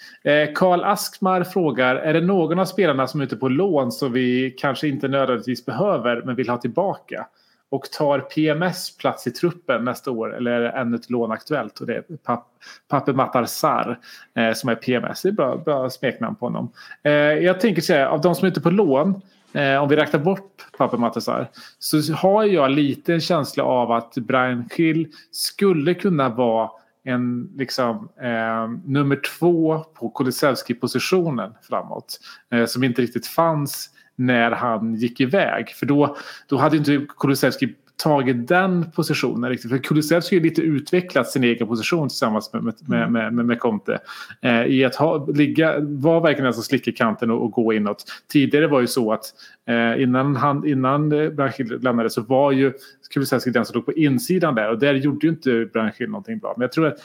[0.55, 4.12] Karl eh, Askmar frågar, är det någon av spelarna som är ute på lån som
[4.12, 7.26] vi kanske inte nödvändigtvis behöver men vill ha tillbaka?
[7.70, 11.80] Och tar PMS plats i truppen nästa år eller är det ännu ett lån aktuellt
[11.80, 12.46] och det är Pap
[12.88, 13.98] Pape Matar Sar
[14.36, 15.22] eh, som är PMS.
[15.22, 16.72] Det är bra, bra smeknamn på honom.
[17.02, 20.20] Eh, jag tänker säga av de som är ute på lån eh, om vi räknar
[20.20, 26.28] bort Pape Matasar så har jag lite en känsla av att Brian Schill skulle kunna
[26.28, 26.70] vara
[27.04, 32.20] en liksom, eh, nummer två på Kulusevski-positionen framåt.
[32.50, 35.68] Eh, som inte riktigt fanns när han gick iväg.
[35.68, 36.16] För då,
[36.48, 39.70] då hade inte Kulusevski tagit den positionen riktigt.
[39.70, 43.98] För Kulusevski har lite utvecklat sin egen position tillsammans med, med, med, med, med Conte.
[44.40, 48.04] Eh, I att ha, ligga, vara verkligen alltså slicka kanten och, och, gå inåt.
[48.32, 49.24] Tidigare var ju så att
[49.68, 52.72] eh, innan, han, innan Branchil lämnade så var ju
[53.14, 54.70] Kulusevski den som låg på insidan där.
[54.70, 56.54] Och där gjorde ju inte Branchil någonting bra.
[56.56, 56.98] Men jag tror att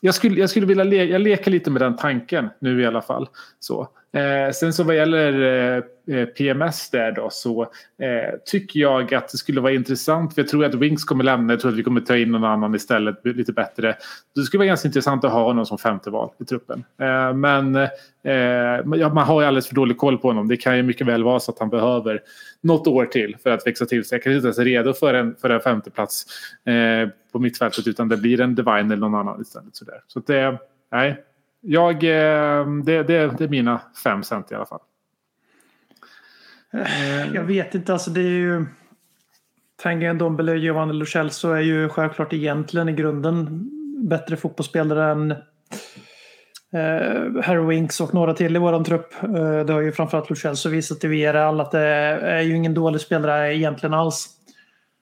[0.00, 3.02] jag skulle, jag skulle vilja le, jag leker lite med den tanken nu i alla
[3.02, 3.28] fall.
[3.60, 3.88] Så.
[4.12, 5.42] Eh, sen så vad gäller
[6.06, 10.34] eh, PMS där då så eh, tycker jag att det skulle vara intressant.
[10.34, 11.52] För jag tror att Winks kommer lämna.
[11.52, 13.96] Jag tror att vi kommer ta in någon annan istället lite bättre.
[14.34, 16.84] Det skulle vara ganska intressant att ha honom som femte val i truppen.
[17.00, 18.32] Eh, men eh,
[18.96, 20.48] ja, man har ju alldeles för dålig koll på honom.
[20.48, 22.20] Det kan ju mycket väl vara så att han behöver
[22.60, 24.16] något år till för att växa till sig.
[24.16, 26.26] Jag kanske inte ens är redo för en, för en femteplats
[26.64, 29.76] eh, på mittfältet utan det blir en Divine eller någon annan istället.
[29.76, 30.00] Sådär.
[30.06, 30.58] Så det,
[30.92, 31.24] nej,
[31.60, 34.80] jag, ehm, det, det, det är mina fem cent i alla fall.
[36.72, 38.66] Eh, jag vet inte, alltså det är ju...
[39.82, 43.70] Tanguy Dombele och Giovanni Lo Celso är ju självklart egentligen i grunden
[44.08, 45.30] bättre fotbollsspelare än
[46.72, 49.22] eh, Harry Winks och några till i våran trupp.
[49.22, 52.74] Eh, det har ju framförallt Lo Celso visat i VRL att det är ju ingen
[52.74, 54.28] dålig spelare egentligen alls.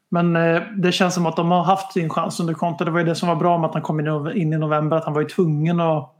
[0.08, 2.84] Men eh, det känns som att de har haft sin chans under Conte.
[2.84, 4.00] Det var ju det som var bra med att han kom
[4.34, 6.15] in i november, att han var ju tvungen att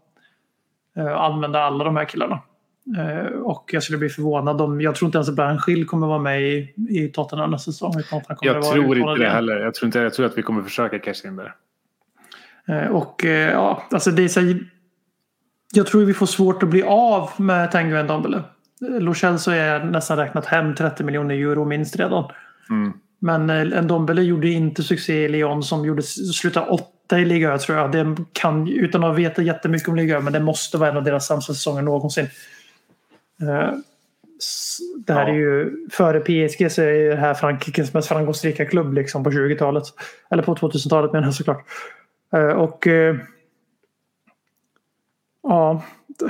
[0.97, 2.41] använda alla de här killarna.
[2.99, 6.07] Eh, och jag skulle bli förvånad om, jag tror inte ens att Brian Schill kommer
[6.07, 7.93] vara med i, i Tottenham nästa säsong.
[8.41, 9.57] Jag tror inte det heller.
[9.57, 11.55] Jag tror, inte, jag tror att vi kommer försöka casha in där.
[12.69, 14.41] Eh, och ja, alltså det är så
[15.75, 18.43] Jag tror vi får svårt att bli av med Tanguy Ndombele.
[18.81, 22.31] Lo Celso är nästan räknat hem 30 miljoner euro minst redan.
[22.71, 22.93] Mm.
[23.19, 23.47] Men
[23.85, 26.67] Ndombele gjorde inte succé i Lyon som gjorde, slutade
[27.07, 27.93] åtta i Liga tror jag.
[27.93, 31.27] Det kan, utan att veta jättemycket om Liga men det måste vara en av deras
[31.27, 32.29] sämsta säsonger någonsin.
[33.43, 33.71] Eh,
[35.07, 39.25] det här är ju, före PSG så är det här Frankrikes mest framgångsrika klubb liksom
[39.25, 39.85] på 20-talet.
[40.31, 41.65] Eller på 2000-talet menar jag såklart.
[42.35, 43.17] Eh, och eh,
[45.43, 45.83] ja,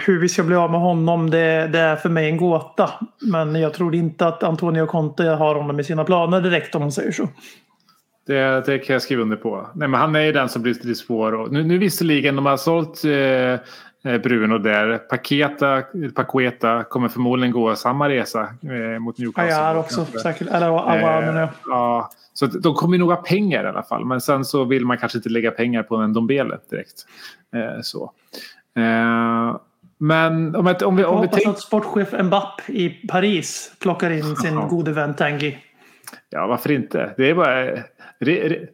[0.06, 2.90] hur vi ska bli av med honom det, det, är för mig en gåta.
[3.20, 6.92] Men jag tror inte att Antonio Conte har honom i sina planer direkt om man
[6.92, 7.28] säger så.
[8.26, 9.70] Det, det kan jag skriva under på.
[9.74, 11.34] Nej, men han är ju den som blir lite svår.
[11.34, 14.98] Och nu, nu visserligen, de har sålt eh, eh, Bruno där.
[14.98, 15.82] Paketa,
[16.14, 19.52] Paqueta kommer förmodligen gå samma resa eh, mot Newcastle.
[19.52, 20.48] Ja, jag också säkert.
[20.48, 22.10] Eller Awan, eh, ja.
[22.34, 24.04] Så de kommer nog ha pengar i alla fall.
[24.04, 27.06] Men sen så vill man kanske inte lägga pengar på en Dombele direkt.
[27.54, 28.12] Eh, så.
[28.76, 29.56] Eh,
[29.98, 31.04] men om, om vi...
[31.04, 31.46] Om vi tänk...
[31.46, 35.58] att sportchef Mbapp i Paris plockar in sin gode vän Tanguy.
[36.30, 37.14] Ja, varför inte?
[37.16, 37.78] Det är bara...
[38.18, 38.66] Re, re,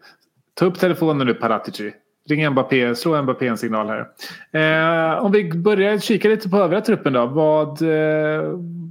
[0.54, 1.92] ta upp telefonen nu Paratici.
[2.28, 4.08] Ring Mbappé, slå Mbappé en signal här.
[4.52, 7.26] Eh, om vi börjar kika lite på övriga truppen då.
[7.26, 8.42] Vad, eh,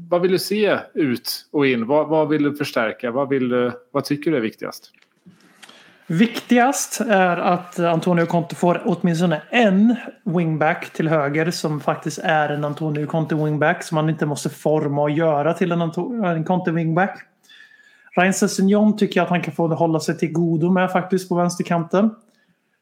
[0.09, 1.87] vad vill du se ut och in?
[1.87, 3.11] Vad, vad vill du förstärka?
[3.11, 4.91] Vad, vill vad tycker du är viktigast?
[6.11, 12.65] Viktigast är att Antonio Conte får åtminstone en wingback till höger som faktiskt är en
[12.65, 15.81] Antonio Conte wingback som man inte måste forma och göra till en,
[16.25, 17.21] en Conte wingback.
[18.17, 21.35] Ryan Sessignon tycker jag att han kan få hålla sig till godo med faktiskt på
[21.35, 22.15] vänsterkanten.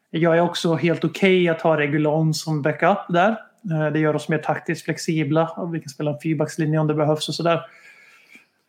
[0.10, 3.30] Jag är också helt okej okay att ha Regulon som backup där.
[3.72, 5.70] Eh, det gör oss mer taktiskt flexibla.
[5.72, 7.62] Vi kan spela en fyrbackslinje om det behövs och sådär.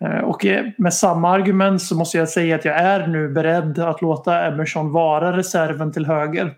[0.00, 3.78] Eh, och eh, med samma argument så måste jag säga att jag är nu beredd
[3.78, 6.54] att låta Emerson vara reserven till höger.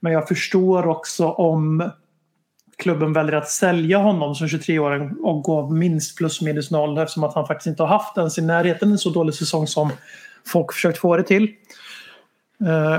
[0.00, 1.90] Men jag förstår också om
[2.82, 7.34] klubben väljer att sälja honom som 23-åring och gå minst plus minus noll eftersom att
[7.34, 9.90] han faktiskt inte har haft ens i närheten en så dålig säsong som
[10.46, 11.54] folk försökt få det till.
[12.66, 12.98] Eh,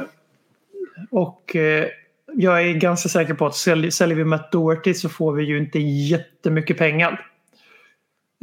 [1.11, 1.86] och eh,
[2.34, 5.79] jag är ganska säker på att säljer vi Matt Doherty så får vi ju inte
[5.79, 7.27] jättemycket pengar.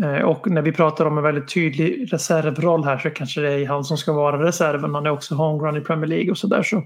[0.03, 3.66] Eh, och när vi pratar om en väldigt tydlig reservroll här så kanske det är
[3.66, 4.95] han som ska vara reserven.
[4.95, 6.62] Han är också homegrown i Premier League och sådär.
[6.62, 6.82] Så.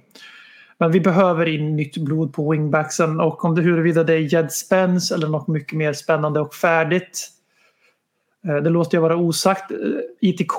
[0.79, 4.53] Men vi behöver in nytt blod på wingbacksen och om det huruvida det är Jed
[4.53, 7.31] Spence eller något mycket mer spännande och färdigt.
[8.49, 9.71] Eh, det låter jag vara osagt.
[9.71, 9.79] Eh,
[10.21, 10.59] ITK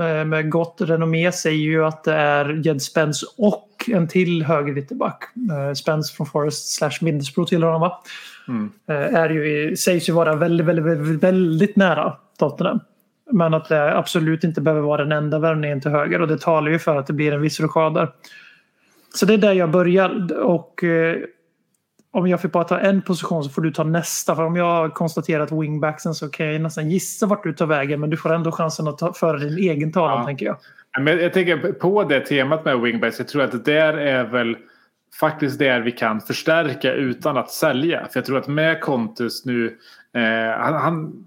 [0.00, 4.78] eh, med gott renommé säger ju att det är Jed Spence och en till höger
[4.78, 5.24] ytterback.
[5.76, 8.02] Spence från Forest slash Middlesbrough tillhör han va?
[8.48, 8.70] Mm.
[8.86, 12.80] Är ju, sägs ju vara väldigt, väldigt, väldigt, väldigt nära Tottenham.
[13.30, 16.70] Men att det absolut inte behöver vara den enda värvningen till höger och det talar
[16.70, 18.08] ju för att det blir en viss rochad där.
[19.14, 20.40] Så det är där jag börjar.
[20.42, 21.16] Och eh,
[22.10, 24.36] om jag får bara ta en position så får du ta nästa.
[24.36, 28.00] För om jag konstaterar att wingbacksen så kan jag nästan gissa vart du tar vägen.
[28.00, 30.26] Men du får ändå chansen att ta, föra din egen talan ja.
[30.26, 30.56] tänker jag.
[31.00, 33.18] Men jag tänker på det temat med wingbacks.
[33.18, 34.56] Jag tror att det där är väl
[35.20, 37.98] faktiskt där vi kan förstärka utan att sälja.
[37.98, 39.78] För jag tror att med Contus nu.
[40.14, 41.26] Eh, han, han,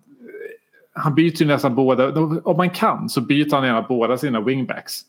[0.93, 2.19] han byter ju nästan båda.
[2.43, 5.01] Om man kan så byter han gärna båda sina wingbacks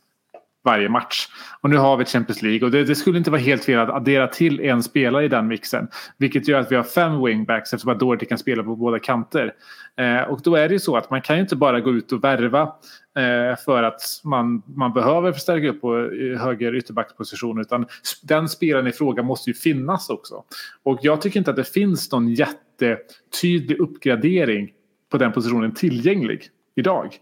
[0.64, 1.28] varje match.
[1.60, 3.90] Och nu har vi Champions League och det, det, skulle inte vara helt fel att
[3.90, 5.88] addera till en spelare i den mixen.
[6.16, 9.52] Vilket gör att vi har fem wingbacks eftersom att Doherty kan spela på båda kanter.
[9.96, 12.12] Eh, och då är det ju så att man kan ju inte bara gå ut
[12.12, 12.62] och värva
[13.18, 15.94] eh, för att man, man behöver förstärka upp på
[16.38, 17.86] höger ytterbacksposition utan
[18.22, 20.44] den spelaren i fråga måste ju finnas också.
[20.82, 24.70] Och jag tycker inte att det finns någon jättetydlig uppgradering
[25.10, 26.42] på den positionen tillgänglig
[26.76, 27.16] idag.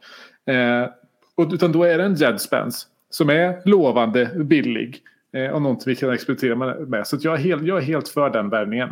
[0.46, 0.88] Eh,
[1.34, 5.02] och, utan då är det en Jed Spence som är lovande, billig
[5.32, 7.06] eh, och något vi kan exploatera med.
[7.06, 8.88] Så jag är, helt, jag är helt för den värvningen.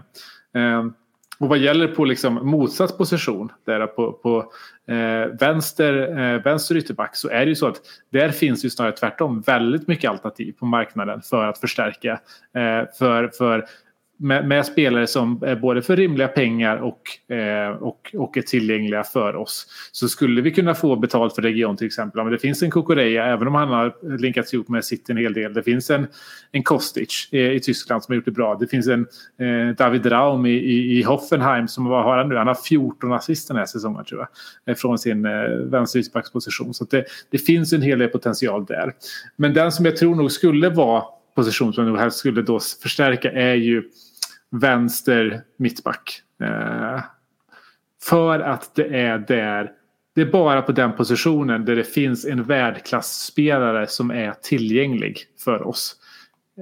[0.54, 0.84] Eh,
[1.38, 4.52] och vad gäller på liksom motsatt position, där på, på
[4.92, 8.92] eh, vänster, eh, vänster ytterback, så är det ju så att där finns ju snarare
[8.92, 12.12] tvärtom väldigt mycket alternativ på marknaden för att förstärka.
[12.54, 13.64] Eh, för, för
[14.16, 19.04] med, med, spelare som är både för rimliga pengar och, eh, och, och är tillgängliga
[19.04, 19.66] för oss.
[19.92, 22.22] Så skulle vi kunna få betalt för region till exempel.
[22.22, 25.32] Men det finns en Kokoreja, även om han har linkats ihop med City en hel
[25.32, 25.54] del.
[25.54, 26.06] Det finns en,
[26.52, 28.54] en Kostic i, i Tyskland som har gjort det bra.
[28.54, 29.06] Det finns en
[29.38, 32.36] eh, David Raum i, i, i, Hoffenheim som vad har han nu?
[32.36, 34.28] Han har 14 assist den här säsongen tror jag.
[34.72, 36.74] Eh, från sin eh, vänsterytterbacksposition.
[36.74, 38.92] Så det, det finns en hel del potential där.
[39.36, 41.04] Men den som jag tror nog skulle vara
[41.34, 43.90] position som nog helst skulle då förstärka är ju
[44.50, 46.22] vänster mittback.
[46.42, 47.00] Eh,
[48.02, 49.70] för att det är där,
[50.14, 55.62] det är bara på den positionen där det finns en världklassspelare som är tillgänglig för
[55.62, 55.96] oss.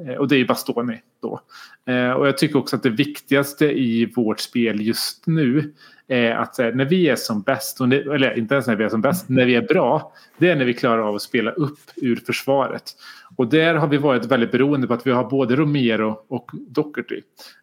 [0.06, 1.40] Eh, och det är Bastoni då.
[1.86, 5.74] Eh, och jag tycker också att det viktigaste i vårt spel just nu
[6.12, 9.00] är att eh, när vi är som bäst, eller inte ens när vi är som
[9.00, 12.16] bäst, när vi är bra, det är när vi klarar av att spela upp ur
[12.16, 12.82] försvaret.
[13.36, 17.20] Och där har vi varit väldigt beroende på att vi har både Romero och Doherty.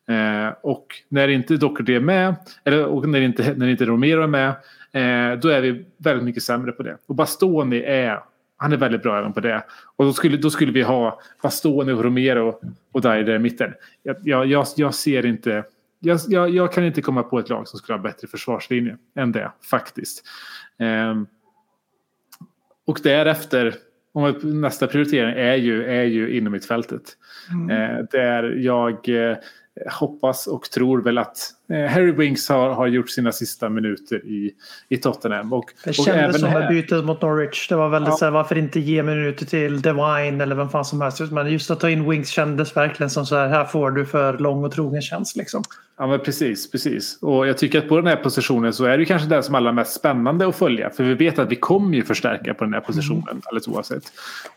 [0.09, 4.27] Eh, och när inte Doherty är med, eller och när inte, när inte Romero är
[4.27, 4.49] med,
[4.91, 6.97] eh, då är vi väldigt mycket sämre på det.
[7.07, 8.19] Och Bastoni är,
[8.57, 9.63] han är väldigt bra även på det.
[9.95, 12.59] Och då skulle, då skulle vi ha Bastoni och Romero
[12.91, 13.73] och Daider i mitten.
[14.03, 15.63] Jag, jag, jag, ser inte,
[15.99, 19.31] jag, jag, jag, kan inte komma på ett lag som skulle ha bättre försvarslinje än
[19.31, 20.23] det faktiskt.
[20.79, 21.21] Eh,
[22.85, 23.75] och därefter
[24.41, 27.03] nästa prioritering är ju, är ju inom mitt fältet.
[27.51, 27.69] Mm.
[27.69, 29.37] Eh, där jag eh,
[29.87, 31.37] hoppas och tror väl att
[31.69, 34.51] eh, Harry Winks har, har gjort sina sista minuter i,
[34.89, 35.53] i Tottenham.
[35.53, 36.69] Och, det kändes som här...
[36.69, 37.69] bytet mot Norwich.
[37.69, 38.17] Det var väldigt ja.
[38.17, 41.31] så här, varför inte ge minuter till Devine eller vem fan som helst.
[41.31, 44.37] Men just att ta in Winks kändes verkligen som så här, här får du för
[44.37, 45.63] lång och trogen tjänst liksom.
[45.97, 47.17] Ja men precis, precis.
[47.21, 49.59] Och jag tycker att på den här positionen så är det kanske den som är
[49.59, 50.89] allra mest spännande att följa.
[50.89, 53.41] För vi vet att vi kommer ju förstärka på den här positionen mm.
[53.45, 54.03] alldeles oavsett.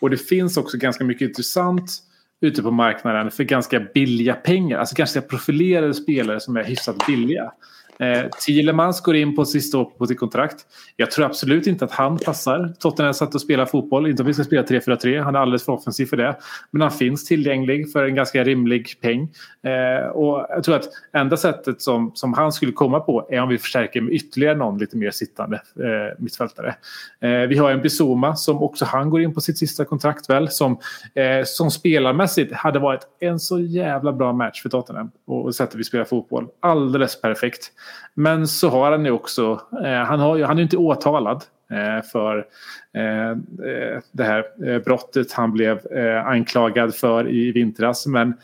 [0.00, 2.02] Och det finns också ganska mycket intressant
[2.42, 4.78] ute på marknaden för ganska billiga pengar.
[4.78, 7.52] Alltså ganska profilerade spelare som är hyfsat billiga.
[7.98, 10.66] Eh, Thielemans går in på sista året på sitt kontrakt.
[10.96, 12.72] Jag tror absolut inte att han passar.
[12.78, 14.06] Tottenham satt och spelade fotboll.
[14.06, 15.22] Inte om vi ska spela 3-4-3.
[15.22, 16.36] Han är alldeles för offensiv för det.
[16.70, 19.28] Men han finns tillgänglig för en ganska rimlig peng.
[19.62, 23.48] Eh, och jag tror att enda sättet som, som han skulle komma på är om
[23.48, 26.74] vi förstärker med ytterligare någon lite mer sittande eh, mittfältare.
[27.20, 30.48] Eh, vi har en Bizuma som också han går in på sitt sista kontrakt väl.
[30.48, 30.78] Som,
[31.14, 35.10] eh, som spelarmässigt hade varit en så jävla bra match för Tottenham.
[35.26, 36.48] Och, och sättet vi spelar fotboll.
[36.60, 37.72] Alldeles perfekt.
[38.14, 42.04] Men så har han ju också, eh, han, har, han är ju inte åtalad eh,
[42.12, 42.46] för
[42.94, 48.06] eh, eh det här eh, brottet han blev eh, anklagad för i vintras.
[48.06, 48.34] Men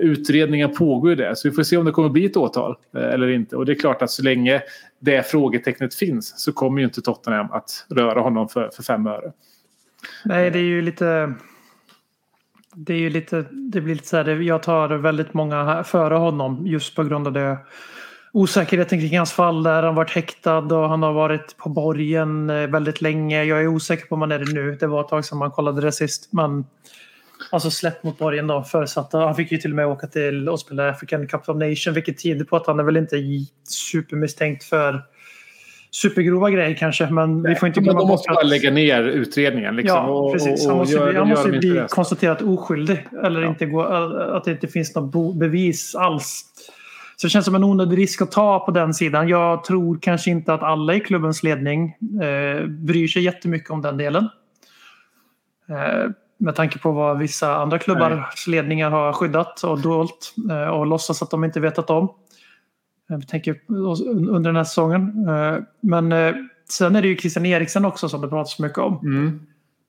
[0.00, 3.28] utredningen pågår ju där så vi får se om det kommer bli ett åtal eller
[3.28, 3.56] inte.
[3.56, 4.62] Och det är klart att så länge
[4.98, 9.32] det frågetecknet finns så kommer ju inte Tottenham att röra honom för, för fem öre.
[10.24, 11.34] Nej, det är ju lite...
[12.76, 16.66] Det är ju lite, det blir lite så här, jag tar väldigt många före honom
[16.66, 17.58] just på grund av det
[18.34, 19.82] osäkerheten kring hans fall där.
[19.82, 23.44] Han varit häktad och han har varit på borgen eh, väldigt länge.
[23.44, 24.76] Jag är osäker på om han är det nu.
[24.80, 26.28] Det var ett tag sedan man kollade det sist.
[26.32, 26.64] Men
[27.50, 29.12] alltså släppt mot borgen då förutsatt.
[29.12, 32.22] Han fick ju till och med åka till och spela African Cup of Nation vilket
[32.22, 33.16] tyder på att han är väl inte
[33.68, 35.02] supermisstänkt för
[35.90, 37.06] supergrova grejer kanske.
[37.10, 39.76] Men Nej, vi får inte glömma bort måste bara lägga ner utredningen.
[39.76, 40.66] Liksom, ja, precis.
[40.66, 43.06] Han måste, gör, han måste bli konstaterat oskyldig.
[43.24, 43.48] Eller ja.
[43.48, 46.53] inte gå, att det inte finns något bevis alls
[47.24, 49.28] så det känns som en onödig risk att ta på den sidan.
[49.28, 53.96] Jag tror kanske inte att alla i klubbens ledning eh, bryr sig jättemycket om den
[53.96, 54.28] delen.
[55.68, 60.86] Eh, med tanke på vad vissa andra klubbars ledningar har skyddat och dolt eh, och
[60.86, 62.08] låtsas att de inte vetat om.
[63.08, 65.28] Jag tänker under den här säsongen.
[65.28, 66.34] Eh, men eh,
[66.70, 68.98] sen är det ju Christian Eriksen också som det pratas mycket om.
[69.02, 69.46] Mm.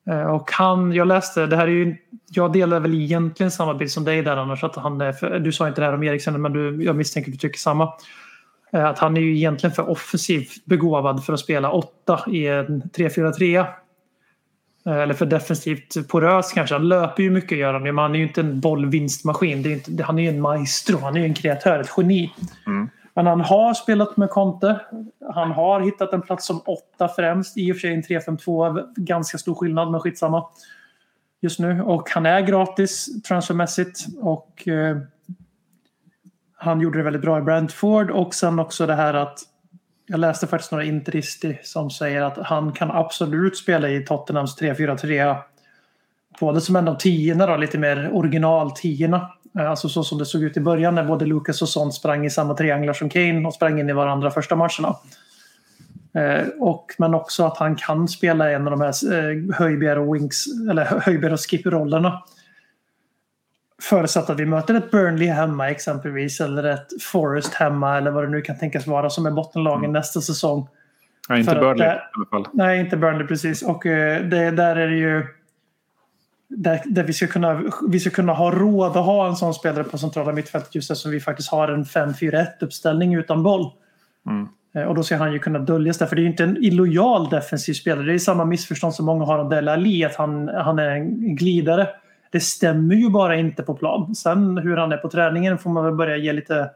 [0.10, 1.96] Eh, och han, jag läste, det här är ju,
[2.30, 4.64] jag delar väl egentligen samma bild som dig där annars.
[4.64, 7.34] Att han för, du sa inte det här om Eriksen men du, jag misstänker att
[7.34, 7.94] du tycker samma.
[8.72, 12.82] Eh, att han är ju egentligen för offensivt begåvad för att spela åtta i en
[12.82, 13.66] 3-4-3.
[14.86, 16.76] Eh, eller för defensivt porös kanske.
[16.76, 19.64] Han löper ju mycket gör han ju, men han är ju inte en bollvinstmaskin.
[19.64, 22.34] Det är inte, han är ju en maestro, han är ju en kreatör, ett geni.
[22.68, 22.90] Mm.
[23.16, 24.80] Men han har spelat med Conte.
[25.34, 27.58] Han har hittat en plats som åtta främst.
[27.58, 30.48] I och för sig en 3-5-2, ganska stor skillnad men skitsamma.
[31.42, 31.82] Just nu.
[31.82, 34.00] Och han är gratis transfermässigt.
[34.22, 34.98] Och eh,
[36.58, 38.12] han gjorde det väldigt bra i Brentford.
[38.12, 39.40] Och sen också det här att
[40.06, 45.38] jag läste faktiskt några interister som säger att han kan absolut spela i Tottenhams 3-4-3.
[46.40, 49.32] Både som en av tiorna då, lite mer original tiorna.
[49.60, 52.26] Eh, Alltså så som det såg ut i början när både Lucas och Son sprang
[52.26, 54.96] i samma trianglar som Kane och sprang in i varandra första matcherna.
[56.14, 60.16] Eh, och, men också att han kan spela en av de här eh, Höjbjerg och
[60.16, 62.24] Winks, eller Höjbjerg och Skip-rollerna.
[63.82, 68.30] Förutsatt att vi möter ett Burnley hemma exempelvis eller ett Forest hemma eller vad det
[68.30, 70.68] nu kan tänkas vara som är bottenlagen nästa säsong.
[71.30, 72.48] Ja, inte Burnley i alla fall.
[72.54, 73.64] Nej, inte Burnley precis.
[73.64, 75.26] Och det, där är det ju...
[76.58, 79.84] Där, där vi, ska kunna, vi ska kunna ha råd att ha en sån spelare
[79.84, 83.72] på centrala mittfältet just eftersom vi faktiskt har en 5-4-1 uppställning utan boll.
[84.76, 86.06] Eh, Och då ska han ju kunna döljas där.
[86.06, 88.06] För det är ju inte en illojal defensiv spelare.
[88.06, 90.06] Det är samma missförstånd som många har om Dele Alli.
[90.06, 91.88] Att han, han är en glidare.
[92.32, 94.16] Det stämmer ju bara inte på plan.
[94.16, 96.70] Sen hur han är på träningen får man väl börja ge lite...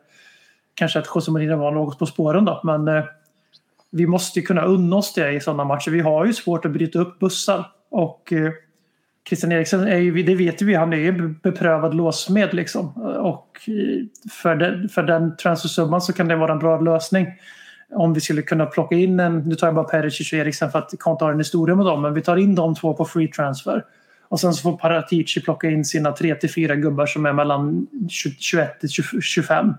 [0.73, 2.61] Kanske att José Mourinho var något på spåren då.
[2.63, 3.03] Men eh,
[3.91, 5.91] vi måste ju kunna unna oss det i sådana matcher.
[5.91, 7.65] Vi har ju svårt att bryta upp bussar.
[7.91, 8.51] Och eh,
[9.29, 12.93] Christian Eriksen är ju, det vet vi, han är ju beprövad låsmed liksom.
[13.17, 13.69] Och
[14.31, 17.27] för den, för den transfersumman så kan det vara en bra lösning.
[17.95, 20.79] Om vi skulle kunna plocka in en, nu tar jag bara Perisic och Eriksen för
[20.79, 23.05] att jag inte ha en historia med dem, men vi tar in de två på
[23.05, 23.83] free transfer.
[24.27, 28.89] Och sen så får Paratici plocka in sina 3-4 gubbar som är mellan 21 till
[29.21, 29.73] 25.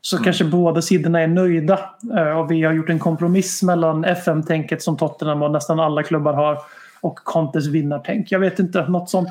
[0.00, 1.80] Så kanske båda sidorna är nöjda.
[2.16, 6.32] Eh, Och vi har gjort en kompromiss mellan FM-tänket som Tottenham och nästan alla klubbar
[6.32, 6.58] har
[7.00, 8.32] och Contes vinnartänk.
[8.32, 9.28] Jag vet inte, något sånt.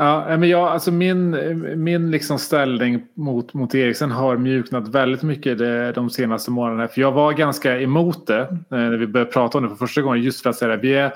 [0.00, 1.30] Ja, men jag, alltså min,
[1.82, 6.88] min liksom ställning mot, mot Eriksen har mjuknat väldigt mycket de, de senaste månaderna.
[6.88, 10.02] För jag var ganska emot det eh, när vi började prata om det för första
[10.02, 10.22] gången.
[10.22, 11.12] Just för att säga att vi är eh,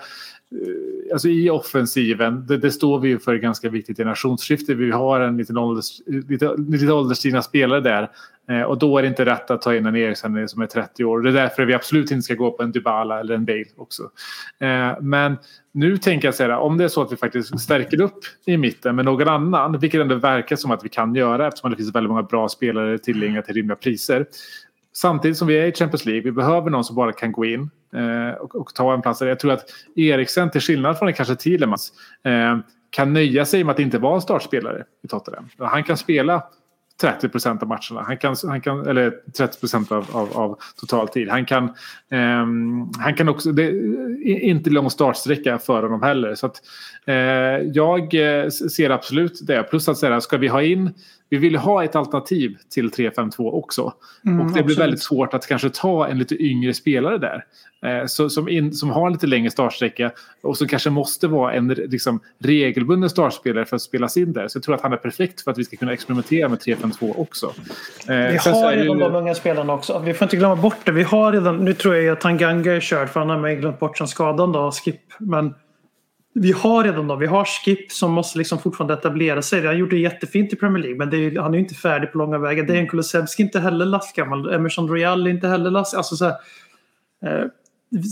[1.13, 4.75] Alltså i offensiven, det, det står vi ju för ganska viktigt generationsskifte.
[4.75, 8.11] Vi har en liten, ålders, lite, lite ålderstigna spelare där.
[8.49, 11.05] Eh, och då är det inte rätt att ta in en Eriksen som är 30
[11.05, 11.21] år.
[11.21, 14.03] Det är därför vi absolut inte ska gå på en Dybala eller en Bale också.
[14.59, 15.37] Eh, men
[15.73, 18.97] nu tänker jag säga om det är så att vi faktiskt stärker upp i mitten
[18.97, 22.11] med någon annan, vilket ändå verkar som att vi kan göra eftersom det finns väldigt
[22.11, 24.27] många bra spelare tillgängliga till rimliga priser.
[24.95, 27.71] Samtidigt som vi är i Champions League, vi behöver någon som bara kan gå in
[27.95, 29.21] eh, och, och ta en plats.
[29.21, 29.65] Jag tror att
[29.97, 31.93] Eriksen, till skillnad från kanske Thielemans,
[32.91, 35.49] kan nöja sig med att inte vara en startspelare i Tottenham.
[35.59, 36.43] Han kan spela
[37.03, 38.07] 30 procent av matcherna.
[38.07, 41.29] Han kan, han kan, eller 30 procent av, av, av totaltid.
[41.29, 41.65] Han kan,
[42.11, 46.35] um, han kan också, det är inte lång startsträcka för honom heller.
[46.35, 46.57] Så att,
[47.09, 47.15] uh,
[47.73, 49.63] jag eh, ser absolut det.
[49.63, 50.91] Plus att säga, ska vi ha in,
[51.33, 53.83] vi vill ha ett alternativ till 3-5-2 också.
[53.83, 54.79] och det blir absolut.
[54.79, 57.45] väldigt svårt att kanske ta en lite yngre spelare där.
[57.87, 60.11] Eh, så, som, in, som har en lite längre startsträcka
[60.43, 64.49] och som kanske måste vara en liksom, regelbunden startspelare för att spelas in där.
[64.49, 67.15] Så jag tror att han är perfekt för att vi ska kunna experimentera med 3-5-2
[67.21, 67.47] också.
[68.09, 70.03] Eh, Vi har redan ju- de unga spelarna också.
[70.05, 70.93] Vi får inte glömma bort det.
[70.93, 73.81] Vi har redan, nu tror jag att Tanganga är körd för han har ju glömt
[73.81, 75.01] bort som skadan då, Skip.
[75.19, 75.55] Men
[76.35, 79.67] vi har redan då, vi har Skip som måste liksom fortfarande etablera sig.
[79.67, 82.13] Han gjorde det jättefint i Premier League men det är, han är ju inte färdig
[82.13, 82.65] på långa vägar.
[82.65, 84.55] Dejan Kulusevski är inte heller lastgammal.
[84.55, 85.95] Emerson Royal är inte heller last.
[85.95, 86.35] Alltså så, här,
[87.25, 87.47] eh,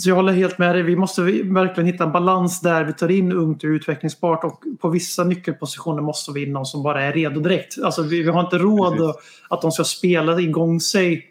[0.02, 0.82] så jag håller helt med dig.
[0.82, 4.88] Vi måste verkligen hitta en balans där vi tar in ungt och utvecklingsbart och på
[4.88, 7.78] vissa nyckelpositioner måste vi in någon som bara är redo direkt.
[7.82, 9.42] Alltså vi, vi har inte råd Precis.
[9.48, 11.29] att de ska spela igång sig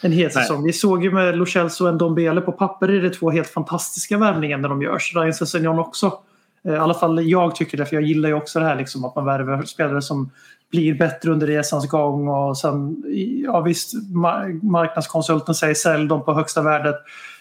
[0.00, 0.30] en hel Nej.
[0.30, 0.64] säsong.
[0.64, 4.18] Vi såg ju med Lo Celso och Ndombele på papper är det två helt fantastiska
[4.18, 5.14] värvningar när de görs.
[5.14, 6.18] Ryan Sessegnon också.
[6.64, 9.04] Eh, I alla fall jag tycker det, för jag gillar ju också det här liksom,
[9.04, 10.30] att man värvar spelare som
[10.70, 13.04] blir bättre under resans gång och sen,
[13.44, 16.96] ja visst, ma- marknadskonsulten säger sälj dem på högsta värdet.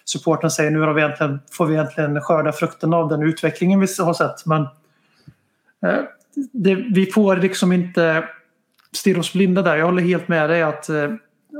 [0.06, 3.88] Supporten säger nu har vi egentligen, får vi egentligen skörda frukten av den utvecklingen vi
[4.00, 4.46] har sett.
[4.46, 4.62] Men
[5.86, 6.00] eh,
[6.52, 8.24] det, vi får liksom inte
[8.92, 9.76] stirra oss blinda där.
[9.76, 11.10] Jag håller helt med dig att, eh,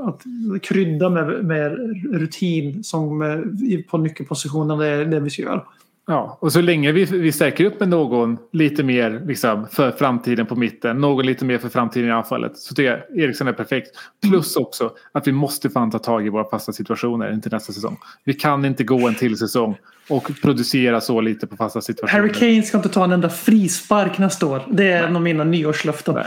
[0.04, 0.22] att
[0.62, 1.72] krydda med, med
[2.12, 5.62] rutin som eh, på nyckelpositionen det det vi ska göra.
[6.10, 10.46] Ja, och så länge vi, vi stärker upp med någon lite mer liksom, för framtiden
[10.46, 13.90] på mitten, någon lite mer för framtiden i anfallet, så tycker jag Eriksson är perfekt.
[14.28, 17.96] Plus också att vi måste fan ta tag i våra fasta situationer inte nästa säsong.
[18.24, 19.76] Vi kan inte gå en till säsong
[20.08, 22.22] och producera så lite på fasta situationer.
[22.22, 24.62] Harry Kane ska inte ta en enda frispark nästa år.
[24.70, 26.14] Det är en av mina nyårslöften.
[26.14, 26.26] Nej.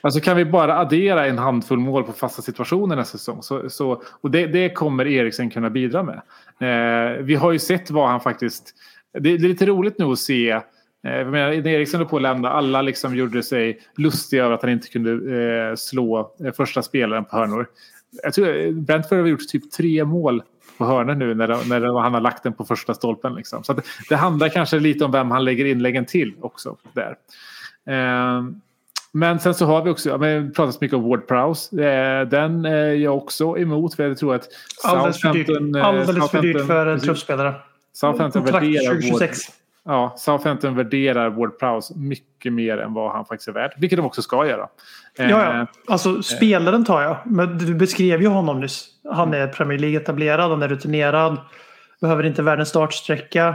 [0.00, 3.42] Alltså kan vi bara addera en handfull mål på fasta situationer nästa säsong.
[3.42, 6.20] Så, så, och det, det kommer Eriksen kunna bidra med.
[6.60, 8.74] Eh, vi har ju sett vad han faktiskt
[9.12, 10.60] det, det är lite roligt nu att se eh,
[11.02, 14.62] jag menar, när Eriksson höll på att lämna, alla liksom gjorde sig lustiga över att
[14.62, 17.66] han inte kunde eh, slå eh, första spelaren på hörnor.
[18.22, 20.42] Jag tror eh, Brentford har gjort typ tre mål
[20.78, 23.34] på hörnor nu när, de- när de- han har lagt den på första stolpen.
[23.34, 23.64] Liksom.
[23.64, 26.76] Så att det handlar kanske lite om vem han lägger inläggen till också.
[26.92, 27.16] Där.
[27.86, 28.44] Eh,
[29.12, 31.84] men sen så har vi också, det pratas mycket om Ward Prowse.
[31.84, 34.48] Eh, den är jag också emot för jag tror att
[34.84, 37.54] Alldeles för dyrt, eh, Alldeles för dyrt för en truppspelare.
[37.92, 39.38] Southampton värderar, Ward, 2026.
[39.84, 43.72] ja, Southampton värderar Ward Prowse mycket mer än vad han faktiskt är värd.
[43.78, 44.68] Vilket de också ska göra.
[45.18, 45.66] Eh, Ja, ja.
[45.88, 47.16] Alltså spelaren tar jag.
[47.24, 48.86] Men du beskrev ju honom nyss.
[49.12, 51.36] Han är Premier League-etablerad, han är rutinerad.
[52.00, 53.54] Behöver inte världens startsträcka.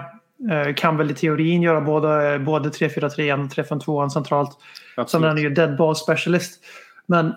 [0.52, 4.52] Eh, Kan väl i teorin göra både, både 3-4-3 och 3-5-2 centralt.
[4.96, 5.24] Sen absolut.
[5.24, 6.64] är han ju dead ball specialist.
[7.06, 7.34] Men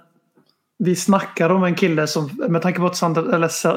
[0.78, 2.96] vi snackar om en kille som, med tanke på att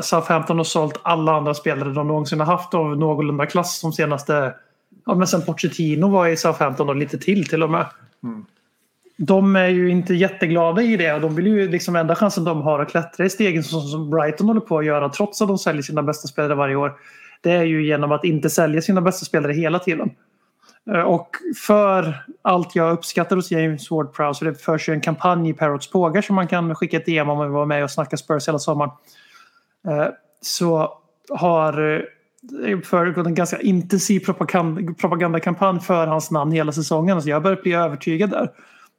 [0.06, 4.54] Southampton har sålt alla andra spelare de någonsin har haft av någorlunda klass de senaste...
[5.06, 7.86] Ja, men sen Pochettino var i Southampton och lite till till och med.
[9.18, 12.62] De är ju inte jätteglada i det och de vill ju liksom enda chansen de
[12.62, 15.58] har att klättra i stegen som, som Brighton håller på att göra trots att de
[15.58, 16.94] säljer sina bästa spelare varje år.
[17.42, 20.12] Det är ju genom att inte sälja sina bästa spelare hela tiden.
[20.92, 25.54] Eh, och för allt jag uppskattar hos James Ward-Prowse, det förs ju en kampanj i
[25.54, 28.18] Parrots Pågar som man kan skicka ett DM om man vill vara med och snacka
[28.18, 28.92] Spurs hela sommaren.
[29.88, 30.08] Eh,
[30.42, 30.98] så
[31.30, 32.02] har eh,
[32.42, 34.20] det föregått en ganska intensiv
[35.00, 37.22] propagandakampanj för hans namn hela säsongen.
[37.22, 38.52] Så jag börjar bli övertygad där.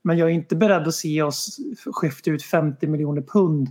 [0.02, 1.58] Men jag är inte beredd att se oss
[1.92, 3.68] skifta ut 50 miljoner pund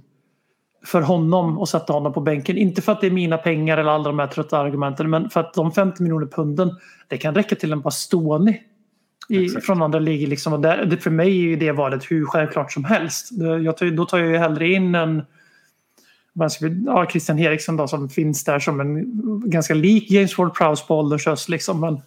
[0.86, 2.58] för honom och sätta honom på bänken.
[2.58, 5.40] Inte för att det är mina pengar eller alla de här trötta argumenten men för
[5.40, 6.76] att de 50 miljoner punden
[7.08, 8.62] det kan räcka till en Bastoni
[9.30, 10.28] i, från andra ligor.
[10.28, 10.54] Liksom.
[10.54, 13.30] Och det, det, för mig är det valet hur självklart som helst.
[13.64, 15.24] Jag tar, då tar jag ju hellre in en
[16.86, 19.04] ja, Christian Eriksson då, som finns där som en
[19.50, 21.50] ganska lik James Ward-Prowse på åldershöst.
[21.50, 21.80] Liksom.
[21.80, 22.02] Men,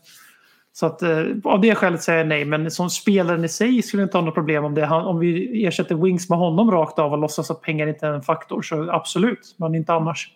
[0.77, 2.45] så att, eh, av det skälet säger jag nej.
[2.45, 4.87] Men som spelaren i sig skulle jag inte ha något problem om det.
[4.87, 8.13] Han, om vi ersätter Wings med honom rakt av och låtsas att pengar inte är
[8.13, 9.55] en faktor så absolut.
[9.59, 10.31] Men inte annars.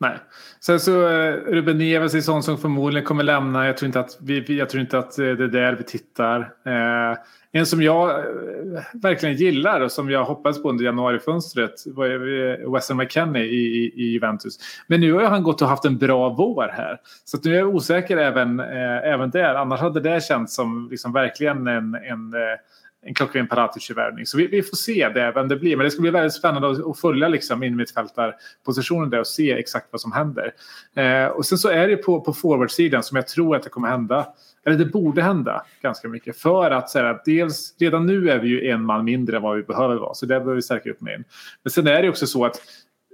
[0.00, 0.16] Nej.
[0.60, 3.66] Sen så eh, Ruben Neves är sån som förmodligen kommer lämna.
[3.66, 6.40] Jag tror inte att, vi, jag tror inte att eh, det är där vi tittar.
[6.40, 7.18] Eh,
[7.58, 12.72] en som jag eh, verkligen gillar och som jag hoppas på under januarifönstret var eh,
[12.72, 14.58] Weston McKennie i, i, Juventus.
[14.86, 17.00] Men nu har han gått och haft en bra vår här.
[17.24, 19.54] Så att nu är jag osäker även, eh, även där.
[19.54, 22.58] Annars hade det känts som liksom verkligen en, en eh,
[23.02, 24.26] en klockren Paratici-värvning.
[24.26, 25.76] Så vi, vi får se det, vem det blir.
[25.76, 29.86] Men det ska bli väldigt spännande att, att följa liksom innermittfältarpositionen där och se exakt
[29.90, 30.52] vad som händer.
[30.94, 33.88] Eh, och sen så är det på, på forwardsidan som jag tror att det kommer
[33.88, 34.26] hända.
[34.68, 36.36] Eller det borde hända ganska mycket.
[36.36, 39.56] För att säga att dels, redan nu är vi ju en man mindre än vad
[39.56, 40.14] vi behöver vara.
[40.14, 41.24] Så där behöver vi stärka upp med in.
[41.62, 42.60] Men sen är det också så att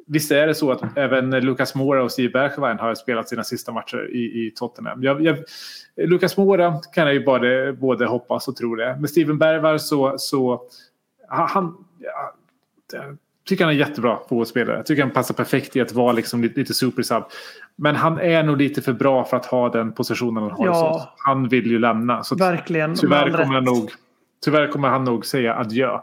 [0.07, 3.73] Visst är det så att även Lucas Moura och Steve Bergwijn har spelat sina sista
[3.73, 5.03] matcher i, i Tottenham.
[5.03, 5.39] Jag, jag,
[5.97, 8.97] Lucas Moura kan jag ju både, både hoppas och tro det.
[9.01, 10.63] Med Steven Bergwijn så, så
[11.29, 12.35] han, ja,
[12.93, 13.17] jag
[13.49, 14.77] tycker han är jättebra fotbollsspelare.
[14.77, 17.23] Jag tycker han passar perfekt i att vara liksom lite, lite supersub.
[17.77, 20.67] Men han är nog lite för bra för att ha den positionen han har.
[20.67, 20.75] Ja.
[20.75, 22.23] Så Han vill ju lämna.
[22.23, 22.95] Så Verkligen.
[22.95, 23.91] tyvärr kommer, han nog,
[24.45, 25.99] tyvärr kommer han nog säga adjö.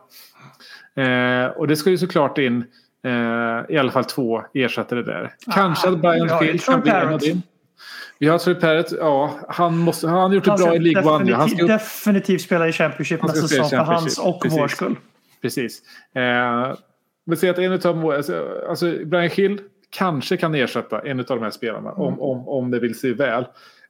[0.95, 2.63] Eh, och det ska ju såklart in
[3.05, 5.33] eh, i alla fall två ersättare där.
[5.53, 7.41] Kanske att Brian Troy kan bli en av din.
[8.19, 11.33] Vi har Troy Parrott, ja, han, måste, han har gjort det bra i League One.
[11.33, 14.59] Han ska definitivt spela i Championship nästa säsong för hans och precis.
[14.59, 14.95] vår skull.
[15.41, 15.81] Precis.
[16.15, 16.75] Eh,
[17.25, 19.61] men se att en må- alltså, alltså Brian Hill
[19.91, 23.45] kanske kan ersätta en av de här spelarna om, om, om det vill sig väl.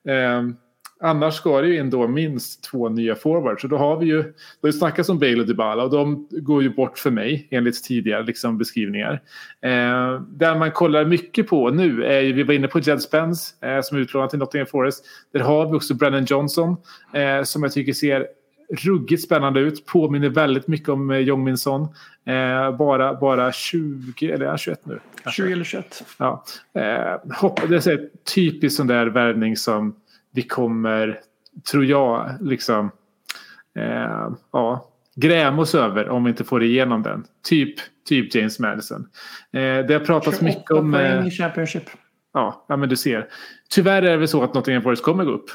[0.07, 0.41] Eh,
[1.01, 3.61] annars ska det ju in då minst två nya forwards.
[3.61, 6.27] Så då har vi ju, det har ju snackats om Bale och Dybala och de
[6.31, 9.21] går ju bort för mig enligt tidigare liksom, beskrivningar.
[9.61, 13.65] Eh, där man kollar mycket på nu är ju, vi var inne på Jed Spence
[13.65, 15.05] eh, som är utlånad till Nottingham Forest.
[15.33, 16.77] Där har vi också Brennan Johnson
[17.13, 18.27] eh, som jag tycker ser
[18.71, 19.85] ruggigt spännande ut.
[19.85, 21.81] Påminner väldigt mycket om eh, Jong Min Son.
[22.25, 24.99] Eh, bara, bara 20, eller är han 21 nu?
[25.23, 25.43] kanske?
[25.43, 26.03] 20 eller 21.
[26.17, 26.43] Ja.
[26.73, 29.95] Eh, hopp, det är här typiskt sån där värvning som
[30.31, 31.19] vi kommer,
[31.71, 32.91] tror jag, liksom
[33.75, 37.23] eh, ja, gräma oss över om vi inte får igenom den.
[37.49, 39.09] Typ, typ James Madison.
[39.53, 40.95] Eh, det har pratats mycket 28 om...
[40.95, 41.83] Eh, i Championship.
[42.33, 43.27] ja, ja, men du ser.
[43.69, 45.49] Tyvärr är det väl så att Nottingham Forest kommer gå upp.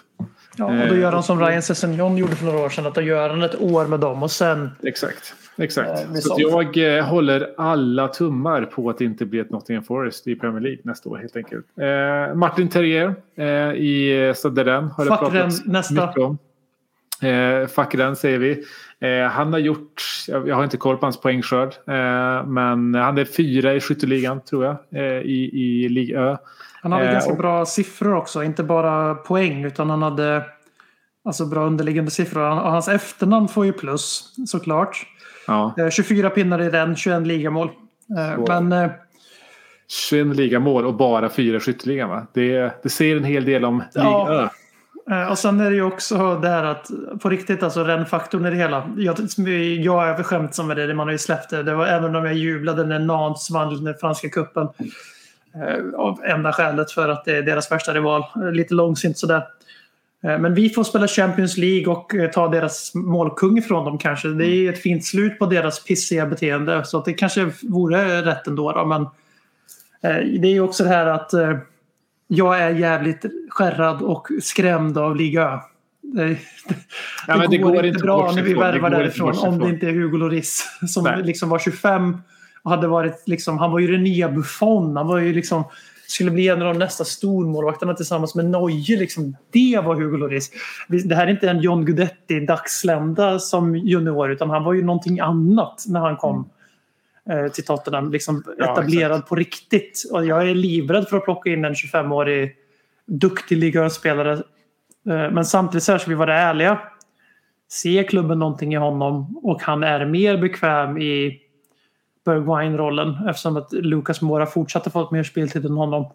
[0.57, 2.87] Ja, och då Eh, gör han som Ryan Sessignon gjorde för några år sedan.
[2.87, 4.71] Att då gör han ett år med dem och sen...
[4.83, 5.35] Exakt.
[5.59, 5.89] Exakt.
[5.91, 10.27] Eh, så jag eh, håller alla tummar på att det inte blir ett Nottingham Forest
[10.27, 11.67] i Premier League nästa år helt enkelt.
[11.81, 16.07] Eh, Martin Terrier eh, i Stade Rennes har det Fuck pratats Rennes, nästa.
[16.07, 16.39] mycket om.
[17.23, 18.65] Eh, fuck den säger vi.
[19.01, 23.19] Eh, han har gjort, jag, jag har inte koll på hans poängskörd, eh, men han
[23.19, 26.37] är fyra i skytteligan tror jag eh, i, i Liga Ö.
[26.87, 28.43] Han hade Eh, ganska och- bra siffror också.
[28.45, 30.43] Inte bara poäng utan han hade
[31.25, 32.51] alltså bra underliggande siffror.
[32.51, 35.07] Och hans efternamn får ju plus såklart.
[35.47, 37.71] Ja, Eh, 24 pinnar i den, 21 ligamål.
[38.19, 38.61] Eh, Så.
[38.63, 38.91] Men eh,
[40.11, 42.27] 21 ligamål och bara fyra skytteligan va?
[42.35, 44.29] Det, det säger en hel del om Liga Ja.
[44.31, 44.49] Ö.
[45.11, 46.91] Eh, Och sen är det ju också det här att
[47.23, 48.91] på riktigt alltså rännfaktorn i det hela.
[48.97, 49.17] Jag,
[49.85, 51.63] jag är överskämt som med det, man har ju släppt det.
[51.63, 54.69] det var, även om jag jublade när Nantes vann den franska cupen.
[55.57, 58.25] Eh, av enda skälet för att det är deras värsta rival.
[58.37, 59.43] Eh, Lite långsint sådär.
[60.25, 64.29] Eh, men vi får spela Champions League och ta deras målkung ifrån dem kanske.
[64.29, 66.85] Det är ett fint slut på deras pissiga beteende.
[66.85, 68.73] Så det kanske vore rätt ändå.
[68.73, 69.07] Då, men
[70.41, 71.31] det är ju också det här att
[72.29, 75.59] jag är jävligt skärrad och skrämd av Liga Ö.
[76.03, 76.37] Det,
[77.27, 78.55] Ja, men det går inte att bra när vi.
[78.55, 79.39] Det värvar går inte därifrån.
[79.39, 81.23] Om det inte är Hugo Lloris som Nej.
[81.23, 82.17] liksom var 25
[82.67, 84.97] och hade varit liksom, han var ju den nya Buffon.
[84.97, 85.65] Han var ju liksom
[86.07, 88.99] skulle bli en av de nästa stormålvakterna tillsammans med Neuer.
[88.99, 89.37] Liksom.
[89.51, 90.51] Det var Hugo Lloris.
[90.89, 95.21] Det här är inte en John Guidetti dagslända som junior utan han var ju någonting
[95.21, 96.51] annat när han kom
[97.31, 98.13] eh, till Tottenham.
[98.13, 100.03] Liksom Ja, etablerad på riktigt.
[100.13, 102.57] Och jag är livrädd för att plocka in en 25-årig
[103.07, 104.33] duktig ligaspelare.
[105.09, 106.79] Eh, Men samtidigt så här ska vi vara ärliga.
[107.71, 111.43] Ser klubben någonting i honom och han är mer bekväm i
[112.27, 116.13] Bergwijn-rollen eftersom att Lucas Mora fortsatte få mer speltid än honom.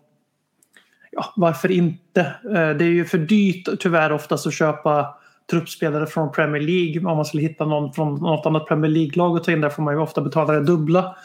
[1.12, 2.22] Ja, varför inte?
[2.22, 5.16] Eh, det är ju för dyrt tyvärr oftast att köpa
[5.52, 7.12] truppspelare från Premier League.
[7.12, 9.84] Om man skulle hitta någon från något annat Premier League-lag och ta in där får
[9.84, 11.16] man ju ofta betala det dubbla.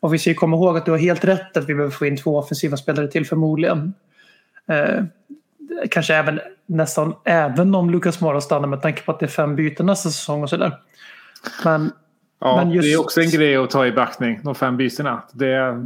[0.00, 2.06] Och vi ska ju komma ihåg att du har helt rätt att vi behöver få
[2.06, 3.94] in två offensiva spelare till förmodligen.
[4.68, 5.04] Eh,
[5.90, 9.56] kanske även nästan även om Lucas Mora stannar med tanke på att det är fem
[9.56, 10.78] byten nästa säsong och sådär.
[11.64, 11.92] Men
[12.40, 15.22] Ja, just- Det är också en grej att ta i beaktning, de fem bytena.
[15.32, 15.84] Det,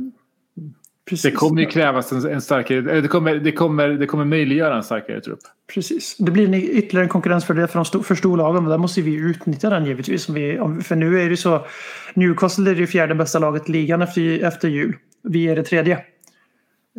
[1.09, 1.23] precis.
[1.23, 2.79] det kommer ju krävas en, en starkare...
[2.79, 5.39] eller Det kommer, det, kommer, det kommer möjliggöra en starkare trupp.
[5.75, 6.17] Precis.
[6.19, 8.65] Det blir en ytterligare en konkurrensfördel för, de sto- för storlagen.
[8.65, 10.29] Och där måste vi utnyttja den givetvis.
[10.29, 11.67] Vi, för nu är det så.
[12.15, 14.97] Newcastle är det fjärde bästa laget i ligan efter, efter jul.
[15.23, 15.99] Vi är det tredje.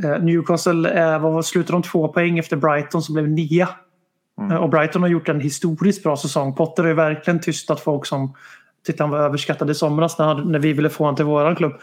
[0.04, 3.70] Eh, Newcastle är, vad var, slutade de två poäng efter Brighton som blev nia.
[4.52, 6.56] Eh, Och Brighton har gjort en historiskt bra säsong.
[6.56, 8.34] Potter har ju verkligen tystat folk som
[8.86, 11.56] tyckte han var överskattad i somras när, han, när vi ville få honom till våran
[11.56, 11.74] klubb.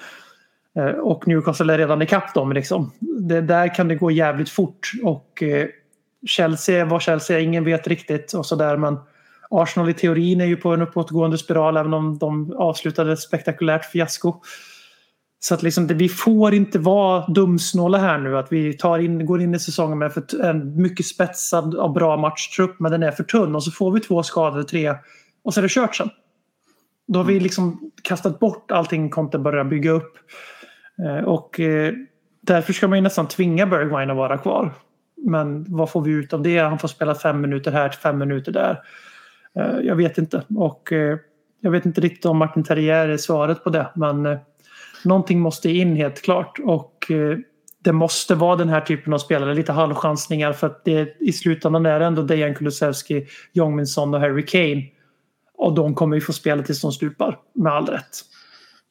[0.77, 2.52] Eh, Och Newcastle är redan ikapp dem.
[2.52, 2.93] Liksom.
[3.01, 4.93] Det, där kan det gå jävligt fort.
[5.02, 5.66] Och eh,
[6.27, 8.77] Chelsea var Chelsea, ingen vet riktigt och sådär.
[8.77, 8.98] Men
[9.51, 13.85] Arsenal i teorin är ju på en uppåtgående spiral även om de avslutade ett spektakulärt
[13.85, 14.35] fiasko.
[15.43, 18.39] Så att liksom, det, vi får inte vara dumsnåla här nu.
[18.39, 22.16] Att vi tar in, går in i säsongen med för, en mycket spetsad och bra
[22.16, 23.55] matchtrupp men den är för tunn.
[23.55, 24.94] Och så får vi två skadade, tre
[25.44, 26.10] och så är det kört sen.
[27.12, 30.19] Då har vi liksom kastat bort allting Conte börjar bygga upp.
[31.05, 31.93] Eh, och eh,
[32.41, 34.73] därför ska man ju nästan tvinga Bergwijn att vara kvar.
[35.16, 36.59] Men vad får vi ut av det?
[36.59, 38.81] Han får spela fem minuter här, fem minuter där.
[39.59, 40.43] Eh, jag vet inte.
[40.57, 40.93] Och
[41.61, 43.87] jag vet inte riktigt om Martin Terrier är svaret på det.
[43.95, 44.39] Men
[45.05, 46.59] någonting måste in helt klart.
[46.65, 47.11] Och
[47.85, 49.55] det måste vara den här typen av spelare.
[49.55, 54.15] Lite halvchansningar för att det, i slutändan är det ändå Dejan Kulusevski, Jong Min Son
[54.15, 54.99] och Harry Kane.
[55.61, 57.39] Och de kommer ju få spela tills de stupar.
[57.55, 58.24] Med all rätt.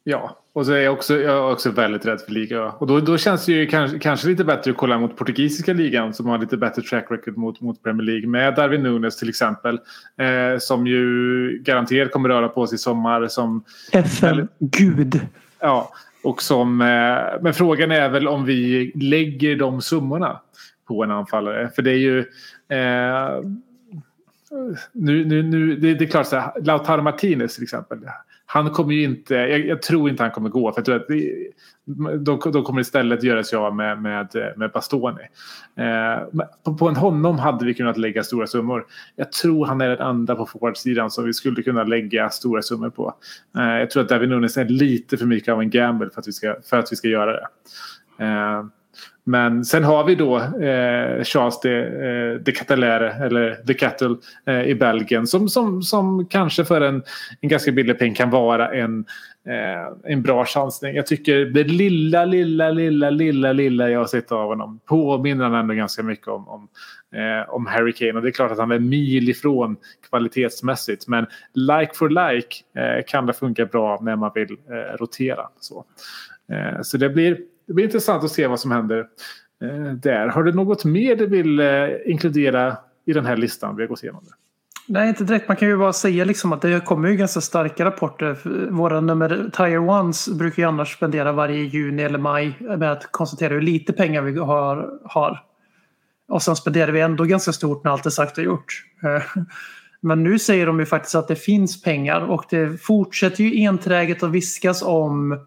[0.04, 2.64] Ja, och så är jag också, jag är också väldigt rädd för Liga.
[2.64, 6.14] Och då, då känns det ju kanske, kanske lite bättre att kolla mot portugisiska ligan
[6.14, 8.28] som har lite bättre track record mot, mot Premier League.
[8.28, 9.80] Med Darwin Nunes till exempel.
[10.18, 13.28] Eh, som ju garanterat kommer röra på sig i sommar.
[13.28, 15.22] Som, FN, Gud.
[15.60, 15.92] ja,
[16.24, 20.40] och som, eh, men frågan är väl om vi lägger de summorna
[20.88, 21.70] på en anfallare.
[21.76, 22.20] För det är ju...
[22.70, 23.42] Eh,
[24.92, 28.00] nu, nu, nu, det, det är klart, så här, Lautaro Martinez till exempel.
[28.46, 30.72] Han kommer ju inte, jag, jag tror inte han kommer gå.
[30.72, 31.48] För jag tror att det,
[32.18, 35.22] de, de kommer istället göra sig av med, med, med Bastoni.
[35.76, 38.86] Eh, på, på en honom hade vi kunnat lägga stora summor.
[39.16, 42.90] Jag tror han är den andra på forwardsidan som vi skulle kunna lägga stora summor
[42.90, 43.14] på.
[43.58, 46.28] Eh, jag tror att David Nunes är lite för mycket av en gamble för att
[46.28, 47.48] vi ska, för att vi ska göra det.
[48.26, 48.64] Eh,
[49.30, 54.16] men sen har vi då eh, Charles de, eh, de Catalere, eller de Cattle
[54.46, 57.04] eh, i Belgien som, som, som kanske för en,
[57.42, 59.06] en ganska billig peng kan vara en,
[59.48, 60.96] eh, en bra chansning.
[60.96, 65.54] Jag tycker det lilla, lilla, lilla, lilla, lilla jag har sett av honom påminner han
[65.54, 66.68] ändå ganska mycket om, om,
[67.16, 68.14] eh, om Harry Kane.
[68.14, 69.78] Och det är klart att han är mil ifrån
[70.10, 71.08] kvalitetsmässigt.
[71.08, 75.48] Men like for like eh, kan det funka bra när man vill eh, rotera.
[75.60, 75.86] Så,
[76.52, 77.38] eh, så det blir
[77.70, 79.08] det blir intressant att se vad som händer
[79.64, 80.28] eh, där.
[80.28, 81.68] Har du något mer du vill eh,
[82.06, 84.24] inkludera i den här listan vi har gått igenom?
[84.24, 84.32] Det?
[84.88, 85.48] Nej, inte direkt.
[85.48, 88.38] Man kan ju bara säga liksom att det kommer ju ganska starka rapporter.
[88.72, 93.54] Våra nummer Tire Ones brukar ju annars spendera varje juni eller maj med att konstatera
[93.54, 95.00] hur lite pengar vi har.
[95.04, 95.44] har.
[96.28, 98.84] Och sen spenderar vi ändå ganska stort när allt är sagt och gjort.
[99.04, 99.44] Eh,
[100.02, 104.24] men nu säger de ju faktiskt att det finns pengar och det fortsätter ju enträget
[104.24, 105.40] att viskas om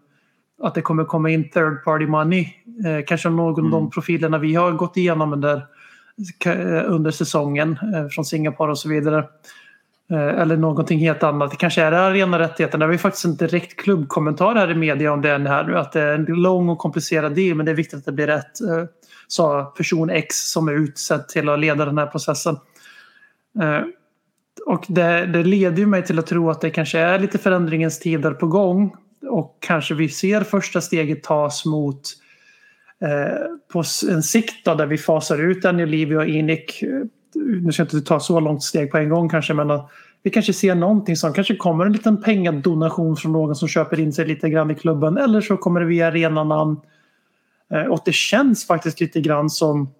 [0.63, 2.47] att det kommer komma in third party money.
[2.85, 5.55] Eh, kanske någon av de profilerna vi har gått igenom under,
[6.45, 9.25] eh, under säsongen eh, från Singapore och så vidare.
[10.11, 11.51] Eh, eller någonting helt annat.
[11.51, 12.79] Det kanske är arenarättigheten.
[12.79, 15.77] Det har vi faktiskt en direkt klubbkommentar här i media om den här nu.
[15.77, 18.27] Att det är en lång och komplicerad deal men det är viktigt att det blir
[18.27, 18.61] rätt.
[18.61, 18.83] Eh,
[19.27, 22.57] sa person X som är utsedd till att leda den här processen.
[24.65, 27.99] Och det, det leder ju mig till att tro att det kanske är lite förändringens
[27.99, 28.95] tider på gång.
[29.29, 32.01] Och kanske vi ser första steget tas mot
[33.01, 33.37] eh,
[33.73, 36.79] på en sikt då, där vi fasar ut Daniel Levy och Inic.
[37.35, 39.79] Nu ska jag inte ta så långt steg på en gång kanske men
[40.23, 44.13] vi kanske ser någonting som kanske kommer en liten pengadonation från någon som köper in
[44.13, 46.79] sig lite grann i klubben eller så kommer det via arenanamn.
[47.73, 49.93] Eh, och det känns faktiskt lite grann som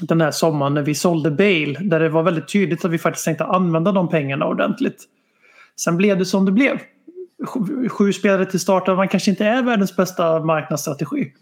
[0.00, 3.24] den här sommaren när vi sålde Bale där det var väldigt tydligt att vi faktiskt
[3.24, 5.04] tänkte använda de pengarna ordentligt.
[5.80, 6.78] Sen blev det som det blev.
[7.46, 11.32] Sju- Sju spelare till starten, man kanske inte är världens bästa marknadsstrategi.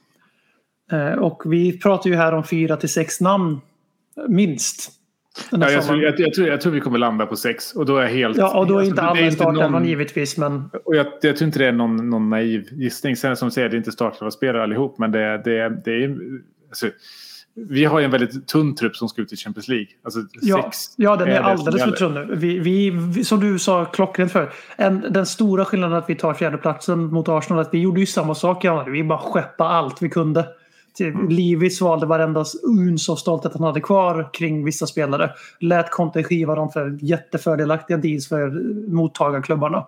[0.92, 3.60] Eh, Och vi pratar ju här om fyra till sex namn
[4.28, 4.90] minst.
[5.50, 7.72] Ja, jag, tror, jag, jag, tror, jag tror vi kommer landa på sex.
[7.72, 8.36] Och då är jag helt...
[8.36, 11.36] ja, och då är inte alltså, alla i startelvan någon- givetvis men Och jag, jag
[11.36, 13.16] tror inte det är någon, någon naiv gissning.
[13.16, 14.98] Sen som du säger, det är inte startelva-spelare allihop.
[14.98, 16.16] Men det, det, det är...
[16.68, 16.86] Alltså,
[17.54, 19.86] vi har ju en väldigt tunn trupp som ska ut i Champions League.
[20.02, 22.36] Alltså, Ja, sex ja den är, som alldeles för tunn nu.
[22.36, 22.58] Vi,
[22.90, 24.52] vi, som du sa klockrent för.
[24.76, 28.34] En, den stora skillnaden att vi tar fjärdeplatsen mot Arsenal att vi gjorde ju samma
[28.34, 28.90] sak i januari.
[28.90, 30.46] Vi bara skeppade allt vi kunde.
[31.00, 31.28] Mm.
[31.28, 35.30] Livi svalde varenda uns av stolthet han hade kvar kring vissa spelare.
[35.60, 38.50] Lät Conte skiva dem för jättefördelaktiga deals för
[38.90, 39.86] mottagarklubbarna.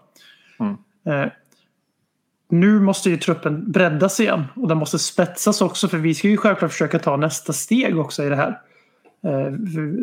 [0.60, 1.30] Mm.
[2.52, 6.36] Nu måste ju truppen breddas igen och den måste spetsas också för vi ska ju
[6.36, 8.60] självklart försöka ta nästa steg också i det här.
[9.24, 9.52] Eh,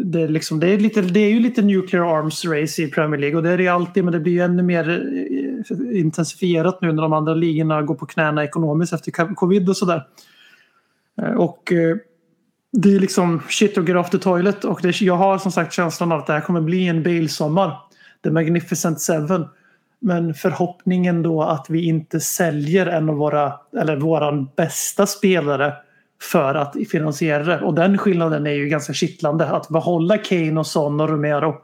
[0.05, 3.19] det är, liksom, det, är lite, det är ju lite nuclear arms race i Premier
[3.19, 6.81] League och det är det ju alltid men det blir ju ännu mer eh, intensifierat
[6.81, 10.07] nu när de andra ligorna går på knäna ekonomiskt efter covid och sådär.
[11.21, 11.73] Eh, och
[12.71, 15.73] det är liksom shit och get off the toilet och det, jag har som sagt
[15.73, 17.77] känslan av att det här kommer bli en Bale-sommar.
[18.23, 19.45] The Magnificent Seven.
[20.01, 25.73] Men förhoppningen då att vi inte säljer en av våra, eller våran bästa spelare
[26.21, 27.61] för att finansiera det.
[27.61, 29.45] Och den skillnaden är ju ganska kittlande.
[29.49, 31.55] Att behålla Kane och Son och Romero.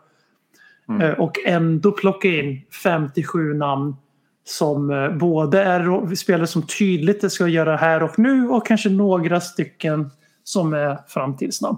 [1.01, 3.95] Eh, Och ändå plocka in 57 namn
[4.43, 9.41] som eh, både är spelare som tydligt ska göra här och nu och kanske några
[9.41, 10.11] stycken
[10.43, 11.77] som är framtidsnamn.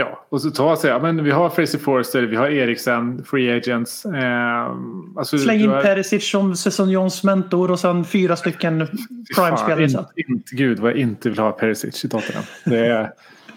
[0.00, 3.56] Ja, och så ta sig, ja, men vi har Fraser Forster, vi har Eriksen, Free
[3.56, 4.04] Agents.
[4.06, 4.66] Eh,
[5.18, 8.86] alltså, Släng in har- Perisic som Sesonjons mentor och sen fyra stycken
[9.36, 10.04] prime-spelare.
[10.52, 12.42] gud vad jag inte vill ha Perisic i Tottenham.
[12.64, 13.10] Det är,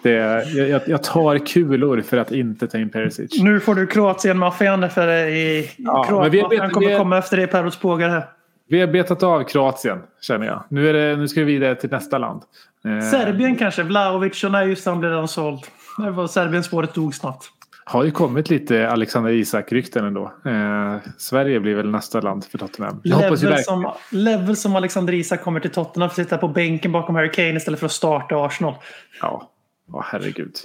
[0.04, 3.42] det är, jag, jag tar kulor för att inte ta in Perisic.
[3.44, 8.10] Nu får du Kroatien-maffian för i Ja, Kroatien kommer vi- komma efter dig Perros pågar
[8.10, 8.26] här.
[8.70, 10.64] Vi har betat av Kroatien känner jag.
[10.70, 12.42] Nu, är det, nu ska vi vidare till nästa land.
[12.86, 15.60] Eh, Serbien kanske, Vlahovic och nej just det, han blev redan såld.
[15.98, 17.50] Det var Serbien-spåret dog snabbt.
[17.86, 20.34] Har ju kommit lite Alexander Isak-rykten ändå.
[20.46, 23.02] Eh, Sverige blir väl nästa land för Tottenham.
[23.04, 23.64] Jag Level verkligen.
[23.64, 27.32] som, level som Alexander Isak kommer till Tottenham för att sitta på bänken bakom Harry
[27.32, 28.76] Kane istället för att starta Arsenal.
[29.22, 29.50] Ja,
[29.94, 30.56] Åh, herregud.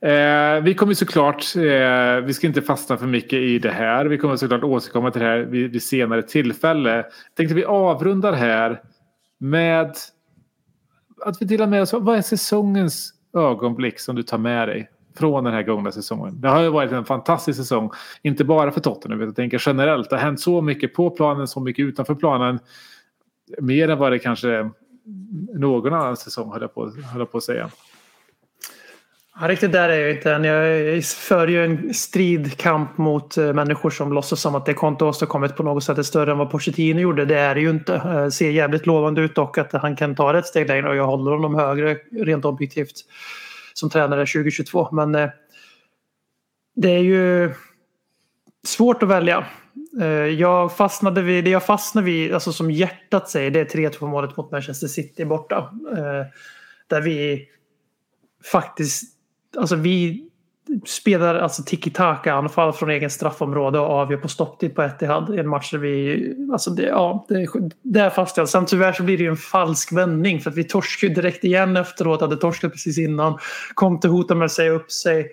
[0.00, 4.06] Eh, vi kommer såklart, eh, vi ska inte fastna för mycket i det här.
[4.06, 7.04] Vi kommer såklart återkomma till det här vid, vid senare tillfälle.
[7.36, 8.80] Tänkte vi avrundar här
[9.38, 9.96] med
[11.24, 11.92] att vi delar med oss.
[11.92, 16.40] Vad är säsongens ögonblick som du tar med dig från den här gångna säsongen?
[16.40, 17.90] Det har ju varit en fantastisk säsong.
[18.22, 20.10] Inte bara för Tottenham, utan jag tänker generellt.
[20.10, 22.58] Det har hänt så mycket på planen, så mycket utanför planen.
[23.58, 24.70] Mer än vad det kanske
[25.54, 27.70] någon annan säsong höll jag på, höll jag på att säga.
[29.40, 30.44] Ja, riktigt där är jag inte än.
[30.44, 35.56] Jag för ju en stridkamp mot eh, människor som låtsas som att det konto åstadkommit
[35.56, 37.24] på något sätt är större än vad Pochettino gjorde.
[37.24, 37.94] Det är det ju inte.
[37.94, 40.88] Eh, det Ser jävligt lovande ut dock att han kan ta det ett steg längre
[40.88, 42.92] och jag håller honom högre rent objektivt
[43.74, 44.88] som tränare 2022.
[44.92, 45.28] Men eh,
[46.76, 47.54] det är ju
[48.66, 49.46] svårt att välja.
[50.36, 54.36] Jag fastnade vid, det jag fastnade vid, alltså som hjärtat säger, det är 3-2 målet
[54.36, 55.70] mot Manchester City borta.
[56.88, 57.48] Där vi
[58.52, 59.13] faktiskt,
[59.56, 60.28] alltså vi
[60.84, 65.70] spelar alltså tiki-taka-anfall från egen straffområde och avgör på stopptid på Etihad i en match
[65.70, 67.46] där vi, alltså det, ja, det,
[67.82, 68.50] det är fastställt.
[68.50, 71.76] Sen tyvärr så blir det ju en falsk vändning för att vi torskade direkt igen
[71.76, 73.38] efteråt, hade torskat precis innan,
[73.74, 75.30] kom till hota med att säga upp sig.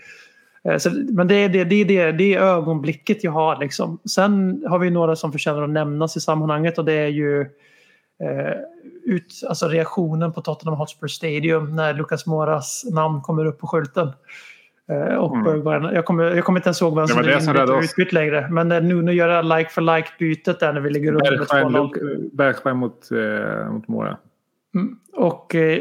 [0.64, 3.60] Eh, så, men det är det, det, är det, det är ögonblicket jag har.
[3.60, 4.00] Liksom.
[4.10, 7.48] Sen har vi några som förtjänar att nämnas i sammanhanget och det är ju eh,
[9.06, 14.08] ut, alltså reaktionen på Tottenham Hotspur Stadium när Lucas Moras namn kommer upp på skylten.
[14.92, 15.84] Eh, och Mm.
[15.96, 18.48] Jag, kommer, jag kommer inte ens ihåg vem Det som det räddade inbytt utbytt längre.
[18.50, 21.72] Men när Nuno gör like for like-bytet där när vi ligger under med Bergstein, 2-0.
[21.72, 24.18] Luke- Bergstein mot, eh, mot Mora.
[24.76, 24.96] Mm.
[25.14, 25.80] Och eh,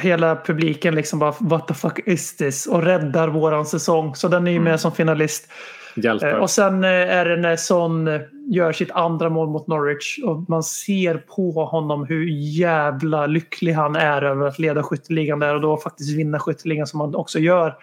[0.00, 2.66] hela publiken liksom bara what the fuck is this?
[2.66, 4.14] Och räddar våran säsong.
[4.14, 4.70] Så den är ju Mm.
[4.70, 5.48] med som finalist.
[5.96, 6.34] Hjälper.
[6.34, 10.18] Eh, och sen eh, är det när Son eh, gör sitt andra mål mot Norwich
[10.24, 12.26] och man ser på honom hur
[12.58, 17.00] jävla lycklig han är över att leda skytteligan där och då faktiskt vinna skytteligan som
[17.00, 17.76] han också gör.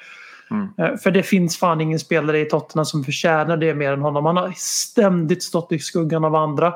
[0.52, 0.98] Mm.
[0.98, 4.26] För det finns fan ingen spelare i Tottenham som förtjänar det mer än honom.
[4.26, 6.74] Han har ständigt stått i skuggan av andra.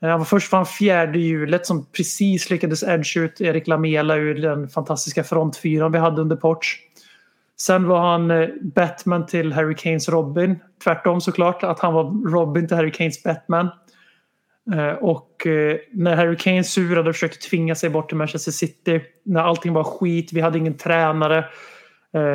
[0.00, 4.68] Han var först han fjärde hjulet som precis lyckades edge ut Erik Lamela ur den
[4.68, 6.80] fantastiska frontfyran vi hade under Porch.
[7.60, 10.58] Sen var han eh, Batman till Harry Kanes Robin.
[10.84, 13.68] Tvärtom såklart, att han var Robin till Harry Kanes Batman.
[14.74, 19.00] Eh, och eh, när Harry Kane surade och försökte tvinga sig bort till Manchester City.
[19.24, 21.44] När allting var skit, vi hade ingen tränare.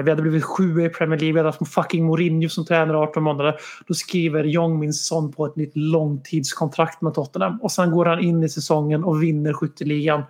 [0.03, 2.99] Vi hade blivit sjua i Premier League, vi hade haft fucking Mourinho som tränare i
[2.99, 3.55] 18 månader.
[3.87, 7.61] Då skriver Jong-Min Son på ett nytt långtidskontrakt med Tottenham.
[7.61, 10.23] Och sen går han in i säsongen och vinner skytteligan.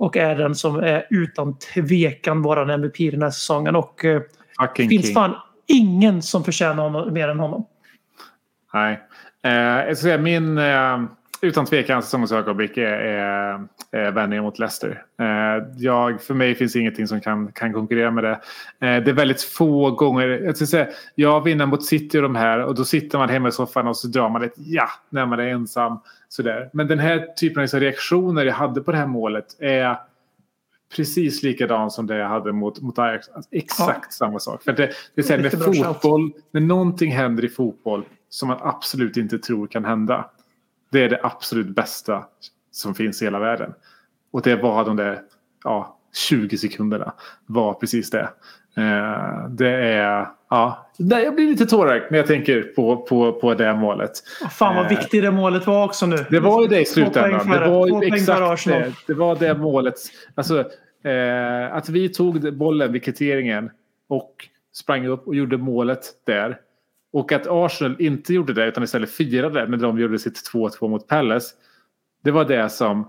[0.00, 3.76] Och är den som är utan tvekan våran MVP den här säsongen.
[3.76, 4.22] Och eh,
[4.60, 5.14] Fucking finns king.
[5.14, 5.34] fan
[5.66, 7.66] ingen som förtjänar honom mer än honom.
[8.74, 9.00] Nej.
[9.44, 11.02] Eh, jag ska säga min eh,
[11.40, 15.04] utan tvekan säsongens ögonblick är, är, är vändningen mot Leicester.
[15.20, 18.30] Eh, jag, för mig finns ingenting som kan, kan konkurrera med det.
[18.86, 20.28] Eh, det är väldigt få gånger.
[20.28, 23.48] Jag, ska säga, jag vinner mot City och de här och då sitter man hemma
[23.48, 25.98] i soffan och så drar man ett ja när man är ensam.
[26.28, 26.70] Sådär.
[26.72, 29.96] Men den här typen av liksom reaktioner jag hade på det här målet är
[30.96, 33.28] precis likadan som det jag hade mot, mot Ajax.
[33.28, 34.62] Alltså, exakt samma sak.
[34.62, 38.58] För det, det är så här, med fotboll, när någonting händer i fotboll som man
[38.60, 40.30] absolut inte tror kan hända.
[40.90, 42.24] Det är det absolut bästa
[42.70, 43.74] som finns i hela världen.
[44.30, 45.20] Och det var de där
[45.64, 45.98] ja,
[46.28, 47.12] 20 sekunderna.
[47.46, 48.30] Var precis det.
[48.76, 50.28] Eh, det är...
[50.50, 54.12] Ja, jag blir lite tårögd när jag tänker på, på, på det målet.
[54.50, 56.26] Fan vad Eh, viktigt det målet var också nu.
[56.30, 57.48] Det var ju det i slutändan.
[57.48, 58.92] Det var exakt det.
[59.06, 59.94] Det var det målet.
[60.34, 60.58] Alltså,
[61.04, 63.70] eh, att vi tog bollen vid kvitteringen
[64.08, 64.34] och
[64.72, 66.58] sprang upp och gjorde målet där.
[67.12, 71.06] Och att Arsenal inte gjorde det utan istället firade när de gjorde sitt 2-2 mot
[71.06, 71.54] Palace.
[72.24, 73.08] Det var det som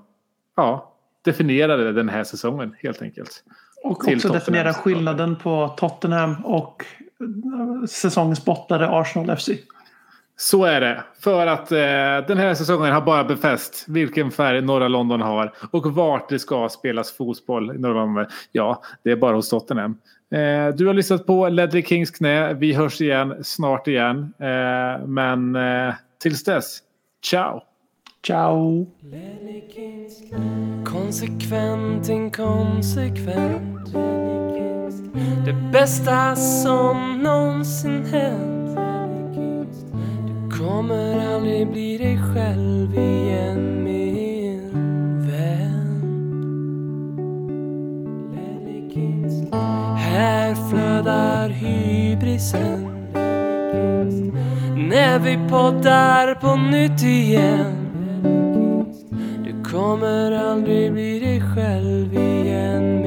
[0.56, 3.44] ja, definierade den här säsongen helt enkelt.
[3.84, 9.50] Och också Tottenham, definiera skillnaden på Tottenham och eh, säsongens bottnare Arsenal FC.
[10.36, 11.04] Så är det.
[11.20, 11.78] För att eh,
[12.28, 16.70] den här säsongen har bara befäst vilken färg norra London har och vart det ska
[16.70, 18.26] spelas fotboll i norra London.
[18.52, 19.98] Ja, det är bara hos Tottenham.
[20.32, 22.54] Eh, du har lyssnat på Ledley Kings knä.
[22.54, 24.34] Vi hörs igen snart igen.
[24.40, 26.80] Eh, men eh, tills dess,
[27.26, 27.62] ciao!
[28.24, 28.86] Ciao!
[30.86, 33.94] Konsekvent, inkonsekvent
[35.46, 38.78] Det bästa som någonsin hänt
[40.28, 43.81] Du kommer aldrig bli dig själv igen
[50.22, 52.92] Här flödar hybrisen?
[54.76, 57.76] När vi poddar på nytt igen?
[59.46, 63.01] Du kommer aldrig bli dig själv igen.